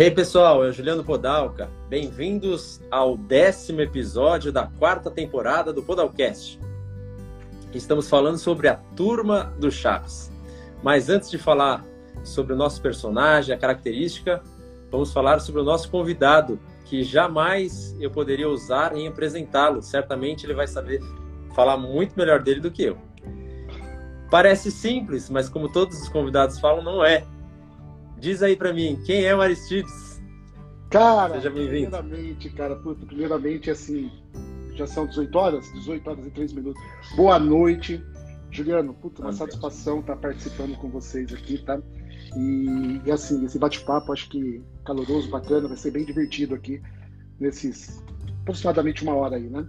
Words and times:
Hey 0.00 0.10
pessoal, 0.10 0.64
eu 0.64 0.72
Juliano 0.72 1.04
Podalca. 1.04 1.68
Bem-vindos 1.86 2.80
ao 2.90 3.18
décimo 3.18 3.82
episódio 3.82 4.50
da 4.50 4.66
quarta 4.66 5.10
temporada 5.10 5.74
do 5.74 5.82
Podalcast. 5.82 6.58
Estamos 7.74 8.08
falando 8.08 8.38
sobre 8.38 8.68
a 8.68 8.76
turma 8.96 9.52
do 9.58 9.70
Chaves. 9.70 10.32
Mas 10.82 11.10
antes 11.10 11.30
de 11.30 11.36
falar 11.36 11.84
sobre 12.24 12.54
o 12.54 12.56
nosso 12.56 12.80
personagem, 12.80 13.54
a 13.54 13.58
característica, 13.58 14.42
vamos 14.90 15.12
falar 15.12 15.38
sobre 15.38 15.60
o 15.60 15.64
nosso 15.64 15.90
convidado, 15.90 16.58
que 16.86 17.02
jamais 17.02 17.94
eu 18.00 18.10
poderia 18.10 18.48
usar 18.48 18.96
em 18.96 19.06
apresentá-lo. 19.06 19.82
Certamente 19.82 20.46
ele 20.46 20.54
vai 20.54 20.66
saber 20.66 21.02
falar 21.54 21.76
muito 21.76 22.14
melhor 22.16 22.42
dele 22.42 22.60
do 22.60 22.70
que 22.70 22.84
eu. 22.84 22.96
Parece 24.30 24.70
simples, 24.70 25.28
mas 25.28 25.50
como 25.50 25.70
todos 25.70 26.00
os 26.00 26.08
convidados 26.08 26.58
falam, 26.58 26.82
não 26.82 27.04
é. 27.04 27.26
Diz 28.20 28.42
aí 28.42 28.54
para 28.54 28.72
mim, 28.72 29.00
quem 29.06 29.24
é 29.24 29.34
o 29.34 29.40
Aristides? 29.40 30.20
Cara, 30.90 31.34
Seja 31.34 31.50
primeiramente, 31.50 32.50
cara, 32.50 32.76
puto, 32.76 33.06
primeiramente, 33.06 33.70
assim, 33.70 34.10
já 34.74 34.86
são 34.86 35.06
18 35.06 35.38
horas? 35.38 35.72
18 35.72 36.10
horas 36.10 36.26
e 36.26 36.30
3 36.30 36.52
minutos. 36.52 36.82
Boa 37.16 37.38
noite. 37.38 38.04
Juliano, 38.50 38.92
puta, 38.92 39.22
uma 39.22 39.32
satisfação 39.32 40.00
estar 40.00 40.16
participando 40.16 40.76
com 40.76 40.90
vocês 40.90 41.32
aqui, 41.32 41.58
tá? 41.64 41.80
E, 42.36 43.00
e 43.06 43.10
assim, 43.10 43.44
esse 43.44 43.58
bate-papo 43.58 44.12
acho 44.12 44.28
que 44.28 44.62
caloroso, 44.84 45.30
bacana, 45.30 45.68
vai 45.68 45.76
ser 45.76 45.92
bem 45.92 46.04
divertido 46.04 46.54
aqui 46.54 46.82
nesses 47.38 48.02
aproximadamente 48.42 49.02
uma 49.02 49.14
hora 49.14 49.36
aí, 49.36 49.48
né? 49.48 49.66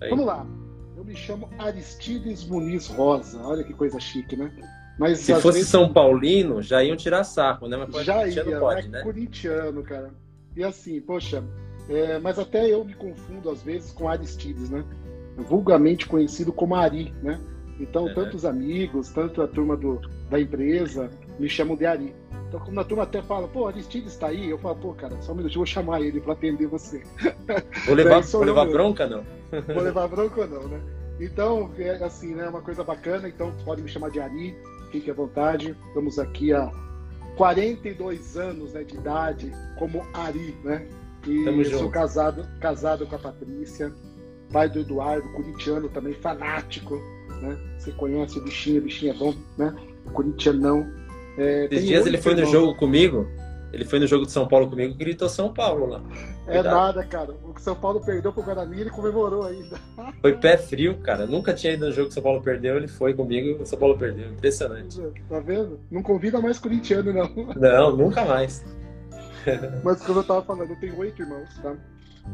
Aí. 0.00 0.10
Vamos 0.10 0.26
lá. 0.26 0.46
Eu 0.96 1.04
me 1.04 1.14
chamo 1.14 1.48
Aristides 1.58 2.44
Muniz 2.44 2.88
Rosa. 2.88 3.40
Olha 3.42 3.64
que 3.64 3.72
coisa 3.72 3.98
chique, 3.98 4.36
né? 4.36 4.52
Mas, 5.02 5.18
Se 5.18 5.34
fosse 5.34 5.58
vezes... 5.58 5.68
São 5.68 5.92
Paulino, 5.92 6.62
já 6.62 6.84
iam 6.84 6.96
tirar 6.96 7.24
saco, 7.24 7.66
né? 7.66 7.76
Mas 7.76 8.06
já 8.06 8.24
ia, 8.24 8.44
não 8.44 8.60
pode, 8.60 8.88
né? 8.88 9.02
Corintiano, 9.02 9.82
cara. 9.82 10.10
E 10.56 10.62
assim, 10.62 11.00
poxa, 11.00 11.42
é, 11.88 12.20
mas 12.20 12.38
até 12.38 12.72
eu 12.72 12.84
me 12.84 12.94
confundo 12.94 13.50
às 13.50 13.64
vezes 13.64 13.90
com 13.90 14.08
Aristides, 14.08 14.70
né? 14.70 14.84
Vulgarmente 15.36 16.06
conhecido 16.06 16.52
como 16.52 16.76
Ari, 16.76 17.12
né? 17.20 17.40
Então, 17.80 18.04
uhum. 18.04 18.14
tantos 18.14 18.44
amigos, 18.44 19.08
tanto 19.08 19.42
a 19.42 19.48
turma 19.48 19.76
do, 19.76 20.00
da 20.30 20.38
empresa 20.38 21.10
me 21.36 21.48
chamam 21.48 21.74
de 21.74 21.84
Ari. 21.84 22.14
Então, 22.46 22.60
quando 22.60 22.78
a 22.78 22.84
turma 22.84 23.02
até 23.02 23.20
fala, 23.22 23.48
pô, 23.48 23.66
Aristides 23.66 24.12
está 24.12 24.28
aí, 24.28 24.50
eu 24.50 24.58
falo, 24.58 24.76
pô, 24.76 24.92
cara, 24.94 25.20
só 25.20 25.32
um 25.32 25.34
minuto, 25.34 25.52
eu 25.52 25.56
vou 25.56 25.66
chamar 25.66 26.00
ele 26.00 26.20
para 26.20 26.34
atender 26.34 26.68
você. 26.68 27.02
Vou 27.86 27.96
levar, 27.96 28.20
vou 28.20 28.44
levar 28.44 28.66
bronca, 28.66 29.08
não? 29.08 29.24
Vou 29.74 29.82
levar 29.82 30.06
bronca, 30.06 30.46
não, 30.46 30.68
né? 30.68 30.80
Então, 31.18 31.72
é 31.76 32.04
assim, 32.04 32.36
né? 32.36 32.48
Uma 32.48 32.60
coisa 32.60 32.84
bacana, 32.84 33.28
então 33.28 33.52
pode 33.64 33.82
me 33.82 33.88
chamar 33.88 34.10
de 34.10 34.20
Ari 34.20 34.54
fique 34.92 35.10
à 35.10 35.14
vontade. 35.14 35.74
Estamos 35.88 36.18
aqui 36.18 36.52
há 36.52 36.70
42 37.36 38.36
anos 38.36 38.74
né, 38.74 38.84
de 38.84 38.94
idade 38.94 39.50
como 39.78 40.06
Ari, 40.12 40.54
né? 40.62 40.86
E 41.26 41.44
Tamo 41.44 41.64
sou 41.64 41.78
junto. 41.80 41.92
casado, 41.92 42.46
casado 42.60 43.06
com 43.06 43.16
a 43.16 43.18
Patrícia, 43.18 43.92
pai 44.52 44.68
do 44.68 44.80
Eduardo, 44.80 45.28
corintiano 45.32 45.88
também, 45.88 46.14
fanático, 46.14 46.96
né? 47.40 47.56
Você 47.78 47.92
conhece 47.92 48.38
o 48.38 48.44
bichinho, 48.44 48.80
o 48.80 48.84
bichinho 48.84 49.12
é 49.12 49.16
bom, 49.16 49.34
né? 49.56 49.74
Corintiano 50.12 50.60
não. 50.60 51.02
É, 51.38 51.68
Esses 51.70 51.86
dias 51.86 52.06
ele 52.06 52.18
foi 52.18 52.34
no 52.34 52.44
jogo 52.44 52.74
comigo, 52.76 53.26
ele 53.72 53.86
foi 53.86 53.98
no 53.98 54.06
jogo 54.06 54.26
de 54.26 54.32
São 54.32 54.46
Paulo 54.46 54.68
comigo 54.68 54.92
e 54.92 54.96
gritou 54.96 55.28
São 55.30 55.52
Paulo 55.52 55.86
lá. 55.86 56.02
É 56.46 56.62
nada, 56.62 57.02
cara. 57.06 57.32
O 57.32 57.58
São 57.58 57.74
Paulo 57.74 58.00
perdeu 58.00 58.30
pro 58.30 58.42
Guarani 58.42 58.82
ele 58.82 58.90
comemorou 58.90 59.46
ainda. 59.46 59.78
Foi 60.20 60.36
pé 60.36 60.58
frio, 60.58 60.98
cara. 60.98 61.26
Nunca 61.26 61.54
tinha 61.54 61.72
ido 61.72 61.86
no 61.86 61.92
jogo 61.92 62.08
que 62.08 62.14
São 62.14 62.22
Paulo 62.22 62.42
perdeu, 62.42 62.76
ele 62.76 62.86
foi 62.86 63.14
comigo 63.14 63.48
e 63.48 63.62
o 63.62 63.66
São 63.66 63.78
Paulo 63.78 63.96
perdeu. 63.96 64.30
Impressionante. 64.30 65.00
Tá 65.26 65.40
vendo? 65.40 65.80
Não 65.90 66.02
convida 66.02 66.38
mais 66.38 66.58
corintiano, 66.58 67.12
não. 67.14 67.30
Não, 67.56 67.96
nunca 67.96 68.24
mais. 68.26 68.62
Mas 69.82 70.04
como 70.04 70.18
eu 70.20 70.24
tava 70.24 70.42
falando, 70.42 70.70
eu 70.70 70.76
tenho 70.76 70.98
oito 70.98 71.22
irmãos, 71.22 71.58
tá? 71.62 71.74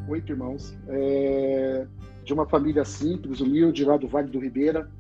Oito 0.09 0.33
irmãos. 0.33 0.77
É... 0.89 1.87
De 2.25 2.35
uma 2.35 2.47
família 2.47 2.85
simples, 2.85 3.41
humilde, 3.41 3.85
lá 3.85 3.97
do 3.97 4.09
Vale 4.09 4.29
do 4.29 4.41
Ribeira. 4.41 4.91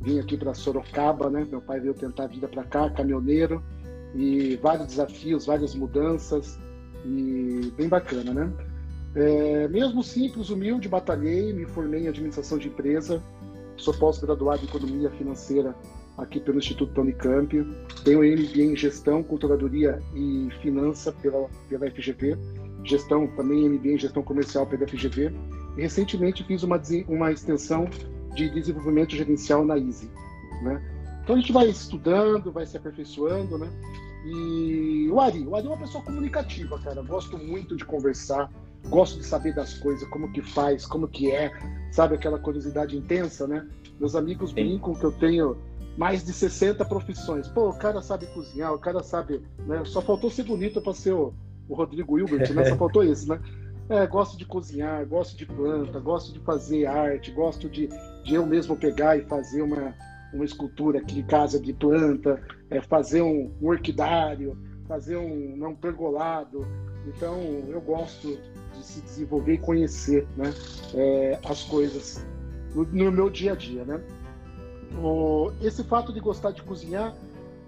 Vim 0.00 0.18
aqui 0.18 0.38
para 0.38 0.54
Sorocaba, 0.54 1.28
né? 1.28 1.46
Meu 1.48 1.60
pai 1.60 1.78
veio 1.80 1.94
tentar 1.94 2.24
a 2.24 2.28
vida 2.28 2.48
para 2.48 2.64
cá, 2.64 2.90
caminhoneiro 2.90 3.62
e 4.14 4.56
vários 4.56 4.88
desafios, 4.88 5.46
várias 5.46 5.74
mudanças 5.74 6.58
e 7.04 7.72
bem 7.76 7.88
bacana, 7.88 8.32
né? 8.32 8.52
É, 9.14 9.68
mesmo 9.68 10.02
simples, 10.02 10.48
humilde, 10.48 10.88
batalhei, 10.88 11.52
me 11.52 11.66
formei 11.66 12.04
em 12.04 12.08
administração 12.08 12.56
de 12.58 12.68
empresa, 12.68 13.22
sou 13.76 13.92
pós-graduado 13.94 14.62
em 14.62 14.68
economia 14.68 15.10
financeira 15.10 15.74
aqui 16.16 16.40
pelo 16.40 16.58
Instituto 16.58 16.92
Tony 16.92 17.12
Camp, 17.12 17.52
tenho 18.04 18.20
MBA 18.20 18.62
em 18.62 18.76
gestão, 18.76 19.22
controladoria 19.22 20.00
e 20.14 20.48
finança 20.60 21.12
pela, 21.12 21.48
pela 21.68 21.90
FGV, 21.90 22.36
gestão 22.84 23.26
também 23.28 23.68
MBA 23.68 23.92
em 23.92 23.98
gestão 23.98 24.22
comercial 24.22 24.66
pela 24.66 24.86
FGV, 24.86 25.32
e 25.76 25.82
recentemente 25.82 26.44
fiz 26.44 26.62
uma, 26.62 26.80
uma 27.08 27.32
extensão 27.32 27.88
de 28.34 28.50
desenvolvimento 28.50 29.14
gerencial 29.14 29.64
na 29.64 29.78
Easy, 29.78 30.10
né? 30.62 31.01
Então 31.22 31.36
a 31.36 31.38
gente 31.38 31.52
vai 31.52 31.68
estudando, 31.68 32.50
vai 32.50 32.66
se 32.66 32.76
aperfeiçoando, 32.76 33.56
né? 33.58 33.68
E 34.24 35.08
o 35.10 35.20
Ari, 35.20 35.46
o 35.46 35.54
Ari 35.56 35.66
é 35.66 35.70
uma 35.70 35.78
pessoa 35.78 36.02
comunicativa, 36.04 36.78
cara. 36.78 37.02
Gosto 37.02 37.38
muito 37.38 37.76
de 37.76 37.84
conversar, 37.84 38.50
gosto 38.88 39.18
de 39.18 39.26
saber 39.26 39.54
das 39.54 39.74
coisas, 39.74 40.08
como 40.08 40.32
que 40.32 40.42
faz, 40.42 40.86
como 40.86 41.08
que 41.08 41.30
é, 41.30 41.52
sabe 41.90 42.14
aquela 42.14 42.38
curiosidade 42.38 42.96
intensa, 42.96 43.46
né? 43.46 43.66
Meus 43.98 44.14
amigos 44.14 44.50
Sim. 44.50 44.56
brincam 44.56 44.94
que 44.94 45.04
eu 45.04 45.12
tenho 45.12 45.56
mais 45.96 46.24
de 46.24 46.32
60 46.32 46.84
profissões. 46.84 47.48
Pô, 47.48 47.68
o 47.68 47.78
cara 47.78 48.00
sabe 48.00 48.26
cozinhar, 48.26 48.72
o 48.72 48.78
cara 48.78 49.02
sabe, 49.02 49.42
né? 49.60 49.82
Só 49.84 50.00
faltou 50.00 50.30
ser 50.30 50.44
bonito 50.44 50.80
para 50.80 50.94
ser 50.94 51.12
o, 51.12 51.32
o 51.68 51.74
Rodrigo 51.74 52.18
Hilbert, 52.18 52.52
né? 52.52 52.64
Só 52.64 52.74
faltou 52.76 53.04
isso, 53.04 53.28
né? 53.28 53.40
É, 53.88 54.06
gosto 54.06 54.38
de 54.38 54.44
cozinhar, 54.44 55.04
gosto 55.06 55.36
de 55.36 55.46
planta, 55.46 55.98
gosto 56.00 56.32
de 56.32 56.40
fazer 56.40 56.86
arte, 56.86 57.30
gosto 57.32 57.68
de, 57.68 57.88
de 58.24 58.34
eu 58.34 58.46
mesmo 58.46 58.76
pegar 58.76 59.16
e 59.18 59.22
fazer 59.22 59.60
uma, 59.60 59.94
uma 60.32 60.44
escultura 60.44 60.98
aqui 60.98 61.20
em 61.20 61.26
casa 61.26 61.60
de 61.60 61.72
planta, 61.72 62.40
é, 62.70 62.80
fazer 62.80 63.22
um, 63.22 63.52
um 63.60 63.68
orquidário, 63.68 64.56
fazer 64.88 65.16
um, 65.16 65.56
não, 65.56 65.70
um 65.70 65.74
pergolado. 65.74 66.66
Então, 67.06 67.38
eu 67.68 67.80
gosto 67.80 68.38
de 68.74 68.84
se 68.84 69.00
desenvolver 69.00 69.54
e 69.54 69.58
conhecer 69.58 70.26
né, 70.36 70.52
é, 70.94 71.38
as 71.44 71.64
coisas 71.64 72.24
no, 72.74 72.84
no, 72.84 73.12
meu 73.12 73.28
dia 73.28 73.52
a 73.52 73.56
dia. 73.56 73.84
Né? 73.84 74.00
O, 75.02 75.50
esse 75.60 75.84
fato 75.84 76.12
de 76.12 76.20
gostar 76.20 76.52
de 76.52 76.62
cozinhar, 76.62 77.14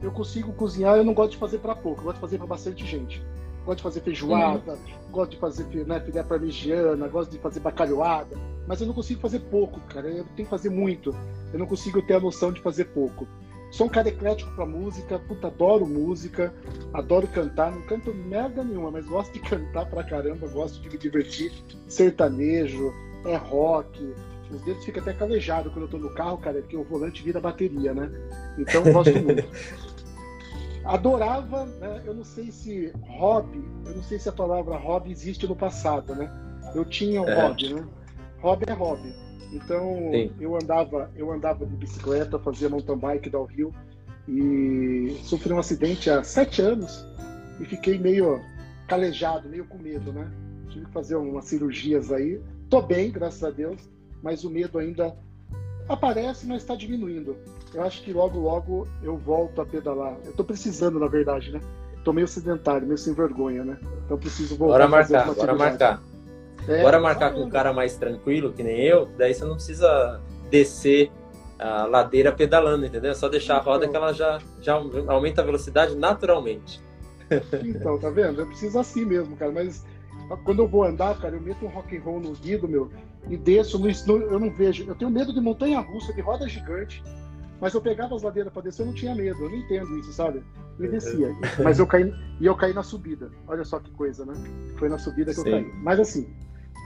eu 0.02 0.12
consigo 0.12 0.52
cozinhar, 0.52 0.96
eu 0.96 1.04
não 1.04 1.14
gosto 1.14 1.32
de 1.32 1.38
fazer 1.38 1.58
para 1.58 1.74
pouco, 1.74 2.00
eu 2.00 2.04
gosto 2.04 2.16
de 2.16 2.20
fazer 2.20 2.38
para 2.38 2.46
bastante 2.46 2.86
gente. 2.86 3.22
Gosto 3.64 3.78
de 3.78 3.82
fazer 3.82 4.00
feijoada, 4.00 4.72
uhum. 4.72 5.10
gosto 5.10 5.30
de 5.32 5.38
fazer 5.38 5.64
né, 5.86 5.98
filé 6.00 6.22
parmegiana, 6.22 7.08
gosto 7.08 7.30
de 7.30 7.38
fazer 7.38 7.60
bacalhoada, 7.60 8.36
mas 8.66 8.80
eu 8.80 8.86
não 8.86 8.94
consigo 8.94 9.20
fazer 9.20 9.40
pouco, 9.40 9.80
cara. 9.80 10.08
Eu 10.08 10.24
tenho 10.36 10.46
que 10.46 10.50
fazer 10.50 10.70
muito. 10.70 11.14
Eu 11.52 11.58
não 11.58 11.66
consigo 11.66 12.00
ter 12.02 12.14
a 12.14 12.20
noção 12.20 12.52
de 12.52 12.60
fazer 12.60 12.86
pouco. 12.86 13.26
Sou 13.70 13.86
um 13.86 13.90
cara 13.90 14.08
eclético 14.08 14.54
pra 14.54 14.64
música, 14.64 15.18
puta, 15.18 15.48
adoro 15.48 15.84
música, 15.84 16.54
adoro 16.92 17.26
cantar, 17.26 17.72
não 17.72 17.82
canto 17.82 18.14
merda 18.14 18.62
nenhuma, 18.62 18.90
mas 18.92 19.04
gosto 19.04 19.32
de 19.32 19.40
cantar 19.48 19.86
pra 19.86 20.04
caramba, 20.04 20.46
gosto 20.46 20.80
de 20.80 20.88
me 20.88 20.96
divertir. 20.96 21.52
Sertanejo, 21.88 22.92
é 23.24 23.34
rock, 23.36 24.14
os 24.50 24.62
dedos 24.62 24.84
ficam 24.84 25.02
até 25.02 25.12
calejados 25.12 25.72
quando 25.72 25.86
eu 25.86 25.90
tô 25.90 25.98
no 25.98 26.14
carro, 26.14 26.38
cara, 26.38 26.60
porque 26.60 26.76
o 26.76 26.84
volante 26.84 27.22
vira 27.22 27.40
bateria, 27.40 27.92
né? 27.92 28.10
Então 28.58 28.82
gosto 28.92 29.18
muito. 29.20 29.44
Adorava, 30.84 31.64
né? 31.64 32.02
Eu 32.04 32.14
não 32.14 32.24
sei 32.24 32.52
se 32.52 32.92
hobby, 33.08 33.64
eu 33.86 33.96
não 33.96 34.02
sei 34.02 34.18
se 34.18 34.28
a 34.28 34.32
palavra 34.32 34.76
hobby 34.76 35.10
existe 35.10 35.48
no 35.48 35.56
passado, 35.56 36.14
né? 36.14 36.30
Eu 36.74 36.84
tinha 36.84 37.22
um 37.22 37.28
é. 37.28 37.42
hobby, 37.42 37.74
né? 37.74 37.84
Hobby 38.44 38.66
é 38.68 38.74
hobby. 38.74 39.14
Então 39.50 40.10
Sim. 40.12 40.30
eu 40.38 40.54
andava, 40.54 41.10
eu 41.16 41.32
andava 41.32 41.64
de 41.64 41.74
bicicleta, 41.74 42.38
fazia 42.38 42.68
mountain 42.68 42.98
bike 42.98 43.30
downhill 43.30 43.72
e 44.28 45.18
sofri 45.22 45.52
um 45.54 45.58
acidente 45.58 46.10
há 46.10 46.22
sete 46.22 46.60
anos 46.60 47.06
e 47.58 47.64
fiquei 47.64 47.98
meio 47.98 48.42
calejado, 48.86 49.48
meio 49.48 49.64
com 49.64 49.78
medo, 49.78 50.12
né? 50.12 50.30
Tive 50.68 50.84
que 50.84 50.92
fazer 50.92 51.16
umas 51.16 51.46
cirurgias 51.46 52.12
aí. 52.12 52.38
Tô 52.68 52.82
bem, 52.82 53.10
graças 53.10 53.42
a 53.42 53.50
Deus, 53.50 53.80
mas 54.22 54.44
o 54.44 54.50
medo 54.50 54.78
ainda 54.78 55.16
aparece, 55.88 56.46
mas 56.46 56.58
está 56.58 56.74
diminuindo. 56.74 57.36
Eu 57.72 57.82
acho 57.82 58.02
que 58.02 58.12
logo, 58.12 58.38
logo 58.38 58.86
eu 59.02 59.16
volto 59.16 59.62
a 59.62 59.66
pedalar. 59.66 60.18
Eu 60.22 60.32
tô 60.32 60.44
precisando, 60.44 60.98
na 60.98 61.06
verdade, 61.06 61.50
né? 61.50 61.60
Tô 62.04 62.12
meio 62.12 62.28
sedentário, 62.28 62.86
meio 62.86 62.98
sem 62.98 63.14
vergonha, 63.14 63.64
né? 63.64 63.78
Então 64.04 64.18
preciso 64.18 64.54
voltar 64.56 64.74
bora 64.74 64.88
marcar, 64.88 65.34
bora 65.34 65.54
marcar. 65.54 66.02
É, 66.68 66.82
Bora 66.82 67.00
marcar 67.00 67.32
com 67.32 67.40
um 67.40 67.50
cara 67.50 67.72
mais 67.72 67.96
tranquilo, 67.96 68.52
que 68.52 68.62
nem 68.62 68.80
eu, 68.80 69.06
daí 69.18 69.34
você 69.34 69.44
não 69.44 69.54
precisa 69.54 70.20
descer 70.50 71.10
a 71.58 71.84
ladeira 71.84 72.32
pedalando, 72.32 72.86
entendeu? 72.86 73.10
É 73.10 73.14
só 73.14 73.28
deixar 73.28 73.56
a 73.56 73.60
roda 73.60 73.84
então, 73.84 73.90
que 73.90 73.96
ela 73.96 74.12
já, 74.12 74.40
já 74.60 74.74
aumenta 75.06 75.42
a 75.42 75.44
velocidade 75.44 75.94
naturalmente. 75.96 76.82
Então, 77.64 77.98
tá 77.98 78.10
vendo? 78.10 78.40
Eu 78.40 78.46
preciso 78.46 78.78
assim 78.78 79.04
mesmo, 79.04 79.36
cara. 79.36 79.50
Mas 79.50 79.84
quando 80.44 80.60
eu 80.60 80.68
vou 80.68 80.84
andar, 80.84 81.18
cara, 81.18 81.36
eu 81.36 81.40
meto 81.40 81.64
um 81.64 81.68
rock 81.68 81.96
and 81.96 82.02
roll 82.02 82.20
no 82.20 82.28
ouvido, 82.30 82.68
meu, 82.68 82.90
e 83.28 83.36
desço, 83.36 83.80
eu 84.06 84.38
não 84.38 84.50
vejo. 84.50 84.84
Eu 84.86 84.94
tenho 84.94 85.10
medo 85.10 85.32
de 85.32 85.40
montanha 85.40 85.80
russa, 85.80 86.12
de 86.12 86.20
roda 86.20 86.48
gigante. 86.48 87.02
Mas 87.60 87.72
eu 87.72 87.80
pegava 87.80 88.14
as 88.14 88.22
ladeiras 88.22 88.52
para 88.52 88.62
descer, 88.62 88.82
eu 88.82 88.86
não 88.86 88.92
tinha 88.92 89.14
medo. 89.14 89.42
Eu 89.42 89.48
não 89.48 89.56
entendo 89.56 89.98
isso, 89.98 90.12
sabe? 90.12 90.42
Eu 90.78 90.90
descia. 90.90 91.34
Mas 91.62 91.78
eu 91.78 91.86
caí, 91.86 92.12
e 92.40 92.46
eu 92.46 92.54
caí 92.54 92.74
na 92.74 92.82
subida. 92.82 93.30
Olha 93.46 93.64
só 93.64 93.78
que 93.78 93.90
coisa, 93.92 94.26
né? 94.26 94.34
Foi 94.76 94.88
na 94.88 94.98
subida 94.98 95.32
que 95.32 95.40
Sim. 95.40 95.48
eu 95.48 95.52
caí. 95.62 95.72
Mas 95.82 96.00
assim, 96.00 96.28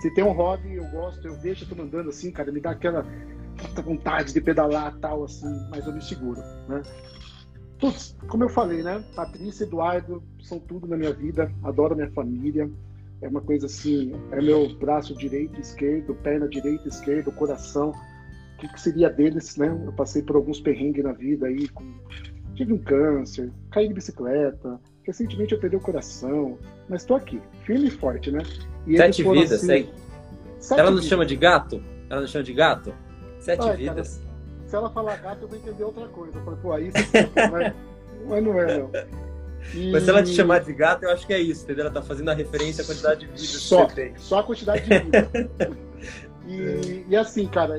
se 0.00 0.10
tem 0.12 0.24
um 0.24 0.32
hobby, 0.32 0.74
eu 0.74 0.84
gosto, 0.90 1.26
eu 1.26 1.34
vejo 1.40 1.64
eu 1.64 1.76
tô 1.76 1.82
andando 1.82 2.10
assim, 2.10 2.30
cara, 2.30 2.52
me 2.52 2.60
dá 2.60 2.70
aquela 2.70 3.04
vontade 3.84 4.32
de 4.32 4.40
pedalar 4.40 4.96
tal, 4.98 5.24
assim, 5.24 5.52
mas 5.70 5.86
eu 5.86 5.92
me 5.92 6.00
seguro, 6.00 6.40
né? 6.68 6.82
Putz, 7.80 8.16
como 8.28 8.44
eu 8.44 8.48
falei, 8.48 8.82
né? 8.82 9.04
Patrícia, 9.14 9.64
Eduardo, 9.64 10.22
são 10.40 10.58
tudo 10.58 10.86
na 10.86 10.96
minha 10.96 11.12
vida, 11.12 11.52
adoro 11.62 11.94
minha 11.94 12.10
família. 12.10 12.68
É 13.20 13.28
uma 13.28 13.40
coisa 13.40 13.66
assim, 13.66 14.12
é 14.32 14.40
meu 14.40 14.74
braço 14.78 15.14
direito, 15.14 15.60
esquerdo, 15.60 16.14
perna 16.16 16.48
direita, 16.48 16.88
esquerdo, 16.88 17.32
coração. 17.32 17.90
O 17.90 18.58
que, 18.58 18.68
que 18.68 18.80
seria 18.80 19.08
deles, 19.08 19.56
né? 19.56 19.68
Eu 19.84 19.92
passei 19.92 20.22
por 20.22 20.36
alguns 20.36 20.60
perrengues 20.60 21.04
na 21.04 21.12
vida 21.12 21.46
aí, 21.46 21.68
com... 21.68 21.84
tive 22.54 22.72
um 22.72 22.78
câncer, 22.78 23.52
caí 23.70 23.88
de 23.88 23.94
bicicleta, 23.94 24.80
recentemente 25.04 25.54
eu 25.54 25.60
perdi 25.60 25.76
o 25.76 25.80
coração, 25.80 26.58
mas 26.88 27.02
estou 27.02 27.16
aqui, 27.16 27.40
firme 27.64 27.88
e 27.88 27.90
forte, 27.90 28.30
né? 28.30 28.40
E 28.86 28.96
Sete 28.96 29.22
vidas, 29.22 29.52
assim, 29.52 29.90
Sete 30.58 30.80
Ela 30.80 30.90
não 30.90 31.02
chama 31.02 31.26
de 31.26 31.36
gato? 31.36 31.82
Ela 32.08 32.20
não 32.22 32.28
chama 32.28 32.44
de 32.44 32.52
gato? 32.52 32.94
Sete 33.38 33.68
Ai, 33.68 33.76
vidas. 33.76 34.16
Cara, 34.16 34.28
se 34.66 34.76
ela 34.76 34.90
falar 34.90 35.16
gato, 35.16 35.42
eu 35.42 35.48
vou 35.48 35.58
entender 35.58 35.84
outra 35.84 36.06
coisa. 36.08 36.38
Eu 36.38 36.44
falei, 36.44 36.60
pô, 36.60 36.72
aí 36.72 36.90
você 36.90 37.30
mas, 37.50 37.74
mas 38.26 38.44
não 38.44 38.60
é, 38.60 38.78
não. 38.78 38.90
E... 39.74 39.92
Mas 39.92 40.04
se 40.04 40.10
ela 40.10 40.22
te 40.22 40.30
chamar 40.30 40.60
de 40.60 40.72
gato, 40.72 41.04
eu 41.04 41.10
acho 41.10 41.26
que 41.26 41.32
é 41.32 41.40
isso, 41.40 41.64
entendeu? 41.64 41.86
Ela 41.86 41.94
tá 41.94 42.02
fazendo 42.02 42.30
a 42.30 42.34
referência 42.34 42.82
à 42.82 42.86
quantidade 42.86 43.20
de 43.20 43.26
vidas 43.26 43.48
só, 43.48 43.86
que 43.86 43.94
você 43.94 44.02
tem. 44.02 44.16
Só 44.16 44.38
a 44.40 44.42
quantidade 44.42 44.82
de 44.82 44.98
vidas. 44.98 45.28
e, 46.46 47.04
e, 47.08 47.16
assim, 47.16 47.46
cara, 47.46 47.74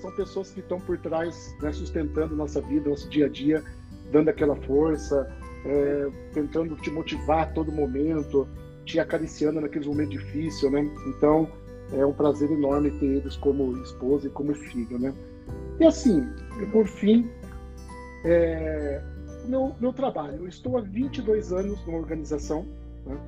são 0.00 0.14
pessoas 0.16 0.50
que 0.50 0.60
estão 0.60 0.80
por 0.80 0.98
trás, 0.98 1.54
né, 1.60 1.72
sustentando 1.72 2.34
nossa 2.36 2.60
vida, 2.60 2.90
nosso 2.90 3.08
dia 3.08 3.26
a 3.26 3.28
dia, 3.28 3.62
dando 4.10 4.28
aquela 4.28 4.56
força, 4.56 5.30
é, 5.68 6.10
tentando 6.32 6.74
te 6.76 6.90
motivar 6.90 7.42
a 7.42 7.46
todo 7.46 7.70
momento, 7.70 8.48
te 8.84 8.98
acariciando 8.98 9.60
naqueles 9.60 9.86
momentos 9.86 10.18
difíceis, 10.18 10.72
né? 10.72 10.90
Então, 11.06 11.48
é 11.92 12.04
um 12.04 12.12
prazer 12.12 12.50
enorme 12.50 12.90
ter 12.92 13.06
eles 13.06 13.36
como 13.36 13.76
esposa 13.82 14.26
e 14.26 14.30
como 14.30 14.54
filho, 14.54 14.98
né? 14.98 15.14
E 15.78 15.84
assim, 15.84 16.26
por 16.72 16.86
fim, 16.86 17.30
é, 18.24 19.02
meu, 19.46 19.74
meu 19.80 19.92
trabalho. 19.92 20.36
Eu 20.36 20.48
estou 20.48 20.76
há 20.76 20.80
22 20.80 21.52
anos 21.52 21.84
numa 21.86 21.98
organização. 21.98 22.66
Né? 23.06 23.18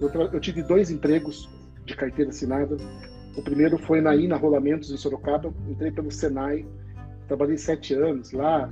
Eu, 0.00 0.08
eu, 0.08 0.40
tive 0.40 0.62
dois 0.62 0.90
empregos 0.90 1.48
de 1.84 1.96
carteira 1.96 2.30
assinada. 2.30 2.76
O 3.36 3.42
primeiro 3.42 3.78
foi 3.78 4.00
na 4.00 4.16
INA 4.16 4.36
Rolamentos, 4.36 4.90
em 4.90 4.96
Sorocaba. 4.96 5.52
Entrei 5.68 5.90
pelo 5.90 6.10
Senai. 6.10 6.66
Trabalhei 7.28 7.56
sete 7.56 7.94
anos 7.94 8.32
lá. 8.32 8.70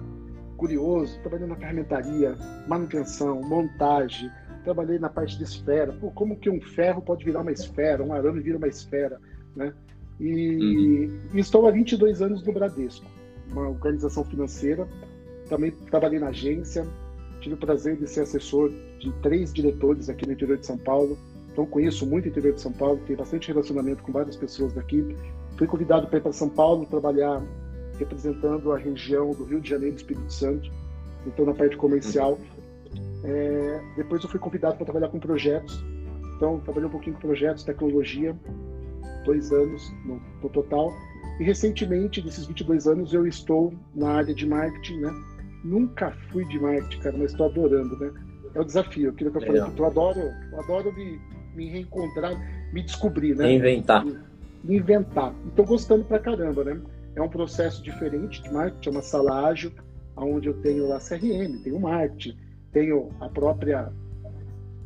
Curioso, 0.59 1.21
trabalhei 1.21 1.47
na 1.47 1.55
ferramentaria, 1.55 2.37
manutenção, 2.67 3.41
montagem, 3.43 4.29
trabalhei 4.65 4.99
na 4.99 5.09
parte 5.09 5.39
de 5.39 5.45
esfera. 5.45 5.93
Pô, 5.93 6.11
como 6.11 6.37
que 6.37 6.51
um 6.51 6.61
ferro 6.61 7.01
pode 7.01 7.25
virar 7.25 7.43
uma 7.43 7.53
esfera, 7.53 8.03
um 8.03 8.13
arame 8.13 8.41
vira 8.41 8.59
uma 8.59 8.67
esfera, 8.67 9.21
né? 9.55 9.73
E, 10.19 11.07
uhum. 11.07 11.21
e 11.33 11.39
estou 11.39 11.65
há 11.69 11.71
22 11.71 12.21
anos 12.21 12.43
no 12.45 12.53
Bradesco, 12.53 13.07
uma 13.53 13.69
organização 13.69 14.25
financeira. 14.25 14.89
Também 15.49 15.71
trabalhei 15.71 16.19
na 16.19 16.31
agência, 16.31 16.85
tive 17.41 17.55
o 17.55 17.59
prazer 17.59 17.97
de 17.97 18.09
ser 18.09 18.23
assessor 18.23 18.73
de 18.99 19.13
três 19.23 19.55
diretores 19.55 20.09
aqui 20.09 20.27
no 20.27 20.33
interior 20.33 20.59
de 20.59 20.67
São 20.67 20.77
Paulo. 20.77 21.17
Então 21.53 21.65
conheço 21.67 22.05
muito 22.05 22.25
o 22.25 22.29
interior 22.29 22.55
de 22.55 22.61
São 22.61 22.73
Paulo, 22.73 23.01
tenho 23.07 23.17
bastante 23.17 23.47
relacionamento 23.47 24.03
com 24.03 24.11
várias 24.11 24.35
pessoas 24.35 24.73
daqui. 24.73 25.17
Fui 25.57 25.69
convidado 25.69 26.09
para 26.09 26.19
ir 26.19 26.23
para 26.23 26.33
São 26.33 26.49
Paulo 26.49 26.85
trabalhar 26.85 27.41
representando 27.99 28.73
a 28.73 28.79
região 28.79 29.31
do 29.33 29.45
Rio 29.45 29.61
de 29.61 29.71
Janeiro 29.71 29.95
e 29.95 29.97
Espírito 29.97 30.33
Santo, 30.33 30.71
então 31.27 31.45
na 31.45 31.55
parte 31.55 31.77
comercial. 31.77 32.39
É, 33.25 33.81
depois 33.97 34.23
eu 34.23 34.31
fui 34.31 34.39
convidado 34.39 34.77
para 34.77 34.85
trabalhar 34.85 35.09
com 35.09 35.19
projetos. 35.19 35.85
Então, 36.37 36.61
trabalhei 36.61 36.89
um 36.89 36.93
pouquinho 36.93 37.17
com 37.17 37.23
projetos, 37.23 37.65
tecnologia, 37.65 38.35
dois 39.25 39.53
anos 39.53 39.93
no, 40.05 40.21
no 40.43 40.49
total. 40.49 40.93
E 41.41 41.45
recentemente, 41.45 42.25
nesses 42.25 42.47
22 42.47 42.87
anos, 42.87 43.13
eu 43.13 43.27
estou 43.27 43.75
na 43.95 44.11
área 44.11 44.35
de 44.35 44.47
marketing, 44.47 45.01
né? 45.01 45.13
Nunca 45.65 46.13
fui 46.31 46.45
de 46.47 46.59
marketing, 46.59 47.01
cara, 47.01 47.17
mas 47.19 47.33
estou 47.33 47.47
adorando, 47.47 47.97
né? 47.99 48.13
É 48.55 48.61
o 48.61 48.65
desafio, 48.65 49.11
aquilo 49.11 49.31
que 49.31 49.39
eu 49.39 49.43
falei, 49.43 49.63
que 49.73 49.81
eu 49.81 49.87
adoro, 49.87 50.21
eu 50.53 50.61
adoro 50.61 50.93
me, 50.93 51.21
me 51.55 51.69
reencontrar, 51.71 52.33
me 52.73 52.83
descobrir, 52.83 53.37
né? 53.37 53.53
Inventar. 53.53 54.05
Me 54.05 54.77
inventar. 54.77 55.35
E 55.45 55.49
estou 55.49 55.65
gostando 55.65 56.05
pra 56.05 56.19
caramba, 56.19 56.65
né? 56.65 56.81
É 57.19 57.23
um 57.23 57.29
processo 57.29 57.83
diferente 57.83 58.41
de 58.41 58.49
marketing, 58.53 58.89
é 58.89 58.93
uma 58.93 59.03
sala 59.03 59.49
ágil, 59.49 59.73
onde 60.17 60.49
eu 60.49 60.55
tenho 60.63 60.87
lá 60.87 61.01
CRM, 61.01 61.59
tenho 61.65 61.81
marketing, 61.81 62.39
tenho 62.73 63.11
a 63.21 63.29
própria 63.29 63.93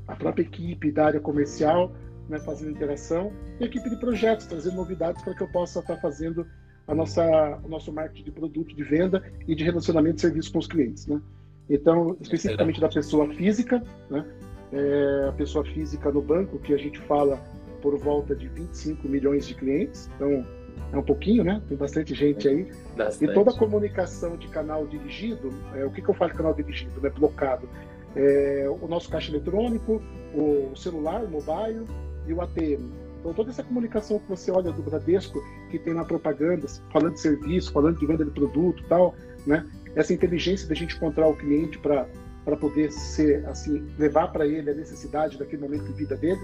a 0.09 0.17
própria 0.17 0.43
equipe 0.43 0.91
da 0.91 1.07
área 1.07 1.21
comercial 1.21 1.93
né, 2.29 2.39
fazendo 2.39 2.71
interação 2.71 3.33
e 3.61 3.65
a 3.65 3.67
equipe 3.67 3.89
de 3.89 3.97
projetos 3.97 4.47
trazendo 4.47 4.77
novidades 4.77 5.23
para 5.23 5.35
que 5.35 5.43
eu 5.43 5.49
possa 5.49 5.81
estar 5.81 5.97
fazendo 5.99 6.47
a 6.89 6.95
nossa 6.95 7.61
o 7.63 7.69
nosso 7.69 7.93
marketing 7.93 8.25
de 8.25 8.31
produto 8.31 8.75
de 8.75 8.83
venda 8.83 9.23
e 9.47 9.55
de 9.55 9.63
relacionamento 9.63 10.17
de 10.17 10.23
serviço 10.23 10.53
com 10.53 10.59
os 10.59 10.67
clientes 10.67 11.07
né. 11.07 11.21
Então 11.69 12.17
especificamente 12.21 12.81
da 12.81 12.89
pessoa 12.89 13.29
física 13.35 13.83
né 14.11 14.27
é, 14.73 15.27
a 15.29 15.33
pessoa 15.33 15.65
física 15.65 16.11
no 16.11 16.23
banco 16.23 16.59
que 16.59 16.73
a 16.73 16.79
gente 16.79 16.99
fala 17.01 17.37
por 17.83 17.97
volta 17.99 18.35
de 18.35 18.49
25 18.49 19.07
milhões 19.09 19.47
de 19.47 19.55
clientes 19.55 20.11
então 20.17 20.45
é 20.93 20.97
um 20.97 21.03
pouquinho, 21.03 21.43
né? 21.43 21.63
Tem 21.69 21.77
bastante 21.77 22.15
gente 22.15 22.47
aí. 22.47 22.71
Bastante. 22.97 23.31
E 23.31 23.35
toda 23.35 23.51
a 23.51 23.55
comunicação 23.55 24.37
de 24.37 24.49
canal 24.49 24.87
dirigido, 24.87 25.51
é, 25.75 25.85
o 25.85 25.91
que, 25.91 26.03
que 26.03 26.09
eu 26.09 26.15
falo 26.15 26.31
de 26.31 26.37
canal 26.37 26.55
dirigido, 26.55 27.01
né? 27.01 27.11
Blocado. 27.11 27.69
É, 28.15 28.67
o 28.69 28.87
nosso 28.87 29.09
caixa 29.09 29.31
eletrônico, 29.31 30.03
o 30.35 30.77
celular, 30.77 31.25
o 31.25 31.31
mobile 31.31 31.87
e 32.27 32.33
o 32.33 32.43
ATM. 32.43 32.93
Então, 33.21 33.33
toda 33.33 33.51
essa 33.51 33.63
comunicação 33.63 34.19
que 34.19 34.29
você 34.29 34.51
olha 34.51 34.71
do 34.71 34.83
Bradesco, 34.83 35.43
que 35.71 35.79
tem 35.79 35.95
na 35.95 36.05
propaganda, 36.05 36.67
falando 36.93 37.15
de 37.15 37.21
serviço, 37.21 37.73
falando 37.73 37.99
de 37.99 38.05
venda 38.05 38.25
de 38.25 38.31
produto 38.31 38.83
tal, 38.89 39.15
né? 39.47 39.65
Essa 39.95 40.13
inteligência 40.13 40.69
da 40.69 40.75
gente 40.75 40.97
encontrar 40.97 41.29
o 41.29 41.35
cliente 41.35 41.79
para 41.79 42.07
para 42.45 42.57
poder 42.57 42.91
ser 42.91 43.47
assim 43.47 43.87
levar 43.97 44.33
para 44.33 44.45
ele 44.45 44.69
a 44.69 44.75
necessidade 44.75 45.39
daquele 45.39 45.63
momento 45.63 45.85
de 45.85 45.93
vida 45.93 46.17
dele 46.17 46.41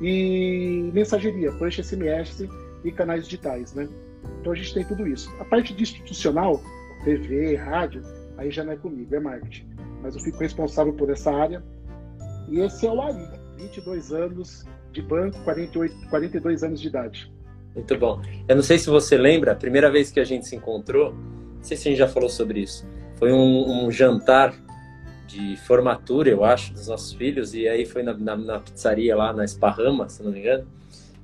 e 0.00 0.90
mensageria, 0.92 1.52
push 1.52 1.78
SMS 1.78 2.48
e 2.88 2.92
canais 2.92 3.24
digitais, 3.24 3.74
né? 3.74 3.88
Então 4.40 4.52
a 4.52 4.54
gente 4.56 4.72
tem 4.72 4.84
tudo 4.84 5.06
isso. 5.06 5.32
A 5.40 5.44
parte 5.44 5.74
de 5.74 5.82
institucional, 5.82 6.62
TV, 7.04 7.56
rádio, 7.56 8.02
aí 8.36 8.50
já 8.50 8.64
não 8.64 8.72
é 8.72 8.76
comigo, 8.76 9.14
é 9.14 9.20
marketing. 9.20 9.66
Mas 10.02 10.14
eu 10.14 10.20
fico 10.20 10.38
responsável 10.38 10.92
por 10.92 11.10
essa 11.10 11.32
área. 11.32 11.62
E 12.48 12.60
esse 12.60 12.86
é 12.86 12.90
o 12.90 13.00
Ari, 13.00 13.26
22 13.56 14.12
anos 14.12 14.64
de 14.92 15.02
banco, 15.02 15.38
48, 15.44 16.08
42 16.08 16.62
anos 16.62 16.80
de 16.80 16.88
idade. 16.88 17.32
Muito 17.74 17.98
bom. 17.98 18.22
Eu 18.48 18.56
não 18.56 18.62
sei 18.62 18.78
se 18.78 18.88
você 18.88 19.16
lembra, 19.16 19.52
a 19.52 19.56
primeira 19.56 19.90
vez 19.90 20.10
que 20.10 20.20
a 20.20 20.24
gente 20.24 20.46
se 20.46 20.56
encontrou, 20.56 21.12
não 21.12 21.62
sei 21.62 21.76
se 21.76 21.88
a 21.88 21.90
gente 21.90 21.98
já 21.98 22.08
falou 22.08 22.28
sobre 22.28 22.60
isso, 22.60 22.88
foi 23.16 23.32
um, 23.32 23.84
um 23.84 23.90
jantar 23.90 24.54
de 25.26 25.56
formatura, 25.66 26.30
eu 26.30 26.44
acho, 26.44 26.72
dos 26.72 26.86
nossos 26.86 27.12
filhos, 27.12 27.52
e 27.54 27.68
aí 27.68 27.84
foi 27.84 28.02
na, 28.02 28.16
na, 28.16 28.36
na 28.36 28.60
pizzaria 28.60 29.14
lá 29.16 29.32
na 29.32 29.44
Esparrama, 29.44 30.08
se 30.08 30.22
não 30.22 30.30
me 30.30 30.38
engano. 30.38 30.66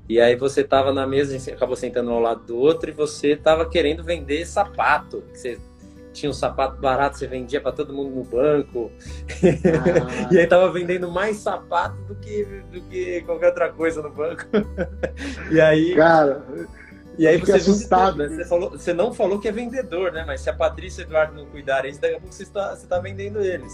E 0.09 0.21
aí 0.21 0.37
você 0.37 0.65
tava 0.65 0.93
na 0.93 1.07
mesa, 1.07 1.35
a 1.35 1.39
gente 1.39 1.51
acabou 1.51 1.77
sentando 1.77 2.11
ao 2.11 2.21
lado 2.21 2.45
do 2.45 2.57
outro 2.57 2.91
e 2.91 2.93
você 2.93 3.37
tava 3.37 3.69
querendo 3.69 4.03
vender 4.03 4.45
sapato. 4.47 5.23
Você 5.33 5.59
tinha 6.13 6.29
um 6.29 6.35
sapato 6.35 6.81
barato, 6.81 7.19
você 7.19 7.27
vendia 7.27 7.61
para 7.61 7.73
todo 7.73 7.93
mundo 7.93 8.15
no 8.17 8.25
banco. 8.25 8.91
Ah. 9.43 10.29
e 10.31 10.39
aí 10.39 10.47
tava 10.47 10.71
vendendo 10.71 11.11
mais 11.11 11.39
sapato 11.39 11.97
do 12.03 12.15
que, 12.17 12.45
do 12.71 12.81
que 12.83 13.23
qualquer 13.23 13.49
outra 13.49 13.73
coisa 13.73 14.03
no 14.03 14.11
banco. 14.11 14.45
e 15.51 15.61
aí. 15.61 15.95
Cara. 15.95 16.43
E 17.19 17.27
aí 17.27 17.37
você, 17.37 17.53
assustado, 17.53 18.17
né? 18.17 18.29
você, 18.29 18.45
falou, 18.47 18.71
você 18.71 18.95
não 18.95 19.13
falou 19.13 19.39
que 19.39 19.47
é 19.47 19.53
vendedor, 19.53 20.13
né? 20.13 20.25
Mas 20.27 20.41
se 20.41 20.49
a 20.49 20.55
Patrícia 20.55 21.03
e 21.03 21.05
o 21.05 21.09
Eduardo 21.09 21.35
não 21.35 21.45
cuidarem 21.47 21.91
isso, 21.91 22.01
daqui 22.01 22.15
a 22.15 22.19
pouco 22.19 22.35
você 22.35 22.43
está, 22.43 22.75
você 22.75 22.85
está 22.85 22.99
vendendo 22.99 23.41
eles. 23.41 23.73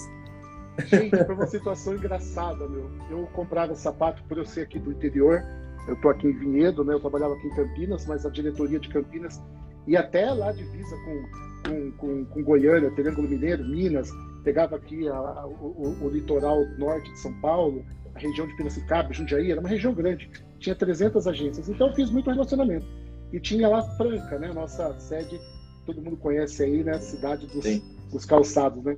Gente, 0.86 1.24
foi 1.24 1.34
uma 1.34 1.46
situação 1.46 1.94
engraçada, 1.94 2.68
meu. 2.68 2.90
Eu 3.08 3.28
comprava 3.32 3.74
sapato 3.76 4.22
por 4.24 4.38
eu 4.38 4.44
ser 4.44 4.62
aqui 4.62 4.78
do 4.78 4.90
interior 4.90 5.44
eu 5.88 5.94
estou 5.94 6.10
aqui 6.10 6.28
em 6.28 6.32
Vinhedo, 6.32 6.84
né? 6.84 6.94
Eu 6.94 7.00
trabalhava 7.00 7.34
aqui 7.34 7.46
em 7.46 7.54
Campinas, 7.54 8.06
mas 8.06 8.24
a 8.24 8.30
diretoria 8.30 8.78
de 8.78 8.88
Campinas 8.88 9.42
e 9.86 9.96
até 9.96 10.30
lá 10.30 10.52
divisa 10.52 10.96
com, 10.98 11.22
com, 11.66 11.92
com, 11.92 12.24
com 12.26 12.44
Goiânia, 12.44 12.90
Triângulo 12.90 13.26
Mineiro, 13.26 13.64
Minas, 13.64 14.10
pegava 14.44 14.76
aqui 14.76 15.08
a, 15.08 15.16
a, 15.16 15.46
o, 15.46 15.96
o, 16.02 16.08
litoral 16.10 16.62
norte 16.76 17.10
de 17.10 17.18
São 17.18 17.32
Paulo, 17.40 17.82
a 18.14 18.18
região 18.18 18.46
de 18.46 18.54
Piracicaba, 18.54 19.12
Jundiaí, 19.14 19.50
era 19.50 19.60
uma 19.60 19.68
região 19.68 19.94
grande, 19.94 20.30
tinha 20.58 20.74
300 20.74 21.26
agências, 21.26 21.68
então 21.70 21.88
eu 21.88 21.94
fiz 21.94 22.10
muito 22.10 22.30
relacionamento. 22.30 22.86
E 23.32 23.40
tinha 23.40 23.68
lá 23.68 23.82
Franca, 23.96 24.38
né? 24.38 24.52
Nossa 24.52 24.98
sede, 24.98 25.40
todo 25.86 26.02
mundo 26.02 26.16
conhece 26.18 26.62
aí, 26.62 26.84
né? 26.84 26.94
Cidade 26.98 27.46
dos, 27.46 27.64
dos 28.12 28.24
calçados, 28.26 28.82
né? 28.84 28.96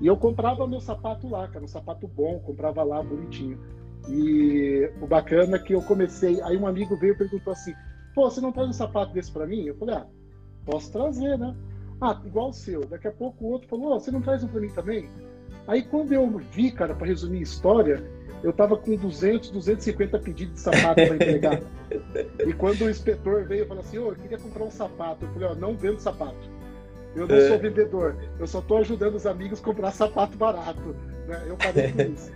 E 0.00 0.06
eu 0.06 0.16
comprava 0.16 0.66
meu 0.66 0.80
sapato 0.80 1.28
lá, 1.28 1.48
cara, 1.48 1.64
um 1.64 1.68
sapato 1.68 2.08
bom, 2.08 2.38
comprava 2.40 2.82
lá 2.82 3.02
bonitinho. 3.02 3.58
E 4.08 4.90
o 5.00 5.06
bacana 5.06 5.56
é 5.56 5.58
que 5.58 5.74
eu 5.74 5.82
comecei. 5.82 6.40
Aí 6.42 6.56
um 6.56 6.66
amigo 6.66 6.96
veio 6.96 7.12
e 7.12 7.18
perguntou 7.18 7.52
assim: 7.52 7.74
pô, 8.14 8.30
você 8.30 8.40
não 8.40 8.52
traz 8.52 8.68
um 8.68 8.72
sapato 8.72 9.12
desse 9.12 9.30
para 9.30 9.46
mim? 9.46 9.66
Eu 9.66 9.76
falei: 9.76 9.96
ah, 9.96 10.06
posso 10.64 10.90
trazer, 10.90 11.38
né? 11.38 11.54
Ah, 12.00 12.18
igual 12.24 12.48
o 12.48 12.52
seu. 12.52 12.86
Daqui 12.86 13.08
a 13.08 13.12
pouco 13.12 13.44
o 13.44 13.50
outro 13.50 13.68
falou, 13.68 13.94
oh, 13.94 14.00
você 14.00 14.10
não 14.10 14.22
traz 14.22 14.42
um 14.42 14.48
para 14.48 14.60
mim 14.60 14.70
também? 14.70 15.08
Aí 15.68 15.82
quando 15.82 16.12
eu 16.12 16.26
vi, 16.38 16.70
cara, 16.70 16.94
para 16.94 17.06
resumir 17.06 17.40
a 17.40 17.42
história, 17.42 18.02
eu 18.42 18.52
tava 18.52 18.76
com 18.76 18.96
200, 18.96 19.50
250 19.50 20.18
pedidos 20.18 20.54
de 20.54 20.60
sapato 20.60 20.94
para 20.94 21.14
entregar. 21.14 21.60
e 22.46 22.52
quando 22.54 22.82
o 22.82 22.90
inspetor 22.90 23.44
veio 23.44 23.64
e 23.64 23.66
falou 23.66 23.82
assim, 23.82 23.98
ô, 23.98 24.06
oh, 24.06 24.12
eu 24.12 24.16
queria 24.16 24.38
comprar 24.38 24.64
um 24.64 24.70
sapato, 24.70 25.26
eu 25.26 25.32
falei, 25.32 25.48
ó, 25.48 25.52
oh, 25.52 25.54
não 25.56 25.76
vendo 25.76 25.98
sapato. 25.98 26.48
Eu 27.14 27.26
não 27.26 27.36
é. 27.36 27.48
sou 27.48 27.58
vendedor, 27.58 28.16
eu 28.38 28.46
só 28.46 28.60
estou 28.60 28.78
ajudando 28.78 29.16
os 29.16 29.26
amigos 29.26 29.60
a 29.60 29.64
comprar 29.64 29.90
sapato 29.90 30.38
barato. 30.38 30.96
Né? 31.26 31.44
Eu 31.46 31.56
parei 31.56 31.92
com 31.92 32.00
isso. 32.14 32.32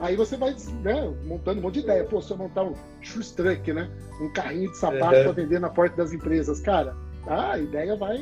Aí 0.00 0.16
você 0.16 0.36
vai 0.36 0.54
né, 0.82 1.14
montando 1.24 1.60
um 1.60 1.62
monte 1.62 1.74
de 1.74 1.80
ideia. 1.80 2.04
Pô, 2.04 2.20
se 2.20 2.30
eu 2.30 2.36
montar 2.36 2.64
um 2.64 2.74
shoes 3.00 3.30
truck, 3.30 3.72
né? 3.72 3.88
Um 4.20 4.32
carrinho 4.32 4.70
de 4.70 4.76
sapato 4.76 5.16
uhum. 5.16 5.22
para 5.22 5.32
vender 5.32 5.60
na 5.60 5.70
porta 5.70 5.96
das 5.96 6.12
empresas, 6.12 6.60
cara, 6.60 6.96
a 7.26 7.58
ideia 7.58 7.96
vai 7.96 8.18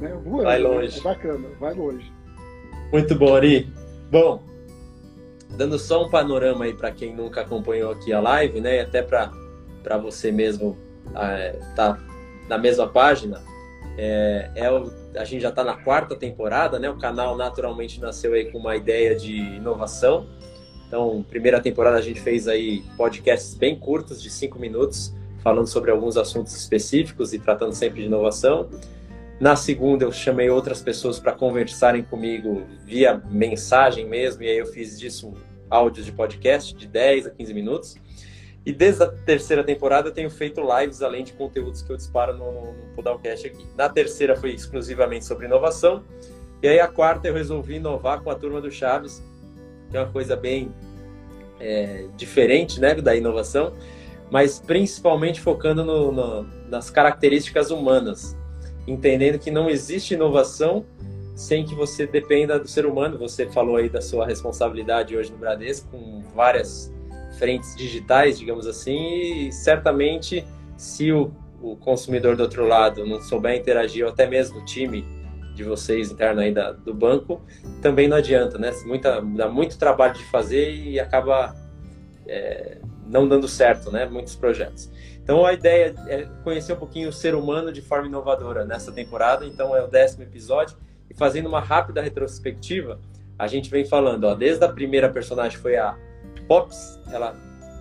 né, 0.00 0.18
voando. 0.24 0.44
Vai 0.44 0.58
longe. 0.58 0.98
É 0.98 1.02
bacana, 1.02 1.48
vai 1.58 1.74
longe. 1.74 2.12
Muito 2.92 3.14
bom, 3.14 3.34
Ari. 3.34 3.72
Bom, 4.10 4.42
dando 5.56 5.78
só 5.78 6.04
um 6.04 6.10
panorama 6.10 6.64
aí 6.64 6.74
para 6.74 6.90
quem 6.90 7.14
nunca 7.14 7.42
acompanhou 7.42 7.92
aqui 7.92 8.12
a 8.12 8.20
live, 8.20 8.60
né? 8.60 8.76
E 8.76 8.80
até 8.80 9.02
para 9.02 9.96
você 9.98 10.30
mesmo 10.30 10.76
é, 11.14 11.58
tá 11.74 11.98
na 12.48 12.58
mesma 12.58 12.88
página. 12.88 13.42
É, 13.96 14.50
é 14.54 14.70
o, 14.70 14.90
a 15.16 15.24
gente 15.24 15.42
já 15.42 15.50
está 15.50 15.64
na 15.64 15.76
quarta 15.76 16.16
temporada, 16.16 16.78
né? 16.78 16.90
O 16.90 16.98
canal 16.98 17.36
naturalmente 17.36 18.00
nasceu 18.00 18.34
aí 18.34 18.50
com 18.50 18.58
uma 18.58 18.76
ideia 18.76 19.14
de 19.14 19.36
inovação 19.36 20.28
então, 20.90 21.22
primeira 21.22 21.60
temporada 21.60 21.98
a 21.98 22.02
gente 22.02 22.20
fez 22.20 22.48
aí 22.48 22.82
podcasts 22.96 23.54
bem 23.54 23.78
curtos, 23.78 24.20
de 24.20 24.28
cinco 24.28 24.58
minutos, 24.58 25.14
falando 25.38 25.68
sobre 25.68 25.92
alguns 25.92 26.16
assuntos 26.16 26.52
específicos 26.52 27.32
e 27.32 27.38
tratando 27.38 27.72
sempre 27.72 28.00
de 28.00 28.08
inovação. 28.08 28.68
Na 29.38 29.54
segunda, 29.54 30.04
eu 30.04 30.10
chamei 30.10 30.50
outras 30.50 30.82
pessoas 30.82 31.20
para 31.20 31.30
conversarem 31.30 32.02
comigo 32.02 32.64
via 32.84 33.22
mensagem 33.30 34.04
mesmo, 34.04 34.42
e 34.42 34.48
aí 34.48 34.58
eu 34.58 34.66
fiz 34.66 34.98
disso 34.98 35.32
áudios 35.70 36.06
de 36.06 36.10
podcast 36.10 36.74
de 36.74 36.88
10 36.88 37.28
a 37.28 37.30
15 37.30 37.54
minutos. 37.54 37.96
E 38.66 38.72
desde 38.72 39.04
a 39.04 39.06
terceira 39.06 39.62
temporada 39.62 40.08
eu 40.08 40.12
tenho 40.12 40.28
feito 40.28 40.60
lives 40.60 41.02
além 41.02 41.22
de 41.22 41.34
conteúdos 41.34 41.82
que 41.82 41.92
eu 41.92 41.96
disparo 41.96 42.36
no, 42.36 42.50
no, 42.50 42.72
no 42.72 42.94
Podalcast 42.96 43.46
aqui. 43.46 43.64
Na 43.76 43.88
terceira 43.88 44.34
foi 44.34 44.50
exclusivamente 44.50 45.24
sobre 45.24 45.46
inovação. 45.46 46.02
E 46.60 46.66
aí 46.66 46.80
a 46.80 46.88
quarta 46.88 47.28
eu 47.28 47.34
resolvi 47.34 47.76
inovar 47.76 48.22
com 48.22 48.28
a 48.28 48.34
turma 48.34 48.60
do 48.60 48.72
Chaves, 48.72 49.22
que 49.90 49.96
é 49.96 50.00
uma 50.00 50.10
coisa 50.10 50.36
bem 50.36 50.72
é, 51.58 52.06
diferente 52.16 52.80
né, 52.80 52.94
da 52.94 53.14
inovação, 53.14 53.74
mas 54.30 54.60
principalmente 54.60 55.40
focando 55.40 55.84
no, 55.84 56.12
no, 56.12 56.42
nas 56.68 56.88
características 56.88 57.70
humanas, 57.70 58.36
entendendo 58.86 59.38
que 59.38 59.50
não 59.50 59.68
existe 59.68 60.14
inovação 60.14 60.84
sem 61.34 61.64
que 61.64 61.74
você 61.74 62.06
dependa 62.06 62.58
do 62.58 62.68
ser 62.68 62.86
humano. 62.86 63.18
Você 63.18 63.46
falou 63.46 63.76
aí 63.76 63.88
da 63.88 64.00
sua 64.00 64.26
responsabilidade 64.26 65.16
hoje 65.16 65.32
no 65.32 65.38
Bradesco, 65.38 65.88
com 65.90 66.22
várias 66.34 66.92
frentes 67.38 67.74
digitais, 67.74 68.38
digamos 68.38 68.66
assim, 68.66 69.46
e 69.46 69.52
certamente 69.52 70.44
se 70.76 71.10
o, 71.10 71.32
o 71.62 71.76
consumidor 71.76 72.36
do 72.36 72.42
outro 72.42 72.66
lado 72.66 73.06
não 73.06 73.20
souber 73.20 73.56
interagir, 73.56 74.04
ou 74.04 74.12
até 74.12 74.26
mesmo 74.26 74.60
o 74.60 74.64
time 74.64 75.04
de 75.62 75.68
vocês 75.68 76.10
interno 76.10 76.40
aí 76.40 76.52
da, 76.52 76.72
do 76.72 76.94
banco, 76.94 77.40
também 77.82 78.08
não 78.08 78.16
adianta, 78.16 78.58
né? 78.58 78.72
Muita, 78.84 79.20
dá 79.20 79.48
muito 79.48 79.78
trabalho 79.78 80.14
de 80.14 80.24
fazer 80.24 80.72
e 80.72 80.98
acaba 80.98 81.54
é, 82.26 82.78
não 83.06 83.28
dando 83.28 83.46
certo, 83.46 83.90
né? 83.92 84.06
Muitos 84.06 84.34
projetos. 84.34 84.90
Então 85.22 85.44
a 85.44 85.52
ideia 85.52 85.94
é 86.08 86.26
conhecer 86.42 86.72
um 86.72 86.76
pouquinho 86.76 87.08
o 87.08 87.12
ser 87.12 87.34
humano 87.34 87.72
de 87.72 87.82
forma 87.82 88.06
inovadora 88.06 88.64
nessa 88.64 88.90
temporada. 88.90 89.44
Então 89.44 89.76
é 89.76 89.82
o 89.82 89.86
décimo 89.86 90.22
episódio 90.22 90.76
e 91.10 91.14
fazendo 91.14 91.46
uma 91.46 91.60
rápida 91.60 92.00
retrospectiva, 92.00 92.98
a 93.38 93.46
gente 93.46 93.70
vem 93.70 93.84
falando, 93.84 94.24
ó, 94.24 94.34
desde 94.34 94.64
a 94.64 94.68
primeira 94.68 95.08
personagem 95.08 95.58
foi 95.58 95.76
a 95.76 95.96
Pops, 96.46 97.00
ela 97.12 97.34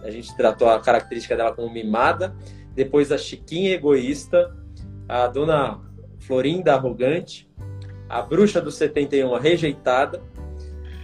a 0.04 0.10
gente 0.10 0.36
tratou 0.38 0.70
a 0.70 0.80
característica 0.80 1.36
dela 1.36 1.54
como 1.54 1.70
mimada, 1.70 2.34
depois 2.74 3.12
a 3.12 3.18
Chiquinha 3.18 3.74
egoísta, 3.74 4.56
a 5.08 5.28
dona 5.28 5.82
Florinda 6.20 6.74
arrogante, 6.74 7.50
a 8.10 8.22
Bruxa 8.22 8.60
do 8.60 8.72
71, 8.72 9.36
a 9.36 9.39
Rejeitada, 9.39 10.22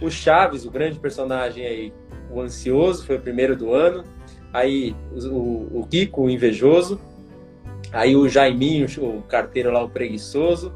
o 0.00 0.10
Chaves, 0.10 0.66
o 0.66 0.70
grande 0.70 0.98
personagem 0.98 1.64
aí, 1.64 1.92
o 2.30 2.40
Ansioso, 2.40 3.06
foi 3.06 3.16
o 3.16 3.20
primeiro 3.20 3.56
do 3.56 3.72
ano, 3.72 4.04
aí 4.52 4.94
o, 5.12 5.80
o 5.80 5.86
Kiko, 5.88 6.24
o 6.24 6.30
Invejoso, 6.30 7.00
aí 7.92 8.16
o 8.16 8.28
Jaiminho, 8.28 8.86
o 8.98 9.22
carteiro 9.22 9.70
lá, 9.70 9.82
o 9.82 9.88
Preguiçoso, 9.88 10.74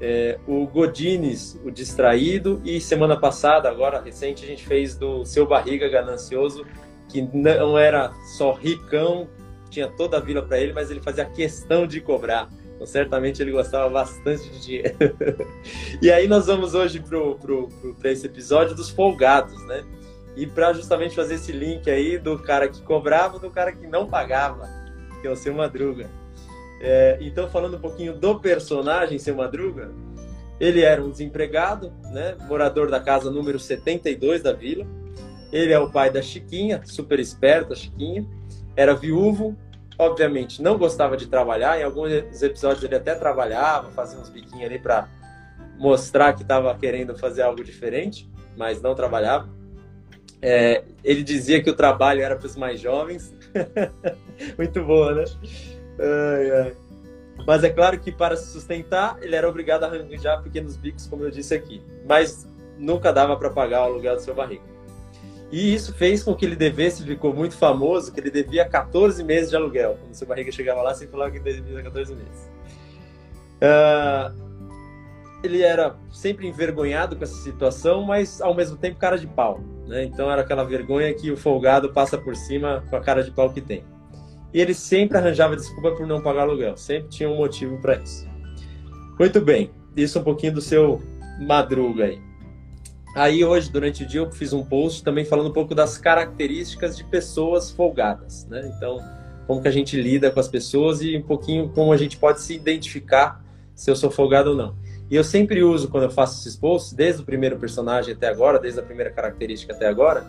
é, 0.00 0.38
o 0.46 0.66
Godines, 0.66 1.60
o 1.64 1.70
Distraído, 1.70 2.60
e 2.64 2.80
semana 2.80 3.18
passada, 3.18 3.68
agora 3.68 4.00
recente, 4.00 4.44
a 4.44 4.46
gente 4.46 4.64
fez 4.64 4.96
do 4.96 5.24
Seu 5.24 5.46
Barriga 5.46 5.88
Ganancioso, 5.88 6.64
que 7.08 7.22
não 7.22 7.76
era 7.76 8.12
só 8.36 8.52
ricão, 8.52 9.28
tinha 9.70 9.88
toda 9.88 10.18
a 10.18 10.20
vila 10.20 10.42
para 10.42 10.58
ele, 10.58 10.72
mas 10.72 10.90
ele 10.90 11.00
fazia 11.00 11.24
questão 11.24 11.86
de 11.86 12.00
cobrar. 12.00 12.48
Então, 12.74 12.86
certamente 12.86 13.40
ele 13.40 13.52
gostava 13.52 13.88
bastante 13.88 14.48
de 14.50 14.60
dinheiro. 14.60 14.96
e 16.02 16.10
aí 16.10 16.26
nós 16.26 16.46
vamos 16.46 16.74
hoje 16.74 17.02
para 18.00 18.10
esse 18.10 18.26
episódio 18.26 18.74
dos 18.74 18.90
folgados, 18.90 19.60
né? 19.66 19.84
E 20.36 20.46
para 20.46 20.72
justamente 20.72 21.14
fazer 21.14 21.34
esse 21.34 21.52
link 21.52 21.88
aí 21.88 22.18
do 22.18 22.38
cara 22.38 22.68
que 22.68 22.82
cobrava 22.82 23.38
do 23.38 23.50
cara 23.50 23.72
que 23.72 23.86
não 23.86 24.06
pagava, 24.06 24.68
que 25.20 25.28
é 25.28 25.30
o 25.30 25.36
Seu 25.36 25.54
Madruga. 25.54 26.10
É, 26.80 27.18
então, 27.20 27.48
falando 27.48 27.76
um 27.76 27.80
pouquinho 27.80 28.14
do 28.14 28.40
personagem 28.40 29.18
Seu 29.18 29.36
Madruga, 29.36 29.92
ele 30.58 30.82
era 30.82 31.02
um 31.02 31.10
desempregado, 31.10 31.92
né? 32.12 32.36
Morador 32.48 32.90
da 32.90 33.00
casa 33.00 33.30
número 33.30 33.58
72 33.58 34.42
da 34.42 34.52
vila. 34.52 34.86
Ele 35.52 35.72
é 35.72 35.78
o 35.78 35.90
pai 35.90 36.10
da 36.10 36.20
Chiquinha, 36.20 36.80
super 36.84 37.20
esperta 37.20 37.74
Chiquinha. 37.74 38.26
Era 38.76 38.94
viúvo, 38.94 39.56
obviamente 39.98 40.62
não 40.62 40.78
gostava 40.78 41.16
de 41.16 41.26
trabalhar. 41.26 41.78
Em 41.78 41.84
alguns 41.84 42.42
episódios 42.42 42.82
ele 42.84 42.96
até 42.96 43.14
trabalhava, 43.14 43.90
fazia 43.90 44.18
uns 44.18 44.28
biquinhos 44.28 44.64
ali 44.64 44.78
para 44.78 45.08
mostrar 45.78 46.32
que 46.34 46.42
estava 46.42 46.74
querendo 46.76 47.16
fazer 47.16 47.42
algo 47.42 47.62
diferente, 47.62 48.28
mas 48.56 48.80
não 48.80 48.94
trabalhava. 48.94 49.48
É, 50.40 50.84
ele 51.02 51.22
dizia 51.22 51.62
que 51.62 51.70
o 51.70 51.74
trabalho 51.74 52.20
era 52.20 52.36
para 52.36 52.46
os 52.46 52.56
mais 52.56 52.80
jovens. 52.80 53.34
Muito 54.58 54.84
boa, 54.84 55.14
né? 55.14 55.24
Ai, 55.98 56.50
ai. 56.50 56.76
Mas 57.46 57.64
é 57.64 57.70
claro 57.70 57.98
que 57.98 58.12
para 58.12 58.36
se 58.36 58.52
sustentar, 58.52 59.18
ele 59.20 59.34
era 59.34 59.48
obrigado 59.48 59.84
a 59.84 59.86
arranjar 59.86 60.42
pequenos 60.42 60.76
bicos, 60.76 61.06
como 61.06 61.24
eu 61.24 61.30
disse 61.30 61.54
aqui. 61.54 61.82
Mas 62.06 62.48
nunca 62.78 63.12
dava 63.12 63.36
para 63.36 63.50
pagar 63.50 63.82
o 63.82 63.84
aluguel 63.84 64.16
do 64.16 64.22
seu 64.22 64.34
barriga. 64.34 64.73
E 65.54 65.72
isso 65.72 65.94
fez 65.94 66.20
com 66.20 66.34
que 66.34 66.44
ele 66.44 66.56
devesse, 66.56 67.04
ficou 67.04 67.32
muito 67.32 67.56
famoso, 67.56 68.12
que 68.12 68.18
ele 68.18 68.28
devia 68.28 68.68
14 68.68 69.22
meses 69.22 69.50
de 69.50 69.56
aluguel. 69.56 69.96
Quando 70.00 70.12
seu 70.12 70.26
barriga 70.26 70.50
chegava 70.50 70.82
lá, 70.82 70.92
você 70.92 71.06
falava 71.06 71.30
que 71.30 71.38
devia 71.38 71.80
14 71.80 72.12
meses. 72.12 72.50
Uh, 73.62 74.34
ele 75.44 75.62
era 75.62 75.94
sempre 76.10 76.48
envergonhado 76.48 77.14
com 77.14 77.22
essa 77.22 77.36
situação, 77.36 78.02
mas 78.02 78.40
ao 78.40 78.52
mesmo 78.52 78.76
tempo 78.76 78.98
cara 78.98 79.16
de 79.16 79.28
pau. 79.28 79.60
Né? 79.86 80.02
Então 80.02 80.28
era 80.28 80.42
aquela 80.42 80.64
vergonha 80.64 81.14
que 81.14 81.30
o 81.30 81.36
folgado 81.36 81.92
passa 81.92 82.18
por 82.18 82.34
cima 82.34 82.82
com 82.90 82.96
a 82.96 83.00
cara 83.00 83.22
de 83.22 83.30
pau 83.30 83.48
que 83.48 83.60
tem. 83.60 83.84
E 84.52 84.60
ele 84.60 84.74
sempre 84.74 85.18
arranjava 85.18 85.54
desculpa 85.54 85.92
por 85.92 86.04
não 86.04 86.20
pagar 86.20 86.42
aluguel, 86.42 86.76
sempre 86.76 87.10
tinha 87.10 87.30
um 87.30 87.36
motivo 87.36 87.80
para 87.80 87.94
isso. 87.94 88.28
Muito 89.16 89.40
bem, 89.40 89.70
isso 89.96 90.18
um 90.18 90.24
pouquinho 90.24 90.54
do 90.54 90.60
seu 90.60 91.00
madruga 91.38 92.06
aí. 92.06 92.23
Aí 93.14 93.44
hoje, 93.44 93.70
durante 93.70 94.02
o 94.02 94.06
dia, 94.06 94.20
eu 94.20 94.30
fiz 94.32 94.52
um 94.52 94.64
post 94.64 95.04
também 95.04 95.24
falando 95.24 95.48
um 95.48 95.52
pouco 95.52 95.74
das 95.74 95.96
características 95.96 96.96
de 96.96 97.04
pessoas 97.04 97.70
folgadas, 97.70 98.46
né? 98.46 98.72
Então, 98.76 98.98
como 99.46 99.62
que 99.62 99.68
a 99.68 99.70
gente 99.70 100.00
lida 100.00 100.30
com 100.30 100.40
as 100.40 100.48
pessoas 100.48 101.00
e 101.00 101.16
um 101.16 101.22
pouquinho 101.22 101.68
como 101.68 101.92
a 101.92 101.96
gente 101.96 102.16
pode 102.16 102.40
se 102.40 102.54
identificar 102.54 103.44
se 103.74 103.90
eu 103.90 103.96
sou 103.96 104.10
folgado 104.10 104.50
ou 104.50 104.56
não. 104.56 104.76
E 105.10 105.16
eu 105.16 105.22
sempre 105.22 105.62
uso, 105.62 105.88
quando 105.88 106.04
eu 106.04 106.10
faço 106.10 106.40
esses 106.40 106.56
posts, 106.56 106.92
desde 106.92 107.22
o 107.22 107.24
primeiro 107.24 107.58
personagem 107.58 108.14
até 108.14 108.28
agora, 108.28 108.58
desde 108.58 108.80
a 108.80 108.82
primeira 108.82 109.10
característica 109.10 109.72
até 109.72 109.86
agora, 109.86 110.24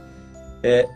é, 0.62 0.88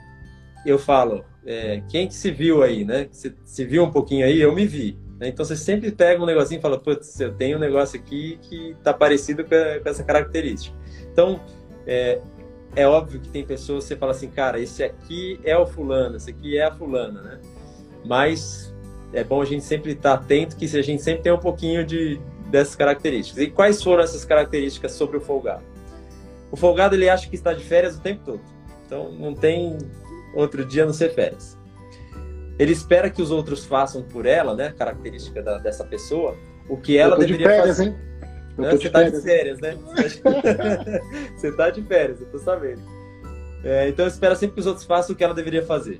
eu 0.65 0.77
falo, 0.77 1.23
é, 1.45 1.81
quem 1.89 2.07
que 2.07 2.13
se 2.13 2.29
viu 2.29 2.61
aí, 2.61 2.83
né? 2.83 3.07
Se, 3.11 3.33
se 3.45 3.65
viu 3.65 3.83
um 3.83 3.91
pouquinho 3.91 4.25
aí, 4.25 4.39
eu 4.41 4.53
me 4.53 4.65
vi. 4.65 4.97
Né? 5.19 5.29
Então 5.29 5.45
você 5.45 5.55
sempre 5.55 5.91
pega 5.91 6.21
um 6.21 6.25
negocinho 6.25 6.59
e 6.59 6.61
fala, 6.61 6.79
putz, 6.79 7.19
eu 7.19 7.33
tenho 7.33 7.57
um 7.57 7.59
negócio 7.59 7.99
aqui 7.99 8.39
que 8.41 8.75
tá 8.83 8.93
parecido 8.93 9.43
com, 9.43 9.55
essa 9.85 10.03
característica. 10.03 10.75
Então, 11.11 11.39
é, 11.85 12.19
é 12.75 12.87
óbvio 12.87 13.19
que 13.19 13.29
tem 13.29 13.45
pessoas 13.45 13.83
que 13.83 13.89
você 13.89 13.95
fala 13.95 14.11
assim, 14.11 14.29
cara, 14.29 14.59
esse 14.59 14.83
aqui 14.83 15.39
é 15.43 15.57
o 15.57 15.65
fulano, 15.65 16.17
esse 16.17 16.29
aqui 16.29 16.57
é 16.57 16.65
a 16.65 16.71
fulana, 16.71 17.21
né? 17.21 17.39
Mas 18.05 18.73
é 19.11 19.23
bom 19.23 19.41
a 19.41 19.45
gente 19.45 19.63
sempre 19.63 19.93
estar 19.93 20.13
atento 20.13 20.55
que 20.55 20.65
a 20.65 20.81
gente 20.81 21.01
sempre 21.01 21.23
tem 21.23 21.31
um 21.31 21.39
pouquinho 21.39 21.85
de 21.85 22.19
dessas 22.49 22.75
características. 22.75 23.43
E 23.43 23.49
quais 23.49 23.81
foram 23.81 24.03
essas 24.03 24.25
características 24.25 24.93
sobre 24.93 25.17
o 25.17 25.21
folgado? 25.21 25.63
O 26.51 26.57
folgado 26.57 26.95
ele 26.95 27.09
acha 27.09 27.29
que 27.29 27.35
está 27.35 27.53
de 27.53 27.63
férias 27.63 27.95
o 27.95 28.01
tempo 28.01 28.23
todo. 28.25 28.41
Então 28.85 29.11
não 29.11 29.33
tem 29.33 29.77
outro 30.33 30.65
dia 30.65 30.85
não 30.85 30.93
ser 30.93 31.13
férias. 31.13 31.57
Ele 32.57 32.71
espera 32.71 33.09
que 33.09 33.21
os 33.21 33.31
outros 33.31 33.65
façam 33.65 34.03
por 34.03 34.25
ela, 34.25 34.55
né? 34.55 34.73
Característica 34.77 35.41
da, 35.41 35.57
dessa 35.59 35.83
pessoa, 35.83 36.35
o 36.67 36.75
que 36.75 36.97
ela 36.97 37.17
deveria 37.17 37.37
de 37.37 37.43
férias, 37.43 37.77
fazer. 37.77 37.89
Hein? 37.89 38.08
Não, 38.59 38.71
você 38.71 38.89
tá 38.89 39.03
de 39.03 39.21
férias, 39.21 39.59
né? 39.59 39.77
você 41.35 41.51
tá 41.51 41.69
de 41.69 41.81
férias, 41.83 42.21
eu 42.21 42.27
tô 42.27 42.39
sabendo. 42.39 42.81
É, 43.63 43.89
então 43.89 44.07
espera 44.07 44.35
sempre 44.35 44.55
que 44.55 44.61
os 44.61 44.67
outros 44.67 44.85
façam 44.85 45.13
o 45.13 45.17
que 45.17 45.23
ela 45.23 45.33
deveria 45.33 45.65
fazer. 45.65 45.99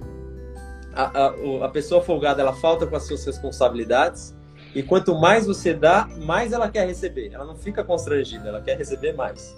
A, 0.94 1.26
a, 1.26 1.66
a 1.66 1.70
pessoa 1.70 2.02
folgada, 2.02 2.42
ela 2.42 2.54
falta 2.54 2.88
com 2.88 2.96
as 2.96 3.04
suas 3.04 3.26
responsabilidades 3.26 4.36
e 4.74 4.84
quanto 4.84 5.16
mais 5.16 5.46
você 5.46 5.74
dá, 5.74 6.08
mais 6.18 6.54
ela 6.54 6.70
quer 6.70 6.86
receber. 6.86 7.32
Ela 7.34 7.46
não 7.46 7.56
fica 7.56 7.84
constrangida, 7.84 8.50
ela 8.50 8.62
quer 8.62 8.78
receber 8.78 9.14
mais. 9.14 9.56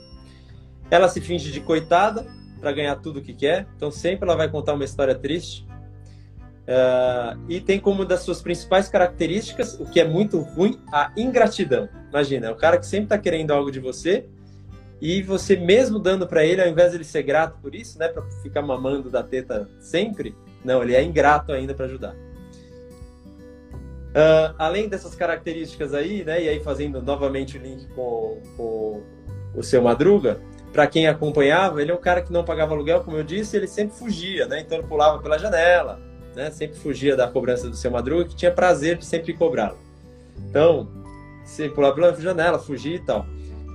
Ela 0.89 1.08
se 1.08 1.22
finge 1.22 1.51
de 1.51 1.62
coitada 1.62 2.25
para 2.60 2.72
ganhar 2.72 2.96
tudo 2.98 3.20
o 3.20 3.22
que 3.22 3.34
quer, 3.34 3.67
então 3.75 3.91
sempre 3.91 4.27
ela 4.27 4.38
vai 4.38 4.50
contar 4.50 4.74
uma 4.74 4.84
história 4.84 5.15
triste. 5.15 5.67
Uh, 6.62 7.38
e 7.50 7.60
tem 7.60 7.80
como 7.80 8.06
das 8.06 8.22
suas 8.22 8.41
principais 8.41 8.88
características, 8.88 9.80
o 9.80 9.86
que 9.86 10.00
é 10.00 10.08
muito 10.08 10.39
ruim, 10.39 10.80
a 10.91 11.12
ingratidão. 11.18 11.89
Imagina, 12.10 12.48
é 12.48 12.51
o 12.51 12.56
cara 12.56 12.77
que 12.77 12.86
sempre 12.86 13.06
está 13.06 13.18
querendo 13.18 13.51
algo 13.51 13.72
de 13.72 13.80
você 13.80 14.25
e 15.01 15.24
você 15.24 15.56
mesmo 15.56 15.98
dando 15.98 16.27
para 16.27 16.46
ele, 16.46 16.62
ao 16.62 16.68
invés 16.68 16.91
de 16.91 16.98
ele 16.98 17.03
ser 17.03 17.24
grato 17.24 17.58
por 17.60 17.74
isso, 17.74 17.98
né, 17.98 18.08
para 18.08 18.22
ficar 18.44 18.62
mamando 18.62 19.10
da 19.10 19.24
teta 19.24 19.68
sempre, 19.80 20.36
não, 20.63 20.84
ele 20.84 20.96
é 20.96 21.03
ingrato 21.03 21.51
ainda 21.51 21.74
para 21.74 21.86
ajudar. 21.88 22.13
Uh, 24.12 24.53
além 24.60 24.88
dessas 24.88 25.15
características 25.15 25.94
aí, 25.94 26.24
né, 26.24 26.44
e 26.44 26.50
aí 26.50 26.60
fazendo 26.60 27.01
novamente 27.01 27.58
o 27.58 27.62
link 27.62 27.88
com, 27.96 28.39
com 28.56 29.01
o 29.56 29.63
seu 29.63 29.82
Madruga, 29.82 30.39
para 30.72 30.86
quem 30.86 31.08
acompanhava, 31.08 31.82
ele 31.82 31.91
é 31.91 31.94
um 31.94 32.00
cara 32.00 32.22
que 32.22 32.32
não 32.32 32.44
pagava 32.44 32.74
aluguel, 32.74 33.03
como 33.03 33.18
eu 33.18 33.24
disse, 33.24 33.58
ele 33.58 33.68
sempre 33.68 33.98
fugia, 33.98 34.46
né? 34.46 34.62
Então 34.62 34.77
ele 34.77 34.88
pulava 34.88 35.22
pela 35.22 35.38
janela, 35.38 36.00
né? 36.35 36.51
Sempre 36.51 36.77
fugia 36.77 37.15
da 37.15 37.27
cobrança 37.27 37.69
do 37.69 37.75
seu 37.75 37.91
Madruga, 37.91 38.25
que 38.25 38.35
tinha 38.35 38.51
prazer 38.51 38.97
de 38.97 39.05
sempre 39.05 39.33
cobrá-lo. 39.33 39.77
Então, 40.50 40.89
sempre 41.45 41.75
pulava 41.75 41.95
pela 41.95 42.15
janela, 42.15 42.59
fugia 42.59 42.95
e 42.95 43.00
tal. 43.00 43.25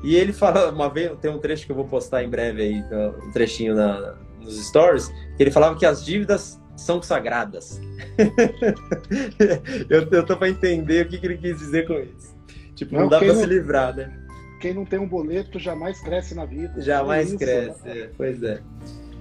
E 0.05 0.15
ele 0.15 0.33
fala, 0.33 0.71
uma 0.71 0.89
vez, 0.89 1.13
tem 1.21 1.31
um 1.31 1.39
trecho 1.39 1.67
que 1.67 1.73
eu 1.73 1.77
vou 1.77 1.87
postar 1.87 2.23
em 2.23 2.29
breve 2.29 2.63
aí, 2.63 2.85
um 3.25 3.33
trechinho 3.33 3.75
na, 3.75 4.15
nos 4.41 4.65
stories, 4.67 5.09
que 5.37 5.43
ele 5.43 5.51
falava 5.51 5.77
que 5.77 5.87
as 5.87 6.05
dívidas 6.05 6.61
são 6.77 7.03
sagradas. 7.03 7.81
eu, 9.89 10.07
eu 10.11 10.25
tô 10.25 10.37
para 10.37 10.49
entender 10.49 11.07
o 11.07 11.09
que, 11.09 11.19
que, 11.19 11.27
ele 11.27 11.39
quis 11.39 11.59
dizer 11.59 11.87
com 11.87 11.95
isso. 11.95 12.37
Tipo, 12.75 12.95
não, 12.95 13.03
não 13.03 13.09
dá 13.09 13.19
para 13.19 13.35
se 13.35 13.47
livrar, 13.47 13.97
né? 13.97 14.13
Quem 14.61 14.75
não 14.75 14.85
tem 14.85 14.99
um 14.99 15.09
boleto 15.09 15.59
jamais 15.59 16.01
cresce 16.01 16.35
na 16.35 16.45
vida. 16.45 16.81
Jamais 16.81 17.33
é 17.33 17.37
cresce, 17.37 17.85
né? 17.85 17.99
é, 17.99 18.11
pois 18.17 18.43
é. 18.43 18.61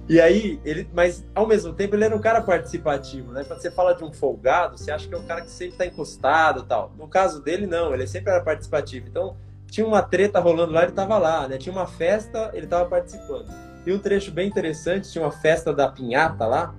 E 0.08 0.20
aí, 0.20 0.60
ele, 0.64 0.88
mas 0.94 1.24
ao 1.34 1.46
mesmo 1.46 1.72
tempo 1.72 1.96
ele 1.96 2.04
era 2.04 2.14
um 2.14 2.20
cara 2.20 2.40
participativo, 2.40 3.32
né? 3.32 3.42
Quando 3.42 3.60
você 3.60 3.70
fala 3.70 3.92
de 3.92 4.04
um 4.04 4.12
folgado, 4.12 4.78
você 4.78 4.92
acha 4.92 5.08
que 5.08 5.14
é 5.14 5.18
um 5.18 5.24
cara 5.24 5.40
que 5.40 5.50
sempre 5.50 5.74
está 5.74 5.86
encostado 5.86 6.62
tal. 6.62 6.92
No 6.96 7.08
caso 7.08 7.42
dele, 7.42 7.66
não, 7.66 7.92
ele 7.92 8.06
sempre 8.06 8.30
era 8.32 8.40
participativo. 8.40 9.08
Então, 9.08 9.36
tinha 9.68 9.84
uma 9.84 10.02
treta 10.02 10.38
rolando 10.38 10.72
lá, 10.72 10.82
ele 10.82 10.90
estava 10.90 11.18
lá, 11.18 11.48
né? 11.48 11.58
Tinha 11.58 11.72
uma 11.72 11.88
festa, 11.88 12.50
ele 12.54 12.66
estava 12.66 12.88
participando. 12.88 13.52
E 13.84 13.92
um 13.92 13.98
trecho 13.98 14.30
bem 14.30 14.48
interessante, 14.48 15.10
tinha 15.10 15.24
uma 15.24 15.32
festa 15.32 15.72
da 15.72 15.88
pinhata 15.88 16.46
lá, 16.46 16.74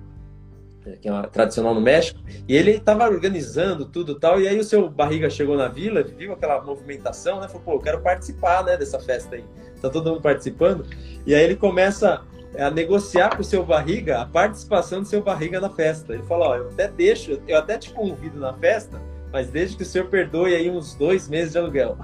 que 1.02 1.08
é 1.08 1.12
uma 1.12 1.24
tradicional 1.24 1.74
no 1.74 1.82
México, 1.82 2.18
e 2.46 2.56
ele 2.56 2.70
estava 2.72 3.06
organizando 3.06 3.84
tudo 3.84 4.14
tal, 4.14 4.40
e 4.40 4.48
aí 4.48 4.58
o 4.58 4.64
seu 4.64 4.88
barriga 4.88 5.28
chegou 5.28 5.54
na 5.54 5.68
vila, 5.68 6.02
viu 6.02 6.32
aquela 6.32 6.62
movimentação, 6.62 7.40
né? 7.40 7.48
Falou, 7.48 7.62
pô, 7.62 7.72
eu 7.74 7.80
quero 7.80 8.00
participar, 8.00 8.64
né, 8.64 8.76
dessa 8.76 8.98
festa 8.98 9.36
aí. 9.36 9.44
Tá 9.82 9.90
todo 9.90 10.10
mundo 10.10 10.22
participando. 10.22 10.86
E 11.26 11.34
aí 11.34 11.44
ele 11.44 11.56
começa 11.56 12.22
a 12.56 12.70
negociar 12.70 13.36
com 13.36 13.42
o 13.42 13.44
seu 13.44 13.64
barriga 13.64 14.20
a 14.20 14.26
participação 14.26 15.02
do 15.02 15.08
seu 15.08 15.22
barriga 15.22 15.60
na 15.60 15.70
festa. 15.70 16.14
Ele 16.14 16.22
fala, 16.22 16.48
ó, 16.48 16.56
eu 16.56 16.68
até 16.68 16.88
deixo, 16.88 17.40
eu 17.46 17.58
até 17.58 17.76
te 17.78 17.92
convido 17.92 18.38
na 18.38 18.52
festa, 18.54 19.00
mas 19.32 19.50
desde 19.50 19.76
que 19.76 19.82
o 19.82 19.86
senhor 19.86 20.08
perdoe 20.08 20.54
aí 20.54 20.70
uns 20.70 20.94
dois 20.94 21.28
meses 21.28 21.52
de 21.52 21.58
aluguel. 21.58 21.98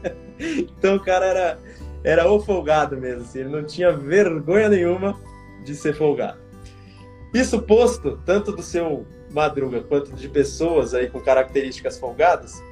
então 0.38 0.96
o 0.96 1.00
cara 1.00 1.26
era, 1.26 1.58
era 2.04 2.30
o 2.30 2.40
folgado 2.40 2.96
mesmo, 2.96 3.22
assim, 3.22 3.40
ele 3.40 3.50
não 3.50 3.64
tinha 3.64 3.92
vergonha 3.92 4.68
nenhuma 4.68 5.18
de 5.64 5.74
ser 5.74 5.94
folgado. 5.94 6.38
Isso 7.34 7.62
posto, 7.62 8.20
tanto 8.24 8.52
do 8.52 8.62
seu 8.62 9.06
Madruga 9.32 9.80
quanto 9.80 10.12
de 10.12 10.28
pessoas 10.28 10.92
aí 10.92 11.08
com 11.08 11.18
características 11.18 11.98
folgadas, 11.98 12.62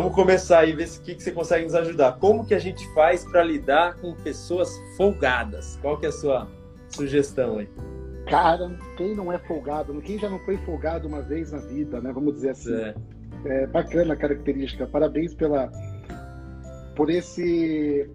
vamos 0.00 0.14
começar 0.14 0.60
aí 0.60 0.72
ver 0.72 0.86
o 0.86 1.02
que, 1.02 1.16
que 1.16 1.22
você 1.22 1.32
consegue 1.32 1.64
nos 1.64 1.74
ajudar. 1.74 2.18
Como 2.18 2.46
que 2.46 2.54
a 2.54 2.58
gente 2.58 2.86
faz 2.94 3.24
para 3.24 3.42
lidar 3.42 3.96
com 3.96 4.14
pessoas 4.14 4.70
folgadas? 4.96 5.76
Qual 5.82 5.98
que 5.98 6.06
é 6.06 6.08
a 6.08 6.12
sua 6.12 6.48
sugestão 6.88 7.58
aí? 7.58 7.68
Cara, 8.30 8.70
quem 8.96 9.16
não 9.16 9.32
é 9.32 9.38
folgado, 9.38 10.00
quem 10.02 10.16
já 10.16 10.30
não 10.30 10.38
foi 10.40 10.56
folgado 10.58 11.08
uma 11.08 11.20
vez 11.20 11.50
na 11.50 11.58
vida, 11.58 12.00
né? 12.00 12.12
Vamos 12.12 12.34
dizer 12.34 12.50
assim. 12.50 12.74
É, 12.74 12.94
é 13.46 13.66
bacana 13.66 14.14
a 14.14 14.16
característica. 14.16 14.86
Parabéns 14.86 15.34
pela 15.34 15.68
por 16.94 17.10
esse 17.10 18.08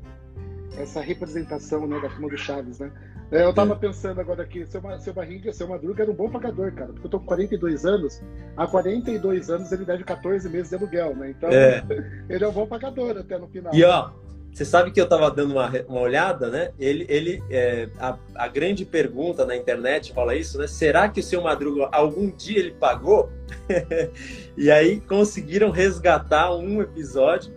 essa 0.78 1.02
representação 1.02 1.86
né, 1.86 2.00
da 2.00 2.08
turma 2.08 2.30
do 2.30 2.38
Chaves, 2.38 2.80
né? 2.80 2.92
É, 3.34 3.44
eu 3.44 3.52
tava 3.52 3.76
pensando 3.76 4.22
agora 4.22 4.44
aqui, 4.44 4.64
seu, 4.68 4.80
seu 5.00 5.14
Barriga, 5.14 5.52
seu 5.52 5.68
Madruga 5.68 6.04
era 6.04 6.12
um 6.12 6.16
bom 6.16 6.30
pagador, 6.30 6.72
cara. 6.72 6.94
Porque 6.94 7.08
eu 7.08 7.10
tô 7.10 7.20
com 7.20 7.26
42 7.26 7.84
anos, 7.84 8.22
há 8.56 8.68
42 8.68 9.50
anos 9.50 9.72
ele 9.72 9.86
deve 9.86 10.04
14 10.04 10.48
meses 10.48 10.70
de 10.70 10.76
aluguel, 10.76 11.16
né? 11.16 11.32
Então, 11.32 11.50
é. 11.50 11.84
ele 12.30 12.44
é 12.44 12.48
um 12.48 12.52
bom 12.52 12.68
pagador 12.68 13.18
até 13.18 13.40
no 13.40 13.48
final. 13.48 13.74
E 13.74 13.84
ó, 13.84 14.12
você 14.54 14.64
sabe 14.64 14.92
que 14.92 15.02
eu 15.02 15.10
tava 15.10 15.32
dando 15.32 15.54
uma, 15.54 15.68
uma 15.88 16.02
olhada, 16.02 16.48
né? 16.52 16.72
Ele, 16.78 17.08
ele 17.10 17.44
é, 17.50 17.90
a, 18.00 18.16
a 18.36 18.48
grande 18.48 18.86
pergunta 18.86 19.48
na 19.48 19.56
internet 19.56 20.14
fala 20.14 20.36
isso, 20.36 20.60
né? 20.60 20.68
Será 20.68 21.10
que 21.10 21.20
o 21.20 21.24
seu 21.24 21.42
Madruga 21.42 21.90
algum 21.92 22.30
dia 22.30 22.60
ele 22.60 22.72
pagou? 22.72 23.32
e 24.56 24.70
aí 24.70 25.02
conseguiram 25.02 25.72
resgatar 25.72 26.56
um 26.56 26.84
episódio 26.84 27.52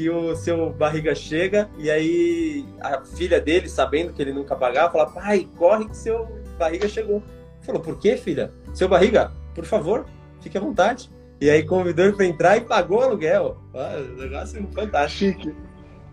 que 0.00 0.08
o 0.08 0.34
seu 0.34 0.70
barriga 0.70 1.14
chega 1.14 1.68
e 1.76 1.90
aí 1.90 2.64
a 2.80 3.02
filha 3.02 3.38
dele, 3.38 3.68
sabendo 3.68 4.14
que 4.14 4.22
ele 4.22 4.32
nunca 4.32 4.56
pagava, 4.56 4.90
fala: 4.90 5.10
pai, 5.10 5.46
corre 5.58 5.86
que 5.86 5.96
seu 5.96 6.26
barriga 6.58 6.88
chegou. 6.88 7.22
Falou: 7.60 7.82
por 7.82 7.98
que, 7.98 8.16
filha? 8.16 8.50
Seu 8.72 8.88
barriga, 8.88 9.30
por 9.54 9.66
favor, 9.66 10.06
fique 10.40 10.56
à 10.56 10.60
vontade. 10.60 11.10
E 11.38 11.50
aí 11.50 11.62
convidou 11.64 12.06
ele 12.06 12.16
para 12.16 12.24
entrar 12.24 12.56
e 12.56 12.62
pagou 12.62 13.00
o 13.00 13.02
aluguel. 13.02 13.58
Ah, 13.74 13.98
negócio 14.16 14.66
fantástico. 14.72 15.42
Chique. 15.42 15.54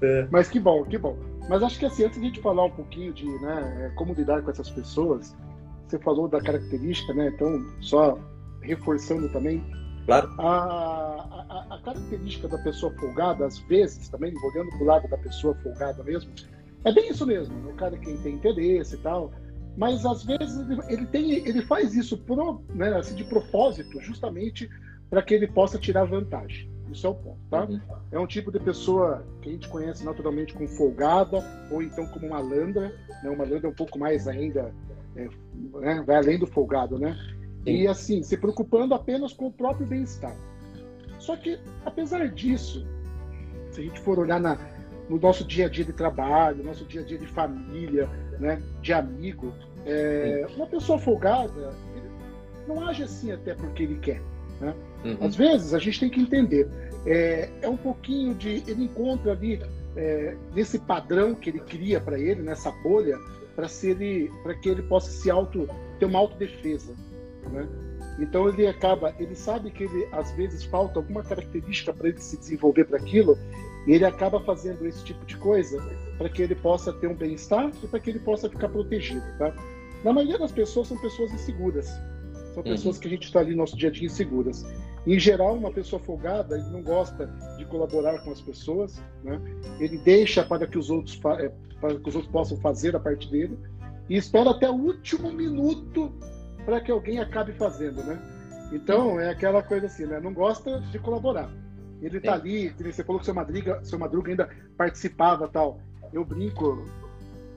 É. 0.02 0.28
Mas 0.30 0.50
que 0.50 0.60
bom, 0.60 0.84
que 0.84 0.97
bom. 0.97 1.17
Mas 1.50 1.63
acho 1.63 1.80
que 1.80 1.86
assim, 1.86 2.04
antes 2.04 2.19
de 2.19 2.26
a 2.26 2.28
gente 2.28 2.41
falar 2.41 2.65
um 2.65 2.71
pouquinho 2.71 3.13
de 3.13 3.26
né, 3.39 3.91
como 3.95 4.13
lidar 4.13 4.41
com 4.41 4.52
essas 4.52 4.69
pessoas, 4.69 5.34
você 5.88 5.97
falou 6.00 6.28
da 6.28 6.41
característica, 6.41 7.13
né? 7.13 7.32
Então, 7.34 7.65
só 7.80 8.19
reforçando 8.62 9.30
também, 9.30 9.63
Claro. 10.08 10.34
A, 10.39 10.46
a, 11.50 11.76
a, 11.76 11.82
característica 11.82 12.48
da 12.48 12.58
pessoa 12.60 12.93
folgada, 12.93 13.46
às 13.46 13.60
vezes, 13.60 14.08
também, 14.08 14.34
olhando 14.41 14.70
para 14.70 14.82
o 14.82 14.86
lado 14.86 15.08
da 15.10 15.17
pessoa 15.17 15.54
folgada 15.56 16.02
mesmo, 16.02 16.32
é 16.86 16.93
bem 16.93 17.10
isso 17.10 17.28
mesmo. 17.28 17.70
O 17.70 17.74
cara 17.74 17.98
que 17.98 18.17
tem 18.20 18.36
interesse 18.36 18.96
e 18.96 19.00
tal. 19.00 19.34
Mas 19.76 20.06
às 20.06 20.24
vezes 20.24 20.58
ele, 20.88 21.06
tem, 21.08 21.46
ele 21.46 21.62
faz 21.62 21.93
isso 21.93 22.17
pro, 22.17 22.62
né, 22.74 22.96
assim, 22.96 23.15
de 23.15 23.26
propósito, 23.26 24.02
justamente 24.02 24.70
para 25.10 25.22
que 25.22 25.34
ele 25.34 25.46
possa 25.46 25.78
tirar 25.78 26.06
vantagem. 26.06 26.72
Isso 26.89 27.06
é 27.06 27.10
o 27.10 27.15
ponto, 27.15 27.38
tá? 27.52 27.65
Uhum. 27.65 27.80
É 28.13 28.17
um 28.17 28.26
tipo 28.26 28.50
de 28.50 28.60
pessoa 28.60 29.26
que 29.41 29.50
a 29.50 29.52
gente 29.52 29.67
conhece 29.67 30.06
naturalmente 30.06 30.54
como 30.54 30.67
folgada, 30.70 31.43
ou 31.70 31.84
então 31.84 32.08
como 32.08 32.30
malandra. 32.30 32.96
Né? 33.22 33.30
Uma 33.30 33.46
malandra 33.46 33.67
é 33.67 33.70
um 33.70 33.76
pouco 33.76 34.00
mais 34.00 34.26
ainda, 34.26 34.74
é, 35.17 35.28
né? 35.80 36.04
vai 36.08 36.15
além 36.15 36.39
do 36.39 36.48
folgado, 36.48 36.98
né? 36.98 37.15
E 37.71 37.88
assim, 37.88 38.23
se 38.23 38.38
preocupando 38.38 38.93
apenas 38.93 39.34
com 39.34 39.47
o 39.47 39.51
próprio 39.51 39.86
bem-estar. 39.86 40.36
Só 41.19 41.36
que, 41.36 41.60
apesar 41.86 42.27
disso, 42.30 42.86
se 43.71 43.82
a 43.82 43.84
gente 43.84 43.99
for 43.99 44.19
olhar 44.19 44.39
na, 44.39 44.58
no 45.10 45.19
nosso 45.19 45.43
dia 45.43 45.65
a 45.65 45.69
dia 45.69 45.84
de 45.84 45.93
trabalho, 45.93 46.63
nosso 46.63 46.86
dia 46.86 47.01
a 47.01 47.03
dia 47.03 47.17
de 47.17 47.27
família, 47.27 48.10
né, 48.39 48.62
de 48.82 48.93
amigo, 48.93 49.53
é, 49.86 50.47
uma 50.56 50.67
pessoa 50.67 50.99
folgada 50.99 51.73
não 52.67 52.86
age 52.86 53.03
assim 53.03 53.32
até 53.32 53.56
porque 53.56 53.84
ele 53.84 53.97
quer. 53.99 54.21
Né? 54.60 54.73
Uhum. 55.06 55.17
Às 55.21 55.36
vezes 55.36 55.73
a 55.73 55.80
gente 55.80 55.99
tem 55.99 56.10
que 56.10 56.19
entender, 56.19 56.67
é, 57.06 57.49
é 57.62 57.69
um 57.69 57.77
pouquinho 57.77 58.34
de. 58.36 58.63
Ele 58.67 58.84
encontra 58.84 59.32
ali, 59.32 59.62
é, 59.95 60.36
nesse 60.53 60.80
padrão 60.80 61.34
que 61.34 61.49
ele 61.49 61.60
cria 61.60 62.01
para 62.01 62.19
ele, 62.19 62.41
nessa 62.41 62.71
bolha, 62.84 63.17
para 63.56 64.53
que 64.56 64.69
ele 64.69 64.84
possa 64.84 65.10
se 65.10 65.32
auto, 65.32 65.67
ter 65.99 66.06
uma 66.06 66.19
autodefesa. 66.19 66.93
Né? 67.47 67.67
Então 68.19 68.49
ele 68.49 68.67
acaba, 68.67 69.13
ele 69.19 69.36
sabe 69.36 69.69
que 69.71 69.83
ele 69.83 70.07
às 70.12 70.31
vezes 70.31 70.63
falta 70.63 70.99
alguma 70.99 71.23
característica 71.23 71.93
para 71.93 72.10
ele 72.10 72.19
se 72.19 72.38
desenvolver 72.38 72.86
para 72.86 72.97
aquilo, 72.97 73.38
e 73.86 73.93
ele 73.93 74.05
acaba 74.05 74.39
fazendo 74.41 74.86
esse 74.86 75.03
tipo 75.03 75.25
de 75.25 75.38
coisa 75.38 75.81
para 76.17 76.27
que 76.27 76.41
ele 76.41 76.55
possa 76.55 76.91
ter 76.93 77.07
um 77.07 77.15
bem-estar 77.15 77.71
e 77.81 77.88
para 77.88 77.99
que 77.99 78.10
ele 78.10 78.19
possa 78.19 78.49
ficar 78.49 78.69
protegido, 78.69 79.25
tá? 79.38 79.53
Na 80.03 80.12
maioria 80.12 80.38
das 80.38 80.51
pessoas 80.51 80.88
são 80.88 80.97
pessoas 80.97 81.31
inseguras. 81.31 81.88
São 82.53 82.63
uhum. 82.63 82.63
pessoas 82.63 82.97
que 82.97 83.07
a 83.07 83.10
gente 83.10 83.23
está 83.23 83.39
ali 83.39 83.51
no 83.51 83.57
nosso 83.57 83.77
dia 83.77 83.89
a 83.89 83.91
dia 83.91 84.05
inseguras. 84.05 84.65
Em 85.05 85.17
geral, 85.17 85.55
uma 85.55 85.71
pessoa 85.71 86.01
folgada, 86.01 86.57
ele 86.57 86.69
não 86.69 86.81
gosta 86.81 87.27
de 87.57 87.65
colaborar 87.65 88.19
com 88.23 88.31
as 88.31 88.41
pessoas, 88.41 89.01
né? 89.23 89.39
Ele 89.79 89.97
deixa 89.99 90.43
para 90.43 90.67
que 90.67 90.77
os 90.77 90.89
outros 90.89 91.19
é, 91.39 91.51
para 91.79 91.95
que 91.95 92.10
os 92.10 92.15
outros 92.15 92.31
possam 92.31 92.57
fazer 92.57 92.95
a 92.95 92.99
parte 92.99 93.29
dele 93.29 93.57
e 94.10 94.17
espera 94.17 94.49
até 94.49 94.69
o 94.69 94.73
último 94.73 95.31
minuto 95.31 96.12
para 96.67 96.82
que 96.82 96.91
alguém 96.91 97.17
acabe 97.21 97.53
fazendo, 97.53 98.03
né? 98.03 98.19
Então 98.73 99.17
é 99.17 99.30
aquela 99.30 99.63
coisa 99.63 99.86
assim, 99.86 100.06
né? 100.06 100.19
Não 100.19 100.34
gosta 100.34 100.82
de 100.82 100.99
colaborar. 100.99 101.49
Ele 102.01 102.19
tá 102.19 102.34
ali, 102.34 102.67
você 102.77 103.06
falou 103.06 103.19
que 103.19 103.25
seu 103.25 103.34
Madruga, 103.34 103.80
seu 103.86 103.97
Madruga 103.97 104.32
ainda 104.32 104.49
participava 104.75 105.47
tal. 105.47 105.80
Eu 106.12 106.25
brinco, 106.25 106.86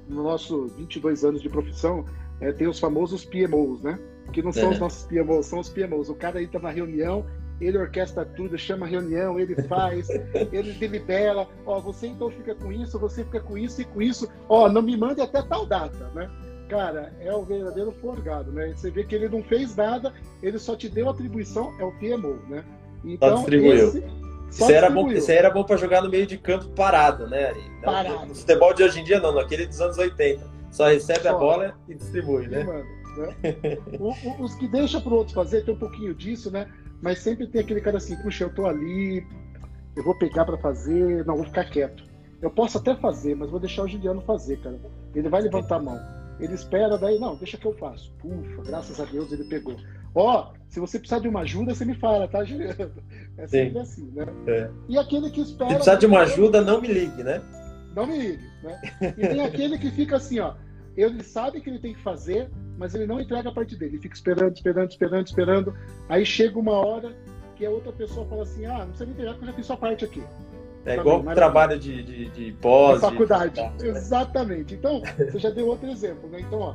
no 0.09 0.23
nosso 0.23 0.69
22 0.77 1.25
anos 1.25 1.43
de 1.43 1.49
profissão, 1.49 2.05
é, 2.41 2.53
tem 2.53 2.69
os 2.69 2.79
famosos 2.79 3.25
PMOs, 3.25 3.83
né? 3.83 3.99
Que 4.33 4.43
não 4.43 4.53
são 4.53 4.71
é. 4.71 4.73
os 4.75 4.79
nossos 4.79 5.05
PMOs, 5.09 5.47
são 5.47 5.59
os 5.59 5.69
PMOs. 5.69 6.09
O 6.09 6.15
cara 6.15 6.39
aí 6.39 6.47
tá 6.47 6.61
na 6.61 6.71
reunião, 6.71 7.27
ele 7.61 7.79
orquestra 7.79 8.25
tudo, 8.25 8.57
chama 8.57 8.87
reunião, 8.87 9.41
ele 9.41 9.61
faz, 9.65 10.09
ele 10.53 10.73
delibera. 10.75 11.49
Ó, 11.67 11.81
você 11.81 12.07
então 12.07 12.31
fica 12.31 12.55
com 12.55 12.71
isso, 12.71 12.97
você 12.97 13.25
fica 13.25 13.41
com 13.41 13.59
isso 13.59 13.83
e 13.83 13.85
com 13.85 14.01
isso. 14.01 14.31
Ó, 14.49 14.69
não 14.69 14.83
me 14.83 14.97
mande 14.97 15.21
até 15.21 15.43
tal 15.43 15.67
data, 15.67 16.09
né? 16.15 16.31
Cara, 16.71 17.13
é 17.21 17.35
o 17.35 17.43
verdadeiro 17.43 17.91
forgado, 17.91 18.53
né? 18.53 18.73
Você 18.77 18.93
vê 18.93 19.03
que 19.03 19.13
ele 19.13 19.29
não 19.29 19.43
fez 19.43 19.75
nada, 19.75 20.15
ele 20.41 20.57
só 20.57 20.77
te 20.77 20.89
deu 20.89 21.11
atribuição, 21.11 21.75
é 21.81 21.85
o 21.85 21.91
PMO, 21.99 22.39
né? 22.49 22.65
Então, 23.05 23.29
só 23.29 23.37
distribuiu. 23.39 23.89
Esse, 23.89 24.05
só 24.53 24.67
isso, 24.67 24.73
era 24.73 24.89
bom, 24.89 25.11
isso 25.11 25.31
aí 25.33 25.37
era 25.37 25.51
bom 25.51 25.65
para 25.65 25.77
jogar 25.77 26.01
no 26.01 26.09
meio 26.09 26.29
de 26.29 26.39
campo 26.39 26.69
parado, 26.69 27.27
né? 27.27 27.53
Não, 27.53 27.81
parado. 27.81 28.27
No 28.27 28.35
futebol 28.37 28.73
de 28.73 28.85
hoje 28.85 29.01
em 29.01 29.05
dia, 29.05 29.19
não, 29.19 29.35
naquele 29.35 29.67
dos 29.67 29.81
anos 29.81 29.99
80. 29.99 30.49
Só 30.71 30.87
recebe 30.87 31.23
só. 31.23 31.31
a 31.31 31.33
bola 31.33 31.75
e 31.89 31.95
distribui, 31.97 32.47
né? 32.47 32.63
Mano, 32.63 32.85
né? 33.17 33.35
os 34.39 34.55
que 34.55 34.69
deixam 34.69 35.01
para 35.01 35.13
outros 35.13 35.35
fazer 35.35 35.65
tem 35.65 35.75
um 35.75 35.79
pouquinho 35.79 36.15
disso, 36.15 36.53
né? 36.53 36.69
Mas 37.03 37.19
sempre 37.19 37.49
tem 37.49 37.63
aquele 37.63 37.81
cara 37.81 37.97
assim, 37.97 38.15
puxa, 38.23 38.45
eu 38.45 38.55
tô 38.55 38.67
ali, 38.67 39.27
eu 39.97 40.05
vou 40.05 40.15
pegar 40.15 40.45
para 40.45 40.57
fazer, 40.57 41.27
não, 41.27 41.35
vou 41.35 41.47
ficar 41.47 41.65
quieto. 41.65 42.05
Eu 42.41 42.51
posso 42.51 42.79
até 42.79 42.95
fazer, 42.95 43.35
mas 43.35 43.51
vou 43.51 43.59
deixar 43.59 43.83
o 43.83 43.89
Juliano 43.89 44.21
fazer, 44.23 44.59
cara. 44.59 44.79
Ele 45.17 45.29
vai 45.29 45.43
levantar 45.43 45.77
a 45.77 45.81
mão. 45.81 46.20
Ele 46.41 46.55
espera, 46.55 46.97
daí, 46.97 47.19
não, 47.19 47.37
deixa 47.37 47.59
que 47.59 47.67
eu 47.67 47.75
faço. 47.75 48.13
Ufa, 48.25 48.63
graças 48.63 48.99
a 48.99 49.05
Deus 49.05 49.31
ele 49.31 49.45
pegou. 49.45 49.77
Ó, 50.15 50.41
oh, 50.41 50.59
se 50.69 50.81
você 50.81 50.99
precisar 50.99 51.21
de 51.21 51.29
uma 51.29 51.41
ajuda, 51.41 51.75
você 51.75 51.85
me 51.85 51.95
fala, 51.95 52.27
tá, 52.27 52.45
Juliano? 52.45 52.91
É 53.39 53.47
sempre 53.47 53.73
Sim. 53.73 53.79
assim, 53.79 54.11
né? 54.11 54.27
É. 54.47 54.71
E 54.87 54.99
aquele 54.99 55.31
que 55.31 55.41
espera. 55.41 55.71
Se 55.71 55.77
precisar 55.77 55.97
de 55.97 56.07
uma 56.07 56.21
ajuda, 56.21 56.61
não 56.61 56.81
me 56.81 56.89
ligue, 56.89 57.23
né? 57.23 57.41
Não 57.95 58.07
me 58.07 58.19
ligue, 58.19 58.45
né? 58.63 58.81
E 59.17 59.29
tem 59.29 59.41
aquele 59.41 59.79
que 59.79 59.91
fica 59.91 60.17
assim, 60.17 60.41
ó. 60.41 60.55
Ele 60.95 61.23
sabe 61.23 61.61
que 61.61 61.71
ele 61.71 61.79
tem 61.79 61.95
que 61.95 62.03
fazer, 62.03 62.51
mas 62.77 62.95
ele 62.95 63.07
não 63.07 63.19
entrega 63.19 63.49
a 63.49 63.53
parte 63.53 63.77
dele. 63.77 63.93
Ele 63.93 64.03
fica 64.03 64.15
esperando, 64.15 64.55
esperando, 64.55 64.91
esperando, 64.91 65.27
esperando. 65.27 65.75
Aí 66.07 66.27
chega 66.27 66.59
uma 66.59 66.73
hora 66.73 67.17
que 67.57 67.65
a 67.65 67.71
outra 67.71 67.93
pessoa 67.93 68.27
fala 68.27 68.43
assim: 68.43 68.67
ah, 68.67 68.81
não 68.81 68.89
precisa 68.89 69.07
me 69.07 69.13
entregar 69.13 69.33
porque 69.33 69.45
eu 69.45 69.49
já 69.49 69.55
fiz 69.55 69.67
sua 69.67 69.77
parte 69.77 70.05
aqui. 70.05 70.23
É 70.85 70.97
igual 70.97 71.21
o 71.21 71.35
trabalho 71.35 71.79
de, 71.79 72.03
de, 72.03 72.29
de 72.31 72.53
pós. 72.61 73.01
faculdade. 73.01 73.61
De... 73.77 73.89
Exatamente. 73.89 74.75
Então, 74.75 75.03
você 75.19 75.39
já 75.39 75.51
deu 75.51 75.67
outro 75.67 75.89
exemplo, 75.89 76.29
né? 76.31 76.41
Então, 76.41 76.59
ó, 76.59 76.75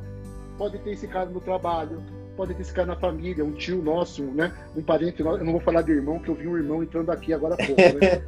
pode 0.56 0.78
ter 0.78 0.92
esse 0.92 1.08
cara 1.08 1.28
no 1.28 1.40
trabalho, 1.40 2.02
pode 2.36 2.54
ter 2.54 2.62
esse 2.62 2.72
cara 2.72 2.86
na 2.86 2.96
família, 2.96 3.44
um 3.44 3.52
tio 3.52 3.82
nosso, 3.82 4.22
né? 4.22 4.52
Um 4.76 4.82
parente 4.82 5.22
nosso. 5.22 5.38
Eu 5.38 5.44
não 5.44 5.52
vou 5.52 5.60
falar 5.60 5.82
de 5.82 5.92
irmão, 5.92 6.20
que 6.20 6.28
eu 6.28 6.34
vi 6.34 6.46
um 6.46 6.56
irmão 6.56 6.82
entrando 6.82 7.10
aqui 7.10 7.32
agora 7.32 7.54
há 7.54 7.56
pouco, 7.56 7.82
né? 7.82 8.22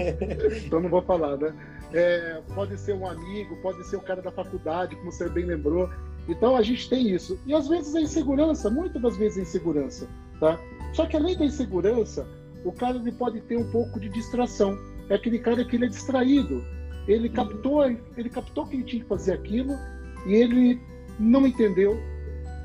então 0.66 0.80
não 0.80 0.88
vou 0.88 1.02
falar, 1.02 1.36
né? 1.36 1.54
É, 1.92 2.40
pode 2.54 2.76
ser 2.78 2.94
um 2.94 3.06
amigo, 3.06 3.56
pode 3.62 3.84
ser 3.86 3.96
o 3.96 4.00
cara 4.00 4.20
da 4.20 4.32
faculdade, 4.32 4.96
como 4.96 5.12
você 5.12 5.28
bem 5.28 5.44
lembrou. 5.44 5.88
Então 6.28 6.56
a 6.56 6.62
gente 6.62 6.88
tem 6.90 7.08
isso. 7.08 7.38
E 7.46 7.54
às 7.54 7.68
vezes 7.68 7.94
a 7.94 8.00
insegurança, 8.00 8.68
muitas 8.68 9.00
das 9.00 9.16
vezes 9.16 9.38
a 9.38 9.42
insegurança, 9.42 10.08
tá? 10.40 10.58
Só 10.92 11.06
que 11.06 11.16
além 11.16 11.36
da 11.38 11.44
insegurança, 11.44 12.26
o 12.64 12.72
cara 12.72 12.96
ele 12.96 13.12
pode 13.12 13.40
ter 13.42 13.56
um 13.56 13.70
pouco 13.70 13.98
de 13.98 14.08
distração. 14.08 14.78
É 15.08 15.14
aquele 15.14 15.38
cara 15.38 15.64
que 15.64 15.76
ele 15.76 15.86
é 15.86 15.88
distraído. 15.88 16.64
Ele 17.06 17.28
captou, 17.28 17.84
ele 17.84 18.28
captou 18.28 18.66
que 18.66 18.76
ele 18.76 18.84
tinha 18.84 19.02
que 19.02 19.08
fazer 19.08 19.32
aquilo 19.32 19.74
e 20.26 20.34
ele 20.34 20.80
não 21.18 21.46
entendeu 21.46 21.98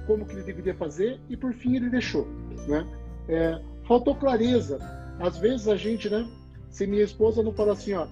como 0.05 0.25
que 0.25 0.33
ele 0.33 0.43
deveria 0.43 0.75
fazer 0.75 1.19
e 1.29 1.37
por 1.37 1.53
fim 1.53 1.77
ele 1.77 1.89
deixou, 1.89 2.27
né? 2.67 2.85
É, 3.29 3.61
faltou 3.87 4.15
clareza. 4.15 4.79
Às 5.19 5.37
vezes 5.37 5.67
a 5.67 5.77
gente, 5.77 6.09
né? 6.09 6.27
Se 6.69 6.85
minha 6.85 7.03
esposa 7.03 7.41
não 7.41 7.53
fala 7.53 7.73
assim, 7.73 7.93
ó, 7.93 8.07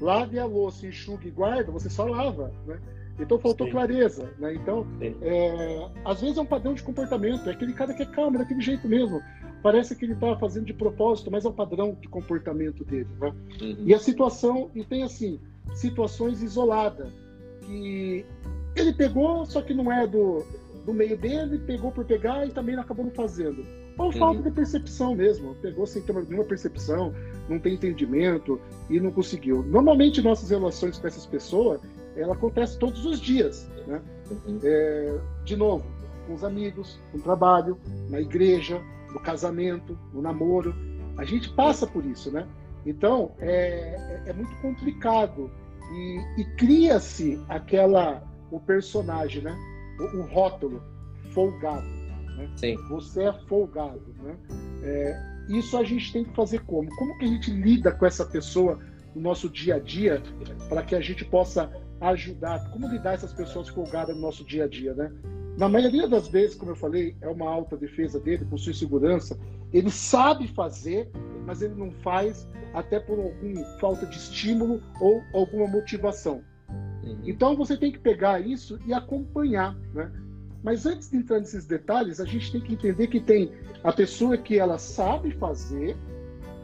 lave 0.00 0.38
a 0.38 0.44
louça, 0.44 0.86
enxugue 0.86 1.28
e 1.28 1.30
guarda, 1.30 1.70
você 1.70 1.88
só 1.88 2.04
lava, 2.04 2.52
né? 2.66 2.80
Então 3.18 3.38
faltou 3.38 3.66
Sim. 3.66 3.72
clareza, 3.72 4.30
né? 4.38 4.54
Então, 4.54 4.86
é, 5.22 5.88
às 6.04 6.20
vezes 6.20 6.36
é 6.36 6.40
um 6.40 6.46
padrão 6.46 6.74
de 6.74 6.82
comportamento, 6.82 7.48
é 7.48 7.52
aquele 7.52 7.72
cara 7.72 7.94
que 7.94 8.02
é 8.02 8.06
calmo, 8.06 8.38
daquele 8.38 8.60
jeito 8.60 8.86
mesmo. 8.86 9.22
Parece 9.66 9.96
que 9.96 10.04
ele 10.04 10.12
está 10.12 10.36
fazendo 10.36 10.64
de 10.64 10.72
propósito, 10.72 11.28
mas 11.28 11.44
é 11.44 11.48
o 11.48 11.52
padrão 11.52 11.98
de 12.00 12.06
comportamento 12.06 12.84
dele, 12.84 13.08
né? 13.20 13.34
Uhum. 13.60 13.76
E 13.84 13.92
a 13.92 13.98
situação, 13.98 14.70
e 14.76 14.84
tem 14.84 15.02
assim, 15.02 15.40
situações 15.74 16.40
isoladas, 16.40 17.12
que 17.62 18.24
ele 18.76 18.92
pegou, 18.92 19.44
só 19.44 19.60
que 19.60 19.74
não 19.74 19.90
é 19.90 20.06
do, 20.06 20.46
do 20.84 20.94
meio 20.94 21.18
dele, 21.18 21.58
pegou 21.58 21.90
por 21.90 22.04
pegar 22.04 22.46
e 22.46 22.52
também 22.52 22.76
acabou 22.76 23.06
não 23.06 23.10
fazendo. 23.10 23.66
Ou 23.98 24.12
falta 24.12 24.38
uhum. 24.38 24.44
de 24.44 24.52
percepção 24.52 25.16
mesmo, 25.16 25.56
pegou 25.56 25.84
sem 25.84 26.00
ter 26.00 26.14
nenhuma 26.14 26.44
percepção, 26.44 27.12
não 27.48 27.58
tem 27.58 27.74
entendimento 27.74 28.60
e 28.88 29.00
não 29.00 29.10
conseguiu. 29.10 29.64
Normalmente 29.64 30.22
nossas 30.22 30.50
relações 30.50 30.96
com 30.96 31.08
essas 31.08 31.26
pessoas 31.26 31.80
ela 32.14 32.34
acontece 32.34 32.78
todos 32.78 33.04
os 33.04 33.20
dias, 33.20 33.68
né? 33.84 34.00
É, 34.62 35.18
de 35.44 35.56
novo, 35.56 35.84
com 36.28 36.34
os 36.34 36.44
amigos, 36.44 37.00
no 37.12 37.20
trabalho, 37.20 37.76
na 38.08 38.20
igreja, 38.20 38.80
no 39.16 39.20
casamento, 39.20 39.98
no 40.12 40.20
namoro, 40.20 40.74
a 41.16 41.24
gente 41.24 41.48
passa 41.54 41.86
por 41.86 42.04
isso, 42.04 42.30
né? 42.30 42.46
Então 42.84 43.32
é, 43.38 44.22
é, 44.26 44.30
é 44.30 44.32
muito 44.34 44.54
complicado 44.60 45.50
e, 45.90 46.40
e 46.42 46.44
cria-se 46.56 47.42
aquela 47.48 48.22
o 48.50 48.60
personagem, 48.60 49.42
né? 49.42 49.56
O, 49.98 50.18
o 50.18 50.22
rótulo 50.26 50.82
folgado, 51.32 51.86
né? 52.36 52.50
Sim. 52.56 52.76
Você 52.90 53.24
é 53.24 53.32
folgado, 53.48 54.14
né? 54.22 54.36
É, 54.82 55.36
isso 55.48 55.78
a 55.78 55.82
gente 55.82 56.12
tem 56.12 56.22
que 56.22 56.34
fazer 56.34 56.60
como? 56.60 56.94
Como 56.96 57.16
que 57.18 57.24
a 57.24 57.28
gente 57.28 57.50
lida 57.50 57.90
com 57.92 58.04
essa 58.04 58.26
pessoa 58.26 58.78
no 59.14 59.22
nosso 59.22 59.48
dia 59.48 59.76
a 59.76 59.78
dia 59.78 60.22
para 60.68 60.82
que 60.82 60.94
a 60.94 61.00
gente 61.00 61.24
possa 61.24 61.72
ajudar, 62.02 62.70
como 62.70 62.86
lidar 62.86 63.14
essas 63.14 63.32
pessoas 63.32 63.70
folgadas 63.70 64.14
no 64.14 64.20
nosso 64.20 64.44
dia 64.44 64.64
a 64.64 64.68
dia, 64.68 64.92
né? 64.92 65.10
Na 65.56 65.70
maioria 65.70 66.06
das 66.06 66.28
vezes, 66.28 66.54
como 66.54 66.72
eu 66.72 66.76
falei, 66.76 67.16
é 67.22 67.28
uma 67.28 67.48
alta 67.48 67.76
defesa 67.76 68.20
dele, 68.20 68.44
por 68.44 68.58
sua 68.58 68.74
segurança. 68.74 69.38
Ele 69.72 69.90
sabe 69.90 70.46
fazer, 70.48 71.10
mas 71.46 71.62
ele 71.62 71.74
não 71.74 71.90
faz 71.90 72.46
até 72.74 73.00
por 73.00 73.18
alguma 73.18 73.64
falta 73.80 74.04
de 74.04 74.16
estímulo 74.16 74.82
ou 75.00 75.22
alguma 75.32 75.66
motivação. 75.66 76.42
Uhum. 77.02 77.20
Então 77.24 77.56
você 77.56 77.74
tem 77.76 77.90
que 77.90 77.98
pegar 77.98 78.40
isso 78.40 78.78
e 78.86 78.92
acompanhar, 78.92 79.74
né? 79.94 80.12
Mas 80.62 80.84
antes 80.84 81.10
de 81.10 81.16
entrar 81.16 81.38
nesses 81.38 81.64
detalhes, 81.64 82.20
a 82.20 82.24
gente 82.26 82.52
tem 82.52 82.60
que 82.60 82.74
entender 82.74 83.06
que 83.06 83.20
tem 83.20 83.52
a 83.82 83.92
pessoa 83.92 84.36
que 84.36 84.58
ela 84.58 84.76
sabe 84.78 85.30
fazer, 85.30 85.96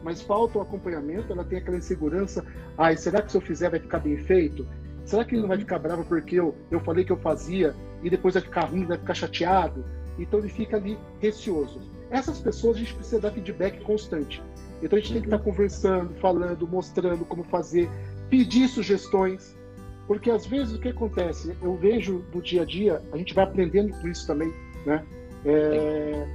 mas 0.03 0.21
falta 0.21 0.59
o 0.59 0.61
acompanhamento, 0.61 1.31
ela 1.31 1.43
tem 1.43 1.57
aquela 1.57 1.77
insegurança. 1.77 2.45
Ai, 2.77 2.95
será 2.97 3.21
que 3.21 3.31
se 3.31 3.37
eu 3.37 3.41
fizer 3.41 3.71
vai 3.71 3.79
ficar 3.79 3.99
bem 3.99 4.17
feito? 4.17 4.67
Será 5.05 5.23
que 5.23 5.33
ele 5.33 5.41
não 5.41 5.47
vai 5.47 5.57
ficar 5.57 5.79
bravo 5.79 6.03
porque 6.05 6.35
eu, 6.35 6.53
eu 6.69 6.79
falei 6.81 7.05
que 7.05 7.11
eu 7.11 7.17
fazia 7.17 7.73
e 8.03 8.09
depois 8.09 8.33
vai 8.33 8.43
ficar 8.43 8.65
ruim, 8.65 8.85
vai 8.85 8.97
ficar 8.97 9.13
chateado? 9.13 9.83
Então 10.19 10.39
ele 10.39 10.49
fica 10.49 10.77
ali 10.77 10.97
receoso. 11.19 11.81
Essas 12.11 12.39
pessoas 12.39 12.77
a 12.77 12.79
gente 12.79 12.93
precisa 12.93 13.19
dar 13.19 13.31
feedback 13.31 13.81
constante. 13.83 14.41
Então 14.81 14.97
a 14.97 15.01
gente 15.01 15.13
tem 15.13 15.21
que 15.21 15.27
estar 15.27 15.39
conversando, 15.39 16.13
falando, 16.19 16.67
mostrando 16.67 17.25
como 17.25 17.43
fazer, 17.45 17.89
pedir 18.29 18.67
sugestões. 18.67 19.57
Porque 20.05 20.29
às 20.29 20.45
vezes 20.45 20.75
o 20.75 20.79
que 20.79 20.89
acontece? 20.89 21.55
Eu 21.61 21.75
vejo 21.77 22.25
no 22.33 22.41
dia 22.41 22.63
a 22.63 22.65
dia, 22.65 23.01
a 23.11 23.17
gente 23.17 23.33
vai 23.33 23.45
aprendendo 23.45 23.93
com 23.99 24.07
isso 24.09 24.27
também, 24.27 24.53
né? 24.85 25.03
É, 25.45 26.27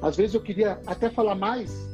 às 0.00 0.16
vezes 0.16 0.34
eu 0.34 0.40
queria 0.40 0.80
até 0.86 1.10
falar 1.10 1.34
mais 1.34 1.88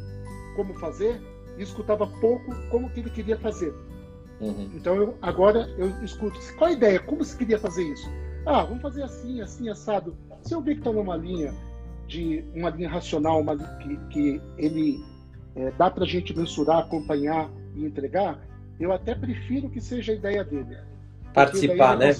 como 0.57 0.75
fazer 0.75 1.21
e 1.57 1.63
escutava 1.63 2.07
pouco 2.07 2.55
como 2.71 2.91
que 2.91 3.01
ele 3.01 3.11
queria 3.11 3.39
fazer. 3.39 3.75
Uhum. 4.41 4.71
Então 4.75 4.95
eu, 4.95 5.15
agora 5.23 5.69
eu 5.79 5.89
escuto. 6.05 6.39
Qual 6.57 6.69
a 6.69 6.73
ideia? 6.73 7.01
Como 7.01 7.25
você 7.25 7.37
queria 7.37 7.59
fazer 7.59 7.85
isso? 7.85 8.11
Ah, 8.47 8.63
vamos 8.65 8.83
fazer 8.83 9.03
assim, 9.03 9.41
assim, 9.41 9.69
assado. 9.69 10.17
Se 10.43 10.55
eu 10.55 10.61
ver 10.61 10.75
que 10.75 10.81
está 10.81 10.93
numa 10.93 11.17
linha 11.17 11.55
de 12.07 12.45
uma 12.55 12.71
linha 12.71 12.89
racional, 12.89 13.41
uma, 13.41 13.57
que, 13.57 13.97
que 14.11 14.41
ele 14.59 15.03
é, 15.57 15.71
dá 15.73 15.91
para 15.91 16.05
a 16.05 16.07
gente 16.07 16.37
mensurar, 16.37 16.79
acompanhar 16.79 17.51
e 17.75 17.85
entregar, 17.85 18.39
eu 18.79 18.93
até 18.93 19.15
prefiro 19.15 19.71
que 19.71 19.81
seja 19.81 20.13
a 20.13 20.15
ideia 20.15 20.45
dele. 20.45 20.77
Participar, 21.33 21.97
né? 21.97 22.13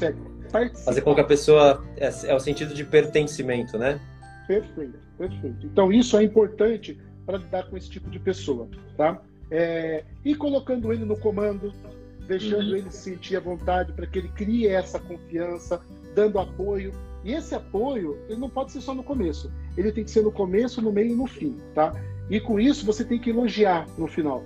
Participar. 0.51 0.85
Fazer 0.85 1.01
com 1.03 1.15
que 1.15 1.21
a 1.21 1.25
pessoa 1.25 1.85
é, 1.97 2.09
é 2.29 2.35
o 2.35 2.41
sentido 2.41 2.75
de 2.75 2.85
pertencimento, 2.85 3.77
né? 3.77 4.01
Perfeito, 4.47 4.99
perfeito. 5.19 5.67
Então 5.67 5.93
isso 5.93 6.17
é 6.17 6.23
importante 6.23 6.99
para 7.27 7.39
lidar 7.39 7.65
com 7.65 7.77
esse 7.77 7.89
tipo 7.91 8.11
de 8.11 8.19
pessoa, 8.19 8.69
tá? 8.97 9.21
É, 9.51 10.05
e 10.25 10.35
colocando 10.35 10.93
ele 10.93 11.05
no 11.05 11.19
comando, 11.19 11.73
deixando 12.27 12.71
uhum. 12.71 12.77
ele 12.77 12.91
sentir 12.91 13.37
a 13.37 13.41
vontade 13.41 13.93
para 13.93 14.07
que 14.07 14.19
ele 14.19 14.29
crie 14.29 14.67
essa 14.69 14.99
confiança, 14.99 15.81
dando 16.15 16.39
apoio. 16.39 16.93
E 17.25 17.33
esse 17.33 17.55
apoio, 17.55 18.19
ele 18.29 18.39
não 18.39 18.51
pode 18.51 18.73
ser 18.73 18.81
só 18.81 18.95
no 18.95 19.03
começo. 19.03 19.51
Ele 19.77 19.91
tem 19.91 20.05
que 20.05 20.11
ser 20.11 20.23
no 20.23 20.33
começo, 20.33 20.83
no 20.83 20.93
meio 20.93 21.13
e 21.13 21.17
no 21.17 21.27
fim, 21.27 21.59
tá? 21.75 21.93
E 22.29 22.41
com 22.41 22.61
isso 22.61 22.85
você 22.85 23.05
tem 23.05 23.19
que 23.19 23.31
elogiar 23.31 23.87
no 23.99 24.07
final. 24.07 24.45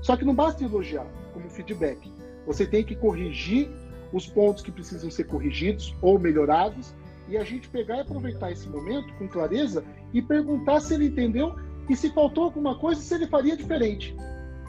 Só 0.00 0.16
que 0.16 0.24
não 0.24 0.34
basta 0.34 0.64
elogiar 0.64 1.06
como 1.32 1.48
feedback. 1.50 2.10
Você 2.46 2.66
tem 2.66 2.84
que 2.84 2.94
corrigir 2.94 3.68
os 4.12 4.26
pontos 4.26 4.62
que 4.62 4.72
precisam 4.72 5.10
ser 5.10 5.24
corrigidos 5.24 5.94
ou 6.00 6.18
melhorados 6.18 6.94
e 7.28 7.36
a 7.36 7.44
gente 7.44 7.68
pegar 7.68 7.98
e 7.98 8.00
aproveitar 8.00 8.50
esse 8.50 8.68
momento 8.68 9.12
com 9.14 9.28
clareza 9.28 9.84
e 10.12 10.20
perguntar 10.20 10.80
se 10.80 10.94
ele 10.94 11.06
entendeu 11.06 11.54
e 11.88 11.96
se 11.96 12.10
faltou 12.10 12.44
alguma 12.44 12.78
coisa, 12.78 13.00
se 13.00 13.14
ele 13.14 13.26
faria 13.26 13.56
diferente. 13.56 14.16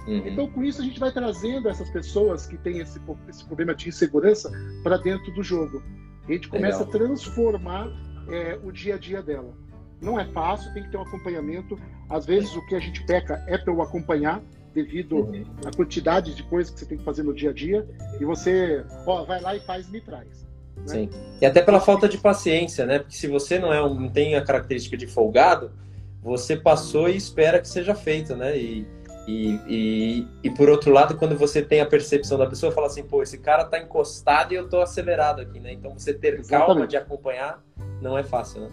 Uhum. 0.07 0.27
Então, 0.27 0.49
com 0.49 0.63
isso, 0.63 0.81
a 0.81 0.85
gente 0.85 0.99
vai 0.99 1.11
trazendo 1.11 1.69
essas 1.69 1.89
pessoas 1.89 2.47
que 2.47 2.57
têm 2.57 2.79
esse, 2.79 2.99
esse 3.29 3.45
problema 3.45 3.75
de 3.75 3.89
insegurança 3.89 4.51
para 4.83 4.97
dentro 4.97 5.31
do 5.33 5.43
jogo. 5.43 5.81
A 6.27 6.31
gente 6.31 6.47
começa 6.47 6.84
Legal. 6.84 6.89
a 6.89 6.97
transformar 6.97 7.88
é, 8.29 8.60
o 8.63 8.71
dia 8.71 8.95
a 8.95 8.97
dia 8.97 9.21
dela. 9.21 9.53
Não 10.01 10.19
é 10.19 10.25
fácil, 10.25 10.73
tem 10.73 10.84
que 10.84 10.89
ter 10.89 10.97
um 10.97 11.01
acompanhamento. 11.01 11.79
Às 12.10 12.25
vezes, 12.25 12.55
o 12.55 12.65
que 12.65 12.75
a 12.75 12.79
gente 12.79 13.05
peca 13.05 13.43
é 13.47 13.57
para 13.57 13.71
eu 13.71 13.81
acompanhar, 13.81 14.41
devido 14.73 15.17
uhum. 15.17 15.45
à 15.65 15.75
quantidade 15.75 16.34
de 16.34 16.43
coisas 16.43 16.73
que 16.73 16.79
você 16.79 16.86
tem 16.86 16.97
que 16.97 17.03
fazer 17.03 17.23
no 17.23 17.34
dia 17.34 17.51
a 17.51 17.53
dia. 17.53 17.88
E 18.19 18.25
você, 18.25 18.84
ó, 19.05 19.23
vai 19.25 19.41
lá 19.41 19.55
e 19.55 19.60
faz 19.60 19.88
e 19.88 19.91
me 19.91 20.01
traz. 20.01 20.47
Né? 20.77 20.88
Sim. 20.88 21.10
E 21.41 21.45
até 21.45 21.62
pela 21.62 21.79
falta 21.79 22.07
de 22.07 22.17
paciência, 22.17 22.86
né? 22.86 22.99
Porque 22.99 23.15
se 23.15 23.27
você 23.27 23.60
não 23.60 23.71
é 23.71 23.84
um, 23.84 23.93
não 23.93 24.10
tem 24.10 24.36
a 24.36 24.43
característica 24.43 24.97
de 24.97 25.07
folgado, 25.07 25.71
você 26.21 26.55
passou 26.55 27.10
e 27.10 27.15
espera 27.15 27.60
que 27.60 27.67
seja 27.67 27.93
feito, 27.93 28.36
né? 28.36 28.57
E, 28.57 28.88
e, 29.27 29.60
e, 29.67 30.27
e, 30.43 30.49
por 30.49 30.69
outro 30.69 30.91
lado, 30.91 31.15
quando 31.15 31.38
você 31.38 31.62
tem 31.62 31.79
a 31.79 31.86
percepção 31.86 32.38
da 32.38 32.47
pessoa, 32.47 32.71
fala 32.71 32.88
assim, 32.88 33.03
pô, 33.03 33.21
esse 33.21 33.38
cara 33.38 33.63
tá 33.65 33.79
encostado 33.79 34.53
e 34.53 34.55
eu 34.55 34.67
tô 34.67 34.81
acelerado 34.81 35.41
aqui, 35.41 35.60
né? 35.60 35.73
Então 35.73 35.93
você 35.93 36.13
ter 36.13 36.39
Exatamente. 36.39 36.67
calma 36.67 36.88
de 36.88 36.97
acompanhar 36.97 37.63
não 38.01 38.17
é 38.17 38.23
fácil, 38.23 38.62
né? 38.62 38.69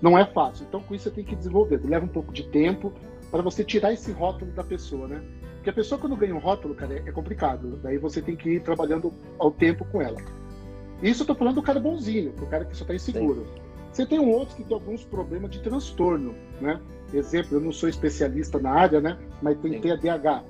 Não 0.00 0.18
é 0.18 0.24
fácil. 0.24 0.66
Então 0.66 0.82
com 0.82 0.94
isso 0.94 1.04
você 1.04 1.10
tem 1.10 1.24
que 1.24 1.36
desenvolver. 1.36 1.80
Leva 1.84 2.04
um 2.04 2.08
pouco 2.08 2.32
de 2.32 2.44
tempo 2.44 2.92
para 3.30 3.42
você 3.42 3.62
tirar 3.62 3.92
esse 3.92 4.10
rótulo 4.12 4.50
da 4.52 4.64
pessoa, 4.64 5.06
né? 5.06 5.22
Porque 5.56 5.70
a 5.70 5.74
pessoa 5.74 6.00
quando 6.00 6.16
ganha 6.16 6.34
um 6.34 6.38
rótulo, 6.38 6.74
cara, 6.74 6.94
é 6.94 7.12
complicado. 7.12 7.78
Daí 7.82 7.98
você 7.98 8.20
tem 8.20 8.34
que 8.34 8.54
ir 8.54 8.62
trabalhando 8.62 9.12
ao 9.38 9.50
tempo 9.50 9.84
com 9.84 10.00
ela. 10.00 10.18
Isso 11.02 11.22
eu 11.22 11.26
tô 11.26 11.34
falando 11.34 11.56
do 11.56 11.62
cara 11.62 11.78
bonzinho, 11.78 12.32
do 12.32 12.46
cara 12.46 12.64
que 12.64 12.76
só 12.76 12.84
tá 12.84 12.94
inseguro. 12.94 13.44
Sim. 13.44 13.62
Você 13.92 14.06
tem 14.06 14.18
outros 14.18 14.56
que 14.56 14.64
tem 14.64 14.74
alguns 14.74 15.04
problemas 15.04 15.50
de 15.50 15.60
transtorno, 15.60 16.34
né? 16.60 16.80
Exemplo, 17.12 17.58
eu 17.58 17.60
não 17.60 17.72
sou 17.72 17.88
especialista 17.88 18.58
na 18.58 18.70
área, 18.70 19.00
né? 19.00 19.18
Mas 19.42 19.58
tem 19.58 19.74
Sim. 19.74 19.80
TDAH. 19.80 20.44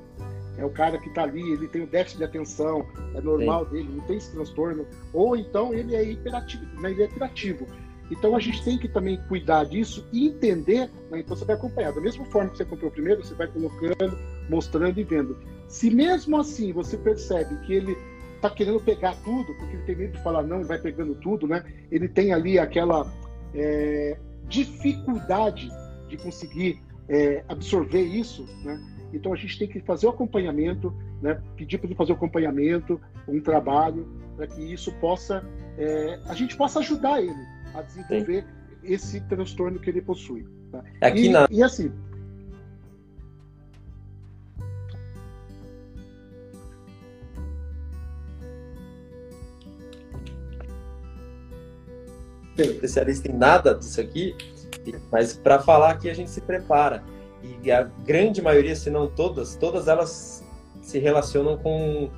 É 0.59 0.64
o 0.64 0.70
cara 0.70 0.98
que 0.98 1.09
está 1.09 1.22
ali, 1.22 1.53
ele 1.53 1.66
tem 1.66 1.83
o 1.83 1.87
déficit 1.87 2.18
de 2.18 2.25
atenção, 2.25 2.87
é 3.14 3.20
normal 3.20 3.64
Sim. 3.66 3.72
dele, 3.72 3.88
não 3.96 4.05
tem 4.05 4.16
esse 4.18 4.31
transtorno. 4.31 4.87
Ou 5.12 5.37
então 5.37 5.72
ele 5.72 5.96
é 5.96 6.05
hiperativo, 6.05 6.81
né? 6.81 6.90
ele 6.90 7.03
é 7.03 7.07
hiperativo. 7.07 7.66
Então 8.11 8.37
a 8.37 8.40
gente 8.40 8.62
tem 8.62 8.79
que 8.79 8.88
também 8.88 9.18
cuidar 9.29 9.64
disso 9.64 10.07
e 10.12 10.29
entender, 10.29 10.90
né? 11.11 11.20
então 11.20 11.35
você 11.35 11.44
vai 11.46 11.57
acompanhar. 11.57 11.92
Da 11.92 12.01
mesma 12.01 12.25
forma 12.27 12.51
que 12.51 12.59
você 12.59 12.64
comprou 12.64 12.90
primeiro, 12.90 13.25
você 13.25 13.35
vai 13.35 13.46
colocando, 13.46 14.18
mostrando 14.51 15.01
e 15.01 15.05
vendo. 15.05 15.38
Se 15.66 15.90
mesmo 15.90 16.38
assim 16.38 16.72
você 16.72 16.98
percebe 16.98 17.57
que 17.66 17.72
ele 17.72 17.96
está 18.37 18.51
querendo 18.51 18.81
pegar 18.81 19.16
tudo, 19.25 19.55
porque 19.55 19.77
ele 19.77 19.85
tem 19.85 19.96
medo 19.96 20.12
de 20.12 20.22
falar 20.22 20.42
não, 20.42 20.62
vai 20.64 20.79
pegando 20.79 21.14
tudo, 21.14 21.46
né? 21.46 21.64
Ele 21.90 22.09
tem 22.09 22.35
ali 22.35 22.59
aquela 22.59 23.11
é, 23.55 24.18
dificuldade 24.48 25.70
de 26.12 26.22
conseguir 26.22 26.81
é, 27.09 27.42
absorver 27.48 28.03
isso, 28.03 28.46
né? 28.62 28.81
Então 29.12 29.33
a 29.33 29.37
gente 29.37 29.59
tem 29.59 29.68
que 29.68 29.81
fazer 29.81 30.07
o 30.07 30.11
acompanhamento, 30.11 30.94
né? 31.20 31.40
pedir 31.57 31.79
para 31.79 31.87
ele 31.87 31.94
fazer 31.94 32.12
o 32.12 32.14
acompanhamento, 32.14 33.01
um 33.29 33.40
trabalho, 33.40 34.09
para 34.37 34.46
que 34.46 34.62
isso 34.62 34.92
possa, 35.01 35.44
é, 35.77 36.18
a 36.27 36.35
gente 36.35 36.57
possa 36.57 36.79
ajudar 36.79 37.20
ele 37.20 37.46
a 37.75 37.83
desenvolver 37.83 38.42
Sim. 38.42 38.48
esse 38.85 39.20
transtorno 39.22 39.79
que 39.79 39.90
ele 39.90 40.01
possui. 40.01 40.46
Tá? 40.70 40.83
Aqui 41.01 41.27
e, 41.27 41.29
na... 41.29 41.46
e 41.51 41.62
assim, 41.62 41.92
especialista 52.57 53.31
em 53.31 53.37
nada 53.37 53.75
disso 53.75 54.01
aqui, 54.01 54.35
mas 55.11 55.37
para 55.37 55.59
falar 55.59 55.99
que 55.99 56.09
a 56.09 56.14
gente 56.14 56.31
se 56.31 56.40
prepara. 56.40 57.03
E 57.62 57.71
a 57.71 57.83
grande 57.83 58.40
maioria, 58.40 58.75
se 58.77 58.90
não 58.90 59.09
todas, 59.09 59.57
todas 59.57 59.88
elas 59.88 60.45
se 60.81 60.99
relacionam 60.99 61.57
com 61.57 62.11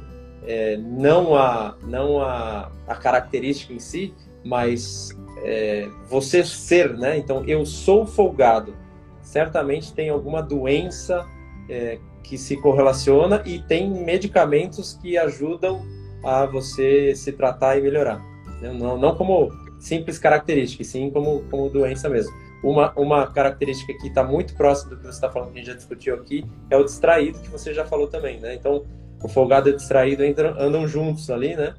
é, 0.46 0.76
não, 0.76 1.34
a, 1.34 1.76
não 1.82 2.20
a, 2.20 2.70
a 2.86 2.94
característica 2.94 3.72
em 3.72 3.78
si, 3.78 4.14
mas 4.44 5.10
é, 5.42 5.88
você 6.08 6.44
ser, 6.44 6.96
né? 6.96 7.16
Então, 7.16 7.44
eu 7.46 7.64
sou 7.64 8.06
folgado. 8.06 8.74
Certamente 9.22 9.92
tem 9.94 10.10
alguma 10.10 10.42
doença 10.42 11.26
é, 11.68 11.98
que 12.22 12.36
se 12.36 12.56
correlaciona 12.58 13.42
e 13.44 13.58
tem 13.60 13.90
medicamentos 13.90 14.98
que 15.00 15.16
ajudam 15.16 15.82
a 16.22 16.46
você 16.46 17.14
se 17.14 17.32
tratar 17.32 17.76
e 17.78 17.82
melhorar. 17.82 18.22
Não, 18.60 18.96
não 18.96 19.14
como 19.14 19.50
simples 19.78 20.18
característica, 20.18 20.82
sim 20.84 21.10
como, 21.10 21.42
como 21.50 21.68
doença 21.68 22.08
mesmo. 22.08 22.32
Uma, 22.64 22.94
uma 22.96 23.26
característica 23.26 23.92
que 23.92 24.08
está 24.08 24.24
muito 24.24 24.54
próxima 24.54 24.90
do 24.90 24.96
que 24.96 25.02
você 25.02 25.10
está 25.10 25.30
falando, 25.30 25.52
que 25.52 25.58
a 25.58 25.60
gente 25.60 25.66
já 25.66 25.74
discutiu 25.74 26.14
aqui, 26.14 26.46
é 26.70 26.76
o 26.78 26.82
distraído, 26.82 27.38
que 27.38 27.50
você 27.50 27.74
já 27.74 27.84
falou 27.84 28.06
também, 28.06 28.40
né? 28.40 28.54
Então, 28.54 28.86
o 29.22 29.28
folgado 29.28 29.68
e 29.68 29.72
o 29.72 29.76
distraído 29.76 30.22
andam 30.58 30.88
juntos 30.88 31.28
ali, 31.28 31.54
né? 31.54 31.74